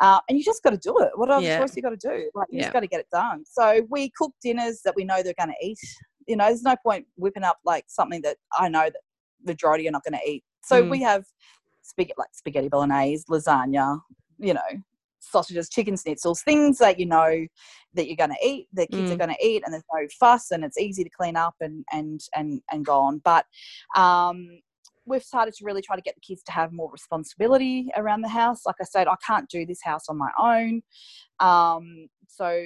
uh, 0.00 0.20
and 0.28 0.38
you 0.38 0.44
just 0.44 0.62
got 0.62 0.70
to 0.70 0.76
do 0.78 0.96
it. 0.98 1.10
What 1.14 1.30
other 1.30 1.46
Yeah. 1.46 1.58
choice 1.58 1.76
you 1.76 1.82
got 1.82 1.90
to 1.90 1.96
do? 1.96 2.30
Like 2.34 2.48
you 2.50 2.58
Yeah. 2.58 2.64
just 2.64 2.72
got 2.72 2.80
to 2.80 2.86
get 2.86 3.00
it 3.00 3.08
done. 3.10 3.44
So 3.46 3.86
we 3.88 4.10
cook 4.10 4.32
dinners 4.42 4.82
that 4.84 4.94
we 4.96 5.04
know 5.04 5.22
they're 5.22 5.34
going 5.38 5.50
to 5.50 5.66
eat. 5.66 5.78
You 6.26 6.36
know, 6.36 6.46
there's 6.46 6.62
no 6.62 6.76
point 6.84 7.06
whipping 7.16 7.44
up 7.44 7.58
like 7.64 7.84
something 7.88 8.22
that 8.22 8.36
I 8.58 8.68
know 8.68 8.84
that 8.84 9.00
majority 9.44 9.88
are 9.88 9.92
not 9.92 10.04
going 10.04 10.20
to 10.20 10.30
eat. 10.30 10.44
So 10.64 10.82
Mm. 10.82 10.90
we 10.90 11.02
have 11.02 11.24
spaghetti 11.82 12.14
like 12.18 12.28
spaghetti 12.32 12.68
bolognese, 12.68 13.24
lasagna. 13.30 14.00
You 14.38 14.54
know. 14.54 14.70
Sausages, 15.22 15.68
chicken 15.68 15.96
schnitzels, 15.96 16.42
things 16.42 16.78
that 16.78 16.98
you 16.98 17.04
know 17.04 17.46
that 17.92 18.06
you're 18.06 18.16
going 18.16 18.30
to 18.30 18.46
eat, 18.46 18.68
that 18.72 18.90
kids 18.90 19.10
are 19.10 19.16
Mm. 19.16 19.18
going 19.18 19.34
to 19.36 19.46
eat, 19.46 19.62
and 19.62 19.72
there's 19.74 19.84
no 19.92 20.00
fuss, 20.18 20.50
and 20.50 20.64
it's 20.64 20.78
easy 20.78 21.04
to 21.04 21.10
clean 21.10 21.36
up 21.36 21.54
and 21.60 21.84
and 21.92 22.22
and 22.34 22.62
and 22.72 22.86
go 22.86 22.98
on. 22.98 23.18
But 23.22 23.44
um, 23.96 24.48
we've 25.10 25.22
started 25.22 25.54
to 25.54 25.64
really 25.64 25.82
try 25.82 25.96
to 25.96 26.02
get 26.02 26.14
the 26.14 26.20
kids 26.20 26.42
to 26.44 26.52
have 26.52 26.72
more 26.72 26.90
responsibility 26.90 27.88
around 27.96 28.22
the 28.22 28.28
house. 28.28 28.64
Like 28.64 28.76
I 28.80 28.84
said, 28.84 29.08
I 29.08 29.16
can't 29.26 29.48
do 29.48 29.66
this 29.66 29.82
house 29.82 30.08
on 30.08 30.16
my 30.16 30.30
own. 30.38 30.82
Um, 31.40 32.08
so 32.28 32.62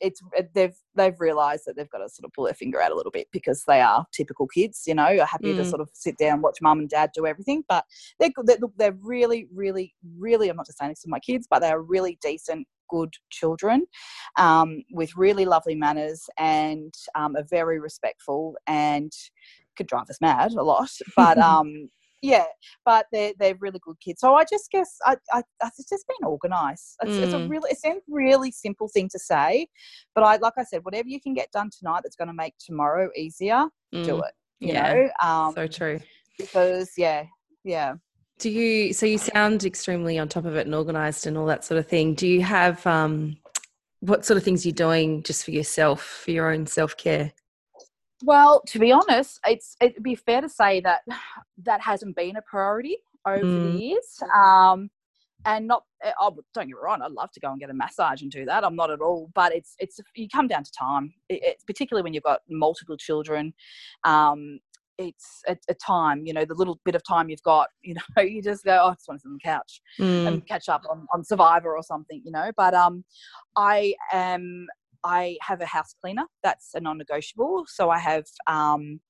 it's 0.00 0.20
they've 0.54 0.74
they've 0.94 1.18
realised 1.18 1.62
that 1.66 1.76
they've 1.76 1.88
got 1.88 1.98
to 1.98 2.08
sort 2.08 2.26
of 2.26 2.32
pull 2.34 2.44
their 2.44 2.54
finger 2.54 2.82
out 2.82 2.92
a 2.92 2.94
little 2.94 3.12
bit 3.12 3.28
because 3.32 3.64
they 3.66 3.80
are 3.80 4.04
typical 4.12 4.46
kids, 4.46 4.82
you 4.86 4.94
know, 4.94 5.04
are 5.04 5.24
happy 5.24 5.54
to 5.54 5.62
Mm. 5.62 5.66
sort 5.66 5.80
of 5.80 5.88
sit 5.94 6.18
down, 6.18 6.42
watch 6.42 6.58
mum 6.60 6.80
and 6.80 6.88
dad 6.88 7.10
do 7.14 7.26
everything. 7.26 7.64
But 7.68 7.84
they're 8.18 8.30
good. 8.30 8.46
They're, 8.46 8.58
they're 8.76 8.98
really, 9.00 9.48
really, 9.54 9.94
really. 10.18 10.48
I'm 10.48 10.56
not 10.56 10.66
just 10.66 10.78
saying 10.78 10.90
this 10.90 11.02
to 11.02 11.08
my 11.08 11.20
kids, 11.20 11.46
but 11.48 11.60
they 11.60 11.70
are 11.70 11.80
really 11.80 12.18
decent, 12.20 12.66
good 12.90 13.14
children 13.30 13.86
um, 14.36 14.82
with 14.92 15.16
really 15.16 15.44
lovely 15.44 15.74
manners 15.74 16.28
and 16.38 16.92
um, 17.14 17.36
are 17.36 17.46
very 17.48 17.78
respectful 17.80 18.56
and 18.66 19.12
could 19.76 19.86
drive 19.86 20.08
us 20.10 20.20
mad 20.20 20.52
a 20.52 20.62
lot. 20.62 20.90
But 21.16 21.38
um, 21.50 21.88
yeah, 22.22 22.46
but 22.84 23.06
they're 23.12 23.32
they're 23.38 23.56
really 23.60 23.80
good 23.82 24.00
kids. 24.00 24.20
So 24.20 24.34
I 24.34 24.44
just 24.44 24.70
guess 24.70 24.96
I, 25.04 25.16
I, 25.32 25.42
I 25.62 25.68
it's 25.78 25.88
just 25.88 26.06
been 26.08 26.26
organised. 26.28 26.96
It's, 27.02 27.18
it's 27.18 27.34
a 27.34 27.38
Mm. 27.38 27.50
really 27.50 27.70
it 27.72 27.78
sounds 27.78 28.02
really 28.08 28.50
simple 28.50 28.88
thing 28.88 29.08
to 29.10 29.18
say, 29.18 29.68
but 30.14 30.24
I 30.24 30.36
like 30.36 30.54
I 30.56 30.64
said, 30.64 30.84
whatever 30.84 31.08
you 31.08 31.20
can 31.20 31.34
get 31.34 31.50
done 31.52 31.70
tonight 31.76 32.00
that's 32.02 32.16
going 32.16 32.28
to 32.28 32.34
make 32.34 32.54
tomorrow 32.58 33.10
easier, 33.16 33.66
do 33.92 34.16
Mm. 34.16 34.26
it. 34.28 34.34
You 34.60 34.72
Yeah. 34.72 34.94
know, 34.94 35.10
um, 35.22 35.54
So 35.54 35.66
true. 35.66 36.00
because 36.38 36.92
yeah, 36.96 37.24
yeah. 37.64 37.94
Do 38.38 38.50
you? 38.50 38.92
So 38.94 39.06
you 39.06 39.18
sound 39.18 39.64
extremely 39.64 40.18
on 40.18 40.28
top 40.28 40.44
of 40.46 40.56
it 40.56 40.66
and 40.66 40.74
organized 40.74 41.26
and 41.26 41.36
all 41.36 41.46
that 41.46 41.64
sort 41.64 41.78
of 41.78 41.86
thing. 41.86 42.14
Do 42.14 42.26
you 42.26 42.42
have 42.42 42.84
um, 42.86 43.36
what 44.00 44.24
sort 44.24 44.38
of 44.38 44.44
things 44.44 44.64
you're 44.64 44.72
doing 44.72 45.22
just 45.22 45.44
for 45.44 45.50
yourself, 45.50 46.02
for 46.02 46.30
your 46.30 46.50
own 46.50 46.66
self 46.66 46.96
care? 46.96 47.32
Well, 48.22 48.62
to 48.68 48.78
be 48.78 48.92
honest, 48.92 49.40
it's 49.46 49.76
it'd 49.80 50.02
be 50.02 50.14
fair 50.14 50.40
to 50.40 50.48
say 50.48 50.80
that 50.80 51.00
that 51.64 51.80
hasn't 51.80 52.16
been 52.16 52.36
a 52.36 52.42
priority 52.42 52.98
over 53.26 53.44
Mm. 53.44 53.62
the 53.62 53.70
years. 53.70 54.22
Um, 54.34 54.90
and 55.46 55.66
not, 55.66 55.84
eh, 56.02 56.12
oh, 56.20 56.30
don't 56.54 56.68
get 56.68 56.68
me 56.68 56.80
wrong, 56.82 57.02
I'd 57.02 57.12
love 57.12 57.30
to 57.32 57.40
go 57.40 57.50
and 57.50 57.60
get 57.60 57.68
a 57.68 57.74
massage 57.74 58.22
and 58.22 58.30
do 58.30 58.46
that. 58.46 58.64
I'm 58.64 58.76
not 58.76 58.90
at 58.90 59.00
all, 59.02 59.30
but 59.34 59.54
it's 59.54 59.74
it's 59.78 60.00
you 60.14 60.28
come 60.28 60.48
down 60.48 60.64
to 60.64 60.72
time. 60.72 61.12
It, 61.28 61.40
it's 61.42 61.64
particularly 61.64 62.02
when 62.02 62.14
you've 62.14 62.22
got 62.22 62.40
multiple 62.48 62.96
children. 62.96 63.52
Um, 64.04 64.60
it's 64.96 65.42
a, 65.48 65.56
a 65.68 65.74
time, 65.74 66.24
you 66.24 66.32
know, 66.32 66.44
the 66.44 66.54
little 66.54 66.78
bit 66.84 66.94
of 66.94 67.02
time 67.06 67.28
you've 67.28 67.42
got, 67.42 67.68
you 67.82 67.94
know, 67.94 68.22
you 68.22 68.40
just 68.42 68.64
go, 68.64 68.78
oh, 68.82 68.90
I 68.90 68.94
just 68.94 69.08
want 69.08 69.20
to 69.20 69.22
sit 69.22 69.28
on 69.28 69.34
the 69.34 69.40
couch 69.40 69.80
Mm. 70.00 70.26
and 70.28 70.46
catch 70.46 70.68
up 70.68 70.82
on, 70.90 71.06
on 71.12 71.24
Survivor 71.24 71.76
or 71.76 71.82
something, 71.82 72.22
you 72.24 72.30
know. 72.32 72.50
But 72.56 72.74
um, 72.74 73.04
I 73.56 73.94
am 74.12 74.66
I 75.04 75.36
have 75.42 75.60
a 75.60 75.66
house 75.66 75.94
cleaner 76.00 76.24
that's 76.42 76.70
a 76.74 76.80
non-negotiable. 76.80 77.64
So 77.68 77.90
I 77.90 77.98
have 77.98 78.24
um 78.46 79.00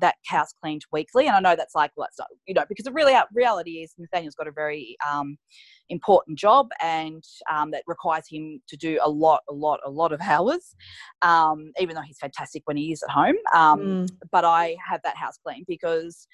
that 0.00 0.14
house 0.26 0.52
cleaned 0.60 0.82
weekly, 0.90 1.26
and 1.28 1.36
I 1.36 1.40
know 1.40 1.54
that's 1.54 1.74
like 1.74 1.92
well, 1.96 2.06
that's 2.06 2.18
not, 2.18 2.28
you 2.46 2.54
know 2.54 2.64
because 2.68 2.84
the 2.84 2.92
really 2.92 3.14
reality 3.34 3.82
is 3.82 3.94
Nathaniel's 3.98 4.34
got 4.34 4.48
a 4.48 4.52
very 4.52 4.96
um 5.08 5.36
important 5.88 6.38
job 6.38 6.68
and 6.80 7.22
um, 7.50 7.70
that 7.70 7.82
requires 7.86 8.24
him 8.28 8.60
to 8.66 8.76
do 8.76 8.98
a 9.02 9.10
lot, 9.10 9.40
a 9.48 9.52
lot, 9.52 9.78
a 9.84 9.90
lot 9.90 10.10
of 10.12 10.20
hours. 10.22 10.74
Um, 11.20 11.70
even 11.78 11.94
though 11.94 12.00
he's 12.02 12.18
fantastic 12.18 12.62
when 12.64 12.78
he 12.78 12.92
is 12.92 13.02
at 13.02 13.10
home, 13.10 13.36
um, 13.54 13.80
Mm. 13.80 14.08
but 14.30 14.44
I 14.44 14.76
have 14.88 15.00
that 15.04 15.16
house 15.16 15.38
clean 15.44 15.64
because 15.68 16.26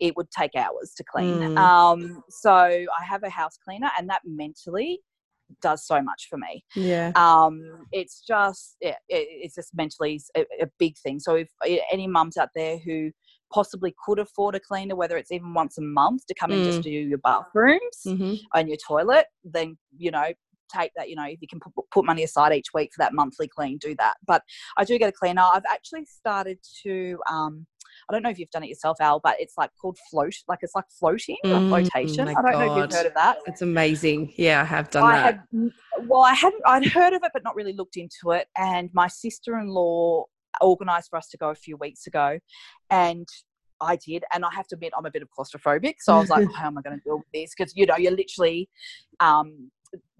it 0.00 0.16
would 0.16 0.30
take 0.30 0.54
hours 0.56 0.94
to 0.96 1.04
clean. 1.04 1.40
Mm. 1.40 1.58
Um, 1.58 2.22
so 2.30 2.50
I 2.54 3.04
have 3.06 3.22
a 3.22 3.28
house 3.30 3.58
cleaner, 3.62 3.90
and 3.98 4.08
that 4.08 4.22
mentally 4.24 5.00
does 5.60 5.86
so 5.86 6.02
much 6.02 6.28
for 6.30 6.38
me. 6.38 6.64
Yeah. 6.76 7.12
Um, 7.14 7.86
it's 7.92 8.22
just 8.26 8.76
yeah, 8.80 8.96
it, 9.08 9.26
it's 9.30 9.54
just 9.54 9.74
mentally 9.74 10.20
a, 10.36 10.42
a 10.60 10.66
big 10.78 10.96
thing. 10.98 11.20
So 11.20 11.34
if 11.36 11.48
any 11.90 12.06
mums 12.06 12.36
out 12.36 12.50
there 12.54 12.78
who 12.78 13.10
possibly 13.52 13.94
could 14.04 14.18
afford 14.18 14.54
a 14.54 14.60
cleaner, 14.60 14.96
whether 14.96 15.16
it's 15.16 15.30
even 15.30 15.54
once 15.54 15.78
a 15.78 15.82
month 15.82 16.26
to 16.26 16.34
come 16.34 16.52
and 16.52 16.64
just 16.64 16.80
Mm. 16.80 16.84
do 16.84 16.90
your 16.90 17.18
bathrooms 17.18 18.02
hmm 18.04 18.34
and 18.54 18.68
your 18.68 18.78
toilet, 18.86 19.26
then 19.44 19.76
you 19.96 20.10
know 20.10 20.32
take 20.74 20.92
that. 20.96 21.10
You 21.10 21.16
know 21.16 21.26
if 21.26 21.40
you 21.42 21.48
can 21.48 21.60
put, 21.60 21.72
put 21.90 22.04
money 22.04 22.22
aside 22.22 22.52
each 22.54 22.68
week 22.72 22.90
for 22.94 23.02
that 23.02 23.12
monthly 23.12 23.48
clean, 23.48 23.78
do 23.78 23.94
that. 23.98 24.14
But 24.26 24.42
I 24.78 24.84
do 24.84 24.98
get 24.98 25.08
a 25.10 25.12
cleaner. 25.12 25.42
I've 25.42 25.64
actually 25.70 26.06
started 26.06 26.58
to. 26.84 27.18
Um, 27.30 27.66
I 28.08 28.12
don't 28.12 28.22
know 28.22 28.30
if 28.30 28.38
you've 28.38 28.50
done 28.50 28.64
it 28.64 28.68
yourself, 28.68 28.98
Al, 29.00 29.20
but 29.22 29.36
it's 29.38 29.54
like 29.56 29.70
called 29.80 29.98
float. 30.10 30.34
Like 30.48 30.60
it's 30.62 30.74
like 30.74 30.84
floating 30.98 31.36
Mm, 31.44 31.68
flotation. 31.68 32.28
I 32.28 32.34
don't 32.34 32.44
know 32.58 32.64
if 32.64 32.76
you've 32.76 32.92
heard 32.92 33.06
of 33.06 33.14
that. 33.14 33.38
It's 33.46 33.62
amazing. 33.62 34.32
Yeah, 34.36 34.62
I 34.62 34.64
have 34.64 34.90
done 34.90 35.04
I 35.04 35.16
that. 35.16 35.22
had 35.22 35.40
well, 36.00 36.22
I 36.22 36.34
hadn't. 36.34 36.62
I'd 36.66 36.86
heard 36.86 37.12
of 37.12 37.22
it, 37.22 37.30
but 37.32 37.44
not 37.44 37.54
really 37.54 37.72
looked 37.72 37.96
into 37.96 38.32
it. 38.32 38.48
And 38.56 38.90
my 38.92 39.08
sister-in-law 39.08 40.24
organised 40.62 41.10
for 41.10 41.16
us 41.16 41.28
to 41.28 41.36
go 41.36 41.50
a 41.50 41.54
few 41.54 41.76
weeks 41.76 42.06
ago, 42.06 42.38
and 42.90 43.26
I 43.80 43.96
did. 43.96 44.24
And 44.32 44.44
I 44.44 44.50
have 44.54 44.66
to 44.68 44.76
admit, 44.76 44.92
I'm 44.96 45.06
a 45.06 45.10
bit 45.10 45.22
of 45.22 45.28
claustrophobic, 45.36 45.94
so 46.00 46.14
I 46.14 46.20
was 46.20 46.30
like, 46.30 46.46
"How 46.56 46.66
am 46.66 46.78
I 46.78 46.82
going 46.82 46.98
to 46.98 47.02
deal 47.04 47.18
with 47.18 47.26
this?" 47.32 47.52
Because 47.56 47.72
you 47.76 47.86
know, 47.86 47.96
you're 47.96 48.12
literally, 48.12 48.68
um, 49.20 49.70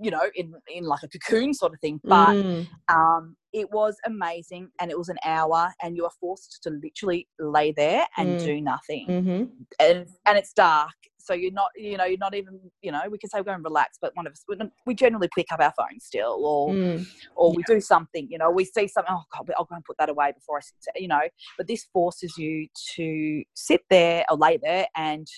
you 0.02 0.10
know, 0.10 0.28
in 0.34 0.54
in 0.68 0.84
like 0.84 1.02
a 1.02 1.08
cocoon 1.08 1.54
sort 1.54 1.72
of 1.72 1.80
thing. 1.80 2.00
But 2.04 2.34
Mm. 2.36 2.68
um, 2.88 3.36
it 3.52 3.70
was 3.70 3.96
amazing, 4.04 4.68
and 4.80 4.90
it 4.90 4.98
was 4.98 5.08
an 5.08 5.18
hour, 5.24 5.72
and 5.82 5.96
you 5.96 6.04
are 6.04 6.10
forced 6.20 6.62
to 6.62 6.70
literally 6.70 7.28
lay 7.38 7.72
there 7.72 8.06
and 8.16 8.36
Mm. 8.36 8.44
do 8.44 8.60
nothing, 8.60 9.06
Mhm. 9.08 9.66
and 9.78 10.08
and 10.26 10.38
it's 10.38 10.52
dark. 10.52 10.92
So 11.18 11.34
you're 11.34 11.52
not, 11.52 11.70
you 11.76 11.96
know, 11.96 12.04
you're 12.04 12.18
not 12.18 12.34
even, 12.34 12.58
you 12.80 12.90
know, 12.90 13.00
we 13.08 13.16
can 13.16 13.30
say 13.30 13.38
we're 13.38 13.44
going 13.44 13.58
to 13.58 13.62
relax, 13.62 13.96
but 14.02 14.10
one 14.16 14.26
of 14.26 14.32
us, 14.32 14.44
we 14.86 14.92
generally 14.94 15.28
pick 15.36 15.52
up 15.52 15.60
our 15.60 15.72
phone 15.78 16.00
still, 16.00 16.44
or 16.44 16.74
Mm. 16.74 17.06
or 17.36 17.54
we 17.54 17.62
do 17.62 17.80
something, 17.80 18.26
you 18.28 18.38
know, 18.38 18.50
we 18.50 18.64
see 18.64 18.88
something, 18.88 19.14
oh 19.16 19.22
God, 19.32 19.48
I'll 19.56 19.64
go 19.64 19.76
and 19.76 19.84
put 19.84 19.98
that 19.98 20.08
away 20.08 20.32
before 20.32 20.58
I 20.58 20.62
sit, 20.62 21.00
you 21.00 21.06
know. 21.06 21.22
But 21.56 21.68
this 21.68 21.84
forces 21.92 22.36
you 22.36 22.66
to 22.96 23.44
sit 23.54 23.82
there 23.88 24.24
or 24.28 24.36
lay 24.36 24.56
there 24.56 24.86
and 24.96 25.28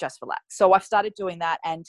just 0.00 0.22
relax. 0.22 0.42
So 0.56 0.72
I've 0.72 0.84
started 0.84 1.14
doing 1.14 1.38
that 1.40 1.60
and 1.64 1.84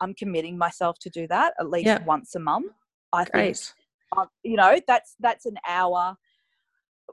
I'm 0.00 0.14
committing 0.14 0.56
myself 0.58 0.98
to 1.00 1.10
do 1.10 1.26
that 1.28 1.54
at 1.60 1.68
least 1.68 1.86
Yeah. 1.86 2.04
once 2.04 2.34
a 2.34 2.40
month. 2.40 2.72
I 3.12 3.24
think, 3.24 3.56
um, 4.16 4.28
you 4.42 4.56
know, 4.56 4.78
that's 4.86 5.16
that's 5.20 5.46
an 5.46 5.56
hour, 5.68 6.16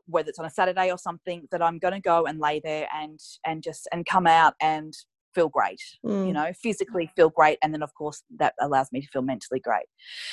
whether 0.05 0.29
it's 0.29 0.39
on 0.39 0.45
a 0.45 0.49
Saturday 0.49 0.91
or 0.91 0.97
something, 0.97 1.47
that 1.51 1.61
I'm 1.61 1.79
going 1.79 1.93
to 1.93 1.99
go 1.99 2.25
and 2.25 2.39
lay 2.39 2.59
there 2.63 2.87
and 2.93 3.19
and 3.45 3.63
just 3.63 3.87
and 3.91 4.05
come 4.05 4.27
out 4.27 4.53
and 4.61 4.93
feel 5.35 5.49
great 5.49 5.81
you 6.03 6.31
Mm. 6.31 6.33
know 6.33 6.51
physically 6.61 7.11
feel 7.15 7.29
great 7.29 7.59
and 7.61 7.71
then 7.71 7.83
of 7.83 7.93
course 7.93 8.23
that 8.39 8.53
allows 8.59 8.91
me 8.91 8.99
to 9.01 9.07
feel 9.07 9.21
mentally 9.21 9.59
great 9.59 9.85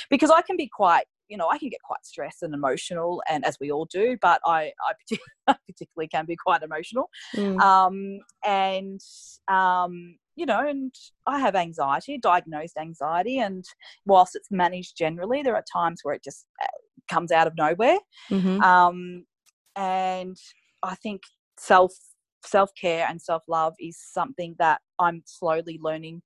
because 0.09 0.30
i 0.30 0.40
can 0.40 0.57
be 0.57 0.66
quite 0.66 1.05
you 1.28 1.36
know 1.36 1.48
i 1.50 1.59
can 1.59 1.68
get 1.68 1.80
quite 1.82 2.02
stressed 2.07 2.42
and 2.42 2.55
emotional 2.55 3.22
and 3.28 3.44
as 3.44 3.59
we 3.61 3.70
all 3.70 3.84
do 3.86 4.16
but 4.22 4.40
i 4.46 4.72
i 4.88 5.55
particularly 5.68 6.09
can 6.09 6.24
be 6.24 6.36
quite 6.36 6.62
emotional 6.62 7.11
Mm. 7.36 7.61
um 7.61 8.18
and 8.46 9.00
um 9.48 10.16
you 10.37 10.47
know 10.47 10.66
and 10.66 10.95
i 11.26 11.39
have 11.39 11.55
anxiety 11.55 12.18
diagnosed 12.18 12.76
anxiety 12.78 13.39
and 13.39 13.64
whilst 14.07 14.35
it's 14.35 14.51
managed 14.51 14.97
generally 14.97 15.43
there 15.43 15.55
are 15.55 15.64
times 15.72 16.01
where 16.03 16.14
it 16.14 16.24
just 16.24 16.47
uh, 16.62 16.66
comes 17.09 17.30
out 17.30 17.47
of 17.47 17.55
nowhere 17.57 17.99
Mhm. 18.30 18.61
um, 18.62 19.24
and 19.76 20.37
I 20.82 20.95
think 20.97 21.22
self 21.59 21.93
self 22.45 22.70
care 22.80 23.07
and 23.09 23.20
self 23.20 23.43
love 23.49 23.74
is 23.80 23.99
something 23.99 24.55
that 24.59 24.80
I'm 24.99 25.22
slowly 25.26 25.78
learning 25.82 26.22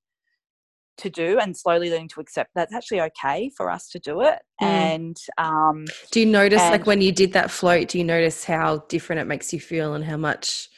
to 0.99 1.09
do 1.09 1.39
and 1.39 1.57
slowly 1.57 1.91
learning 1.91 2.09
to 2.09 2.21
accept 2.21 2.51
that's 2.57 2.75
actually 2.75 3.01
okay 3.01 3.51
for 3.57 3.71
us 3.71 3.89
to 3.91 4.01
do 4.01 4.21
it. 4.23 4.39
Mm. 4.61 4.67
And 4.67 5.17
um, 5.39 5.85
Do 6.11 6.21
you 6.21 6.27
notice, 6.27 6.61
like, 6.71 6.87
when 6.87 7.01
you 7.01 7.13
did 7.13 7.33
that 7.35 7.53
float, 7.53 7.89
do 7.89 7.99
you 7.99 8.05
notice 8.05 8.45
how 8.45 8.79
different 8.89 9.21
it 9.21 9.27
makes 9.27 9.53
you 9.53 9.61
feel 9.61 9.95
and 9.95 10.05
how 10.05 10.17
much 10.17 10.69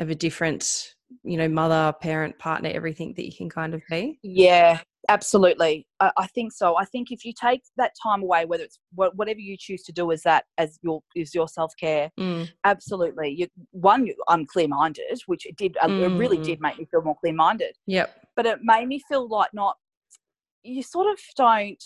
of 0.00 0.10
a 0.10 0.14
different, 0.14 0.94
you 1.22 1.36
know, 1.36 1.48
mother, 1.48 1.94
parent, 2.00 2.38
partner, 2.38 2.70
everything 2.72 3.14
that 3.16 3.26
you 3.26 3.32
can 3.36 3.48
kind 3.48 3.74
of 3.74 3.82
be? 3.90 4.18
yeah, 4.22 4.80
absolutely, 5.08 5.86
I, 5.98 6.12
I 6.16 6.26
think 6.28 6.52
so. 6.52 6.76
I 6.76 6.84
think 6.84 7.10
if 7.10 7.24
you 7.24 7.32
take 7.38 7.62
that 7.76 7.92
time 8.02 8.22
away, 8.22 8.44
whether 8.44 8.64
it's 8.64 8.78
wha- 8.94 9.10
whatever 9.14 9.40
you 9.40 9.56
choose 9.58 9.82
to 9.84 9.92
do 9.92 10.12
as 10.12 10.22
that 10.22 10.44
as 10.58 10.78
your 10.82 11.02
is 11.14 11.34
your 11.34 11.48
self 11.48 11.72
care, 11.78 12.10
Mm. 12.18 12.48
absolutely. 12.64 13.30
You 13.30 13.48
one, 13.72 14.08
I'm 14.28 14.46
clear 14.46 14.68
minded, 14.68 15.04
which 15.26 15.46
it 15.46 15.56
did. 15.56 15.76
uh, 15.82 15.88
It 15.88 16.12
really 16.12 16.38
Mm. 16.38 16.44
did 16.44 16.60
make 16.60 16.78
me 16.78 16.86
feel 16.90 17.02
more 17.02 17.16
clear 17.20 17.32
minded. 17.34 17.76
Yep. 17.86 18.16
but 18.36 18.46
it 18.46 18.60
made 18.62 18.86
me 18.88 19.00
feel 19.08 19.28
like 19.28 19.52
not 19.52 19.76
you 20.62 20.82
sort 20.82 21.06
of 21.12 21.18
don't 21.36 21.82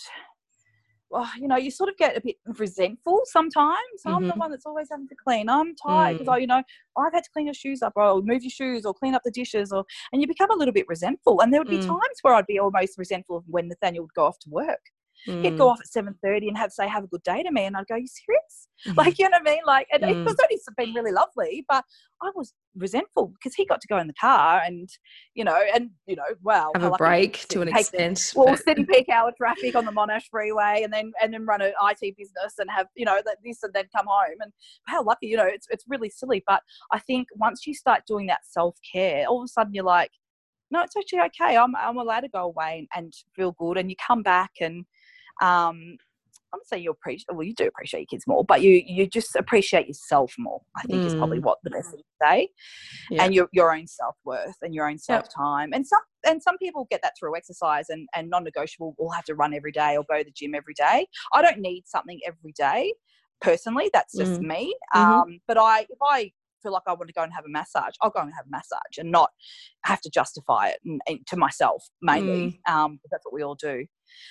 well, 1.15 1.31
you 1.39 1.47
know, 1.47 1.55
you 1.55 1.71
sort 1.71 1.89
of 1.89 1.97
get 1.97 2.17
a 2.17 2.21
bit 2.21 2.35
resentful 2.45 3.21
sometimes. 3.25 3.79
I'm 4.05 4.27
the 4.27 4.33
Mhm. 4.33 4.37
one 4.37 4.51
that's 4.51 4.65
always 4.65 4.89
having 4.91 5.07
to 5.07 5.15
clean. 5.15 5.47
I'm 5.49 5.73
tired 5.75 6.17
because, 6.17 6.27
Mm. 6.27 6.33
I, 6.33 6.37
you 6.39 6.47
know, 6.47 6.63
I've 6.97 7.13
had 7.13 7.23
to 7.23 7.29
clean 7.31 7.45
your 7.47 7.53
shoes 7.53 7.81
up 7.81 7.93
or 7.95 8.21
move 8.21 8.43
your 8.43 8.49
shoes 8.51 8.85
or 8.85 8.93
clean 8.93 9.15
up 9.15 9.23
the 9.23 9.31
dishes 9.31 9.71
or, 9.71 9.85
and 10.11 10.21
you 10.21 10.27
become 10.27 10.51
a 10.51 10.55
little 10.55 10.73
bit 10.73 10.87
resentful. 10.89 11.39
And 11.41 11.53
there 11.53 11.61
would 11.61 11.69
be 11.69 11.79
Mm. 11.79 11.87
times 11.87 12.17
where 12.21 12.33
I'd 12.33 12.45
be 12.47 12.59
almost 12.59 12.97
resentful 12.97 13.43
when 13.47 13.69
Nathaniel 13.69 14.03
would 14.03 14.13
go 14.13 14.25
off 14.25 14.39
to 14.39 14.49
work. 14.49 14.91
He'd 15.25 15.53
Mm. 15.53 15.57
go 15.57 15.69
off 15.69 15.79
at 15.79 15.87
7.30 15.87 16.47
and 16.47 16.57
have 16.57 16.71
say, 16.71 16.87
have 16.87 17.03
a 17.03 17.07
good 17.07 17.23
day 17.23 17.41
to 17.43 17.51
me. 17.51 17.63
And 17.65 17.75
I'd 17.75 17.87
go, 17.87 17.95
you 17.95 18.07
serious? 18.07 18.67
Mhm. 18.87 18.97
Like, 18.97 19.17
you 19.17 19.27
know 19.29 19.37
what 19.41 19.47
I 19.47 19.51
mean? 19.55 19.61
Like, 19.65 19.87
and 19.91 20.03
it 20.03 20.15
Mm. 20.15 20.25
was 20.25 20.35
only 20.41 20.59
been 20.77 20.93
really 20.93 21.11
lovely, 21.11 21.65
but 21.67 21.83
I 22.21 22.29
was 22.35 22.53
resentful 22.75 23.27
because 23.27 23.55
he 23.55 23.65
got 23.65 23.81
to 23.81 23.87
go 23.87 23.97
in 23.97 24.07
the 24.07 24.13
car 24.13 24.61
and, 24.63 24.89
you 25.33 25.43
know, 25.43 25.59
and, 25.73 25.91
you 26.05 26.15
know, 26.15 26.23
wow. 26.43 26.71
have 26.75 26.83
a 26.83 26.91
break 26.97 27.47
to 27.49 27.61
an 27.61 27.69
take- 27.69 27.79
extent. 27.81 28.33
well, 28.35 28.47
but- 28.47 28.59
city 28.63 28.85
peak 28.85 29.09
hour 29.09 29.31
traffic 29.37 29.75
on 29.75 29.85
the 29.85 29.91
Monash 29.91 30.25
Freeway, 30.29 30.81
and 30.83 30.91
then 30.93 31.11
and 31.21 31.33
then 31.33 31.45
run 31.45 31.61
an 31.61 31.73
IT 31.81 32.15
business 32.17 32.59
and 32.59 32.69
have 32.69 32.87
you 32.95 33.05
know 33.05 33.19
this 33.43 33.63
and 33.63 33.73
then 33.73 33.85
come 33.95 34.05
home. 34.07 34.37
And 34.41 34.51
how 34.87 35.03
lucky, 35.03 35.27
you 35.27 35.37
know, 35.37 35.45
it's 35.47 35.67
it's 35.71 35.85
really 35.87 36.09
silly. 36.09 36.43
But 36.45 36.61
I 36.91 36.99
think 36.99 37.27
once 37.35 37.65
you 37.65 37.73
start 37.73 38.03
doing 38.07 38.27
that 38.27 38.45
self 38.45 38.77
care, 38.91 39.25
all 39.27 39.41
of 39.41 39.45
a 39.45 39.47
sudden 39.47 39.73
you're 39.73 39.83
like, 39.85 40.11
no, 40.71 40.81
it's 40.81 40.95
actually 40.97 41.21
okay. 41.21 41.55
I'm 41.57 41.75
I'm 41.75 41.97
allowed 41.97 42.21
to 42.21 42.29
go 42.29 42.43
away 42.43 42.79
and, 42.79 42.87
and 42.95 43.13
feel 43.35 43.53
good. 43.53 43.77
And 43.77 43.89
you 43.89 43.95
come 44.05 44.21
back 44.23 44.51
and 44.61 44.85
um. 45.41 45.97
I'm 46.53 46.61
saying 46.67 46.83
you 46.83 46.91
appreciate 46.91 47.25
well, 47.35 47.43
you 47.43 47.53
do 47.53 47.67
appreciate 47.67 48.01
your 48.01 48.07
kids 48.07 48.25
more, 48.27 48.45
but 48.45 48.61
you 48.61 48.81
you 48.85 49.07
just 49.07 49.35
appreciate 49.35 49.87
yourself 49.87 50.33
more. 50.37 50.61
I 50.77 50.83
think 50.83 51.05
is 51.05 51.13
probably 51.15 51.39
Mm. 51.39 51.43
what 51.43 51.57
the 51.65 51.69
best 51.69 51.91
thing 51.91 51.99
to 51.99 52.25
say 52.25 52.49
Yeah. 53.11 53.25
and 53.25 53.35
your 53.35 53.49
your 53.51 53.75
own 53.75 53.87
self 53.87 54.15
worth 54.23 54.55
and 54.61 54.73
your 54.73 54.89
own 54.89 54.97
self 54.97 55.25
time. 55.35 55.73
And 55.73 55.85
some 55.85 55.99
and 56.25 56.41
some 56.41 56.57
people 56.57 56.87
get 56.89 57.01
that 57.03 57.13
through 57.19 57.35
exercise 57.35 57.89
and 57.89 58.07
and 58.15 58.29
non 58.29 58.45
negotiable 58.45 58.95
will 58.97 59.11
have 59.11 59.25
to 59.25 59.35
run 59.35 59.53
every 59.53 59.73
day 59.73 59.97
or 59.97 60.05
go 60.09 60.19
to 60.19 60.23
the 60.23 60.31
gym 60.31 60.55
every 60.55 60.73
day. 60.75 61.07
I 61.33 61.41
don't 61.41 61.59
need 61.59 61.83
something 61.87 62.21
every 62.25 62.53
day 62.53 62.93
personally. 63.41 63.89
That's 63.93 64.15
just 64.17 64.41
Mm. 64.41 64.47
me. 64.47 64.75
Mhm. 64.95 65.01
Um, 65.25 65.39
but 65.49 65.57
I 65.57 65.81
if 65.81 65.99
I 66.01 66.31
feel 66.63 66.71
like 66.71 66.83
I 66.87 66.93
want 66.93 67.07
to 67.09 67.13
go 67.13 67.23
and 67.23 67.33
have 67.33 67.45
a 67.45 67.49
massage, 67.49 67.95
I'll 68.01 68.11
go 68.11 68.21
and 68.21 68.33
have 68.33 68.45
a 68.47 68.49
massage 68.51 68.97
and 68.97 69.11
not 69.11 69.31
have 69.83 69.99
to 70.01 70.09
justify 70.09 70.69
it 70.69 70.79
and, 70.85 71.01
and 71.07 71.19
to 71.27 71.37
myself 71.37 71.83
mainly. 72.01 72.61
Um, 72.67 72.97
'cause 72.99 73.09
that's 73.11 73.25
what 73.25 73.33
we 73.33 73.43
all 73.43 73.55
do. 73.55 73.85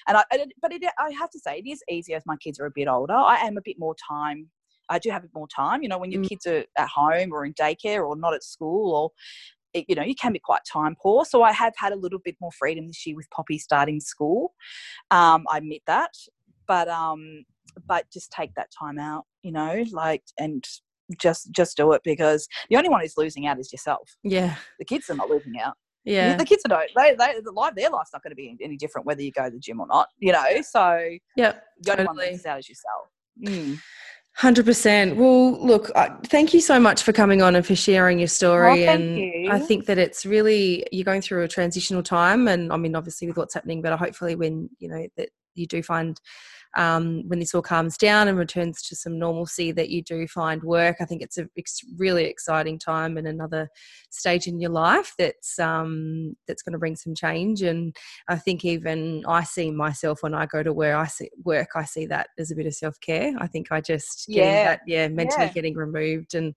And 0.09 0.17
I, 0.17 0.25
but 0.61 0.73
it, 0.73 0.83
I 0.99 1.11
have 1.13 1.31
to 1.31 1.39
say, 1.39 1.59
it 1.65 1.69
is 1.69 1.83
easier 1.91 2.17
as 2.17 2.25
my 2.27 2.37
kids 2.37 2.59
are 2.61 2.67
a 2.67 2.71
bit 2.75 2.89
older. 2.89 3.15
I 3.15 3.37
am 3.47 3.57
a 3.57 3.63
bit 3.65 3.77
more 3.79 3.95
time. 4.09 4.51
I 4.91 4.99
do 4.99 5.11
have 5.11 5.23
a 5.23 5.27
bit 5.27 5.35
more 5.35 5.49
time. 5.49 5.83
You 5.83 5.89
know, 5.89 5.99
when 5.99 6.11
your 6.11 6.23
Mm. 6.23 6.29
kids 6.29 6.47
are 6.47 6.65
at 6.77 6.89
home 6.89 7.33
or 7.33 7.45
in 7.45 7.55
daycare 7.55 8.07
or 8.07 8.17
not 8.17 8.35
at 8.35 8.43
school, 8.45 8.95
or 8.95 9.11
it, 9.73 9.87
you 9.89 9.95
know, 9.95 10.03
you 10.03 10.15
can 10.15 10.33
be 10.33 10.39
quite 10.39 10.61
time 10.71 10.95
poor. 11.03 11.25
So 11.25 11.43
I 11.43 11.53
have 11.53 11.73
had 11.77 11.93
a 11.93 11.97
little 11.97 12.21
bit 12.25 12.37
more 12.41 12.53
freedom 12.53 12.87
this 12.87 13.07
year 13.07 13.17
with 13.17 13.29
Poppy 13.31 13.59
starting 13.59 13.99
school. 14.01 14.55
Um, 15.11 15.45
I 15.51 15.59
admit 15.59 15.83
that, 15.87 16.11
but 16.69 16.89
um, 16.89 17.45
but 17.89 18.05
just 18.13 18.31
take 18.31 18.55
that 18.55 18.69
time 18.79 18.99
out. 18.99 19.25
You 19.43 19.53
know, 19.53 19.85
like 19.93 20.23
and 20.39 20.65
just 21.19 21.51
just 21.53 21.77
do 21.77 21.93
it 21.93 22.03
because 22.05 22.47
the 22.71 22.77
only 22.77 22.89
one 22.89 23.01
who's 23.01 23.17
losing 23.17 23.47
out 23.47 23.59
is 23.59 23.73
yourself. 23.73 24.17
yeah. 24.23 24.57
The 24.79 24.85
kids 24.85 25.09
are 25.11 25.15
not 25.17 25.29
losing 25.31 25.59
out. 25.61 25.75
Yeah. 26.05 26.37
The 26.37 26.45
kids 26.45 26.63
are 26.67 26.69
not. 26.69 26.87
They, 26.97 27.15
they, 27.15 27.41
the 27.43 27.53
life, 27.53 27.75
their 27.75 27.91
life's 27.91 28.11
not 28.13 28.23
going 28.23 28.33
to 28.33 28.37
be 28.37 28.57
any 28.63 28.77
different 28.77 29.07
whether 29.07 29.23
you 29.23 29.33
go 29.33 29.45
to 29.45 29.51
the 29.51 29.59
gym 29.59 29.81
or 29.81 29.87
not. 29.87 30.09
You 30.19 30.33
know, 30.33 30.45
so 30.63 31.09
Yep. 31.37 31.63
the 31.81 31.93
only 31.93 32.05
one 32.05 32.17
Totally. 32.17 32.27
that 32.27 32.33
loses 32.33 32.47
out 32.47 32.59
is 32.59 32.69
yourself. 32.69 33.09
Mm. 33.47 33.81
Hundred 34.37 34.67
percent. 34.67 35.17
Well, 35.17 35.65
look, 35.65 35.93
uh, 35.95 36.09
thank 36.25 36.53
you 36.53 36.61
so 36.61 36.81
much 36.81 37.05
for 37.05 37.13
coming 37.13 37.41
on 37.41 37.55
and 37.55 37.65
for 37.65 37.77
sharing 37.77 38.19
your 38.19 38.27
story. 38.29 38.85
thank 38.85 39.01
and 39.01 39.19
you. 39.19 39.49
I 39.51 39.61
think 39.61 39.87
that 39.87 39.97
it's 39.97 40.27
really 40.27 40.85
you're 40.91 41.05
going 41.05 41.21
through 41.23 41.45
a 41.45 41.49
transitional 41.49 42.03
time, 42.03 42.49
and 42.49 42.73
I 42.73 42.77
mean, 42.77 42.97
obviously 42.97 43.29
with 43.29 43.37
what's 43.37 43.55
happening, 43.55 43.81
but 43.81 43.97
hopefully 43.97 44.35
when 44.35 44.71
you 44.81 44.89
know 44.89 45.07
that 45.17 45.29
you 45.55 45.69
do 45.69 45.85
find 45.85 46.21
um, 46.77 47.23
when 47.29 47.39
this 47.39 47.55
all 47.55 47.63
calms 47.63 47.97
down 47.97 48.29
and 48.29 48.39
returns 48.39 48.83
to 48.83 48.97
some 48.97 49.19
normalcy, 49.19 49.73
that 49.73 49.91
you 49.91 50.03
do 50.03 50.27
find 50.27 50.63
work. 50.63 50.97
I 51.01 51.05
think 51.05 51.23
it's 51.23 51.39
a 51.39 51.49
really 51.97 52.25
exciting 52.25 52.79
time 52.79 53.17
and 53.17 53.27
another 53.27 53.69
stage 54.11 54.47
in 54.47 54.61
your 54.61 54.71
life 54.71 55.15
that's 55.19 55.59
um, 55.59 56.37
that's 56.47 56.63
going 56.63 56.73
to 56.73 56.79
bring 56.79 56.97
some 56.97 57.15
change. 57.15 57.63
And 57.63 57.95
I 58.29 58.37
think 58.37 58.65
even 58.65 59.25
I 59.27 59.45
see 59.45 59.71
myself 59.71 60.23
when 60.23 60.35
I 60.35 60.47
go 60.47 60.63
to 60.63 60.73
where 60.73 60.97
I 60.97 61.07
see 61.07 61.31
work, 61.45 61.71
I 61.75 61.85
see 61.85 62.07
that 62.07 62.29
as 62.39 62.51
a 62.51 62.57
bit 62.57 62.67
of 62.67 62.75
self 62.75 62.99
care. 63.01 63.33
I 63.39 63.47
think 63.47 63.71
I 63.71 63.81
just 63.81 64.29
Yeah. 64.29 64.65
that 64.65 64.81
yeah 64.87 65.09
mentally 65.09 65.47
Yeah. 65.47 65.53
getting 65.53 65.75
removed 65.75 66.35
and. 66.35 66.55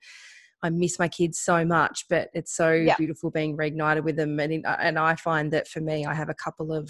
I 0.63 0.71
miss 0.71 0.97
my 0.97 1.07
kids 1.07 1.37
so 1.37 1.63
much, 1.63 2.05
but 2.09 2.29
it's 2.33 2.55
so 2.55 2.71
Yeah. 2.73 2.95
beautiful 2.97 3.29
being 3.29 3.55
reignited 3.55 4.03
with 4.03 4.15
them. 4.15 4.39
And 4.39 4.51
in, 4.51 4.63
and 4.65 4.97
I 4.97 5.13
find 5.15 5.53
that 5.53 5.67
for 5.67 5.81
me, 5.81 6.03
I 6.03 6.15
have 6.15 6.29
a 6.29 6.33
couple 6.33 6.73
of 6.73 6.89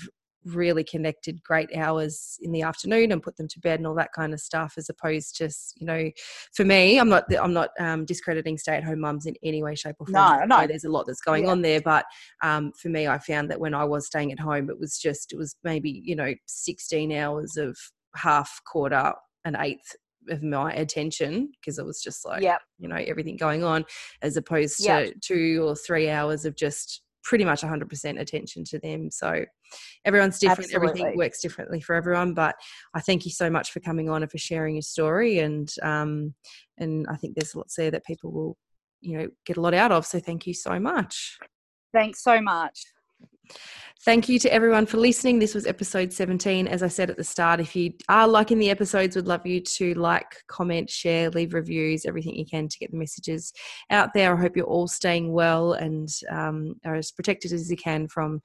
really 0.55 0.83
connected 0.83 1.41
great 1.43 1.69
hours 1.75 2.37
in 2.41 2.51
the 2.51 2.61
afternoon 2.61 3.11
and 3.11 3.21
put 3.23 3.35
them 3.37 3.47
to 3.47 3.59
bed 3.59 3.79
and 3.79 3.87
all 3.87 3.95
that 3.95 4.11
kind 4.13 4.33
of 4.33 4.39
stuff 4.39 4.73
as 4.77 4.89
opposed 4.89 5.35
to 5.37 5.49
you 5.75 5.85
know 5.85 6.09
for 6.53 6.63
me 6.65 6.99
i'm 6.99 7.09
not 7.09 7.23
i'm 7.41 7.53
not 7.53 7.69
um, 7.79 8.05
discrediting 8.05 8.57
stay-at-home 8.57 8.99
mums 8.99 9.25
in 9.25 9.35
any 9.43 9.63
way 9.63 9.75
shape 9.75 9.95
or 9.99 10.07
form 10.07 10.39
No, 10.49 10.57
no. 10.57 10.67
there's 10.67 10.83
a 10.85 10.89
lot 10.89 11.05
that's 11.07 11.21
going 11.21 11.45
Yeah. 11.45 11.51
on 11.51 11.61
there 11.61 11.81
but 11.81 12.05
um, 12.43 12.71
for 12.81 12.89
me 12.89 13.07
i 13.07 13.17
found 13.17 13.49
that 13.51 13.59
when 13.59 13.73
i 13.73 13.83
was 13.83 14.05
staying 14.07 14.31
at 14.31 14.39
home 14.39 14.69
it 14.69 14.79
was 14.79 14.97
just 14.97 15.33
it 15.33 15.37
was 15.37 15.55
maybe 15.63 16.01
you 16.03 16.15
know 16.15 16.33
16 16.47 17.11
hours 17.11 17.57
of 17.57 17.77
half 18.15 18.61
quarter 18.65 19.13
an 19.45 19.55
eighth 19.59 19.95
of 20.29 20.43
my 20.43 20.73
attention 20.73 21.49
because 21.59 21.79
it 21.79 21.85
was 21.85 22.01
just 22.01 22.25
like 22.25 22.41
Yep. 22.41 22.59
you 22.79 22.87
know 22.89 22.97
everything 22.97 23.37
going 23.37 23.63
on 23.63 23.85
as 24.21 24.35
opposed 24.37 24.77
to 24.79 24.83
Yep. 24.83 25.13
two 25.21 25.63
or 25.65 25.75
three 25.75 26.09
hours 26.09 26.43
of 26.45 26.55
just 26.55 27.01
pretty 27.27 27.43
much 27.43 27.61
100% 27.61 28.19
attention 28.19 28.63
to 28.63 28.79
them. 28.79 29.11
So 29.11 29.43
everyone's 30.05 30.39
different 30.39 30.73
everything 30.73 31.17
works 31.17 31.41
differently 31.41 31.81
for 31.81 31.93
everyone 31.93 32.33
but 32.33 32.55
i 32.95 33.01
thank 33.01 33.25
you 33.25 33.31
so 33.31 33.49
much 33.49 33.73
for 33.73 33.81
coming 33.81 34.09
on 34.09 34.21
and 34.21 34.31
for 34.31 34.37
sharing 34.37 34.75
your 34.75 34.81
story 34.81 35.39
and 35.39 35.73
um 35.83 36.33
and 36.77 37.05
i 37.09 37.17
think 37.17 37.35
there's 37.35 37.53
lots 37.53 37.75
there 37.75 37.91
that 37.91 38.05
people 38.05 38.31
will 38.31 38.57
you 39.01 39.17
know 39.17 39.27
get 39.45 39.57
a 39.57 39.61
lot 39.61 39.73
out 39.73 39.91
of 39.91 40.05
so 40.05 40.19
thank 40.19 40.47
you 40.47 40.53
so 40.53 40.79
much. 40.79 41.37
Thanks 41.93 42.21
so 42.21 42.41
much. 42.41 42.85
Thank 44.05 44.29
you 44.29 44.39
to 44.39 44.53
everyone 44.53 44.85
for 44.85 44.97
listening. 44.97 45.39
This 45.39 45.55
was 45.55 45.65
episode 45.65 46.13
17. 46.13 46.67
As 46.67 46.83
I 46.83 46.87
said 46.87 47.09
at 47.09 47.17
the 47.17 47.23
start, 47.23 47.59
if 47.59 47.75
you 47.75 47.93
are 48.07 48.27
liking 48.27 48.59
the 48.59 48.69
episodes, 48.69 49.15
we'd 49.15 49.25
love 49.25 49.45
you 49.45 49.59
to 49.59 49.95
like, 49.95 50.43
comment, 50.47 50.89
share, 50.89 51.29
leave 51.31 51.53
reviews, 51.53 52.05
everything 52.05 52.35
you 52.35 52.45
can 52.45 52.67
to 52.67 52.79
get 52.79 52.91
the 52.91 52.97
messages 52.97 53.51
out 53.89 54.13
there. 54.13 54.33
I 54.33 54.39
hope 54.39 54.55
you're 54.55 54.65
all 54.65 54.87
staying 54.87 55.33
well 55.33 55.73
and 55.73 56.07
um, 56.31 56.75
are 56.85 56.95
as 56.95 57.11
protected 57.11 57.51
as 57.51 57.69
you 57.69 57.75
can 57.75 58.07
from 58.07 58.41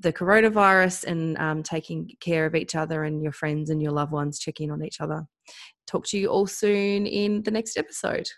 the 0.00 0.12
coronavirus 0.12 1.04
and 1.04 1.38
um, 1.38 1.62
taking 1.62 2.10
care 2.20 2.46
of 2.46 2.54
each 2.54 2.74
other 2.74 3.04
and 3.04 3.22
your 3.22 3.32
friends 3.32 3.70
and 3.70 3.82
your 3.82 3.92
loved 3.92 4.12
ones, 4.12 4.38
checking 4.38 4.70
on 4.70 4.84
each 4.84 5.00
other. 5.00 5.24
Talk 5.86 6.06
to 6.08 6.18
you 6.18 6.28
all 6.28 6.46
soon 6.46 7.06
in 7.06 7.42
the 7.42 7.50
next 7.50 7.76
episode. 7.76 8.28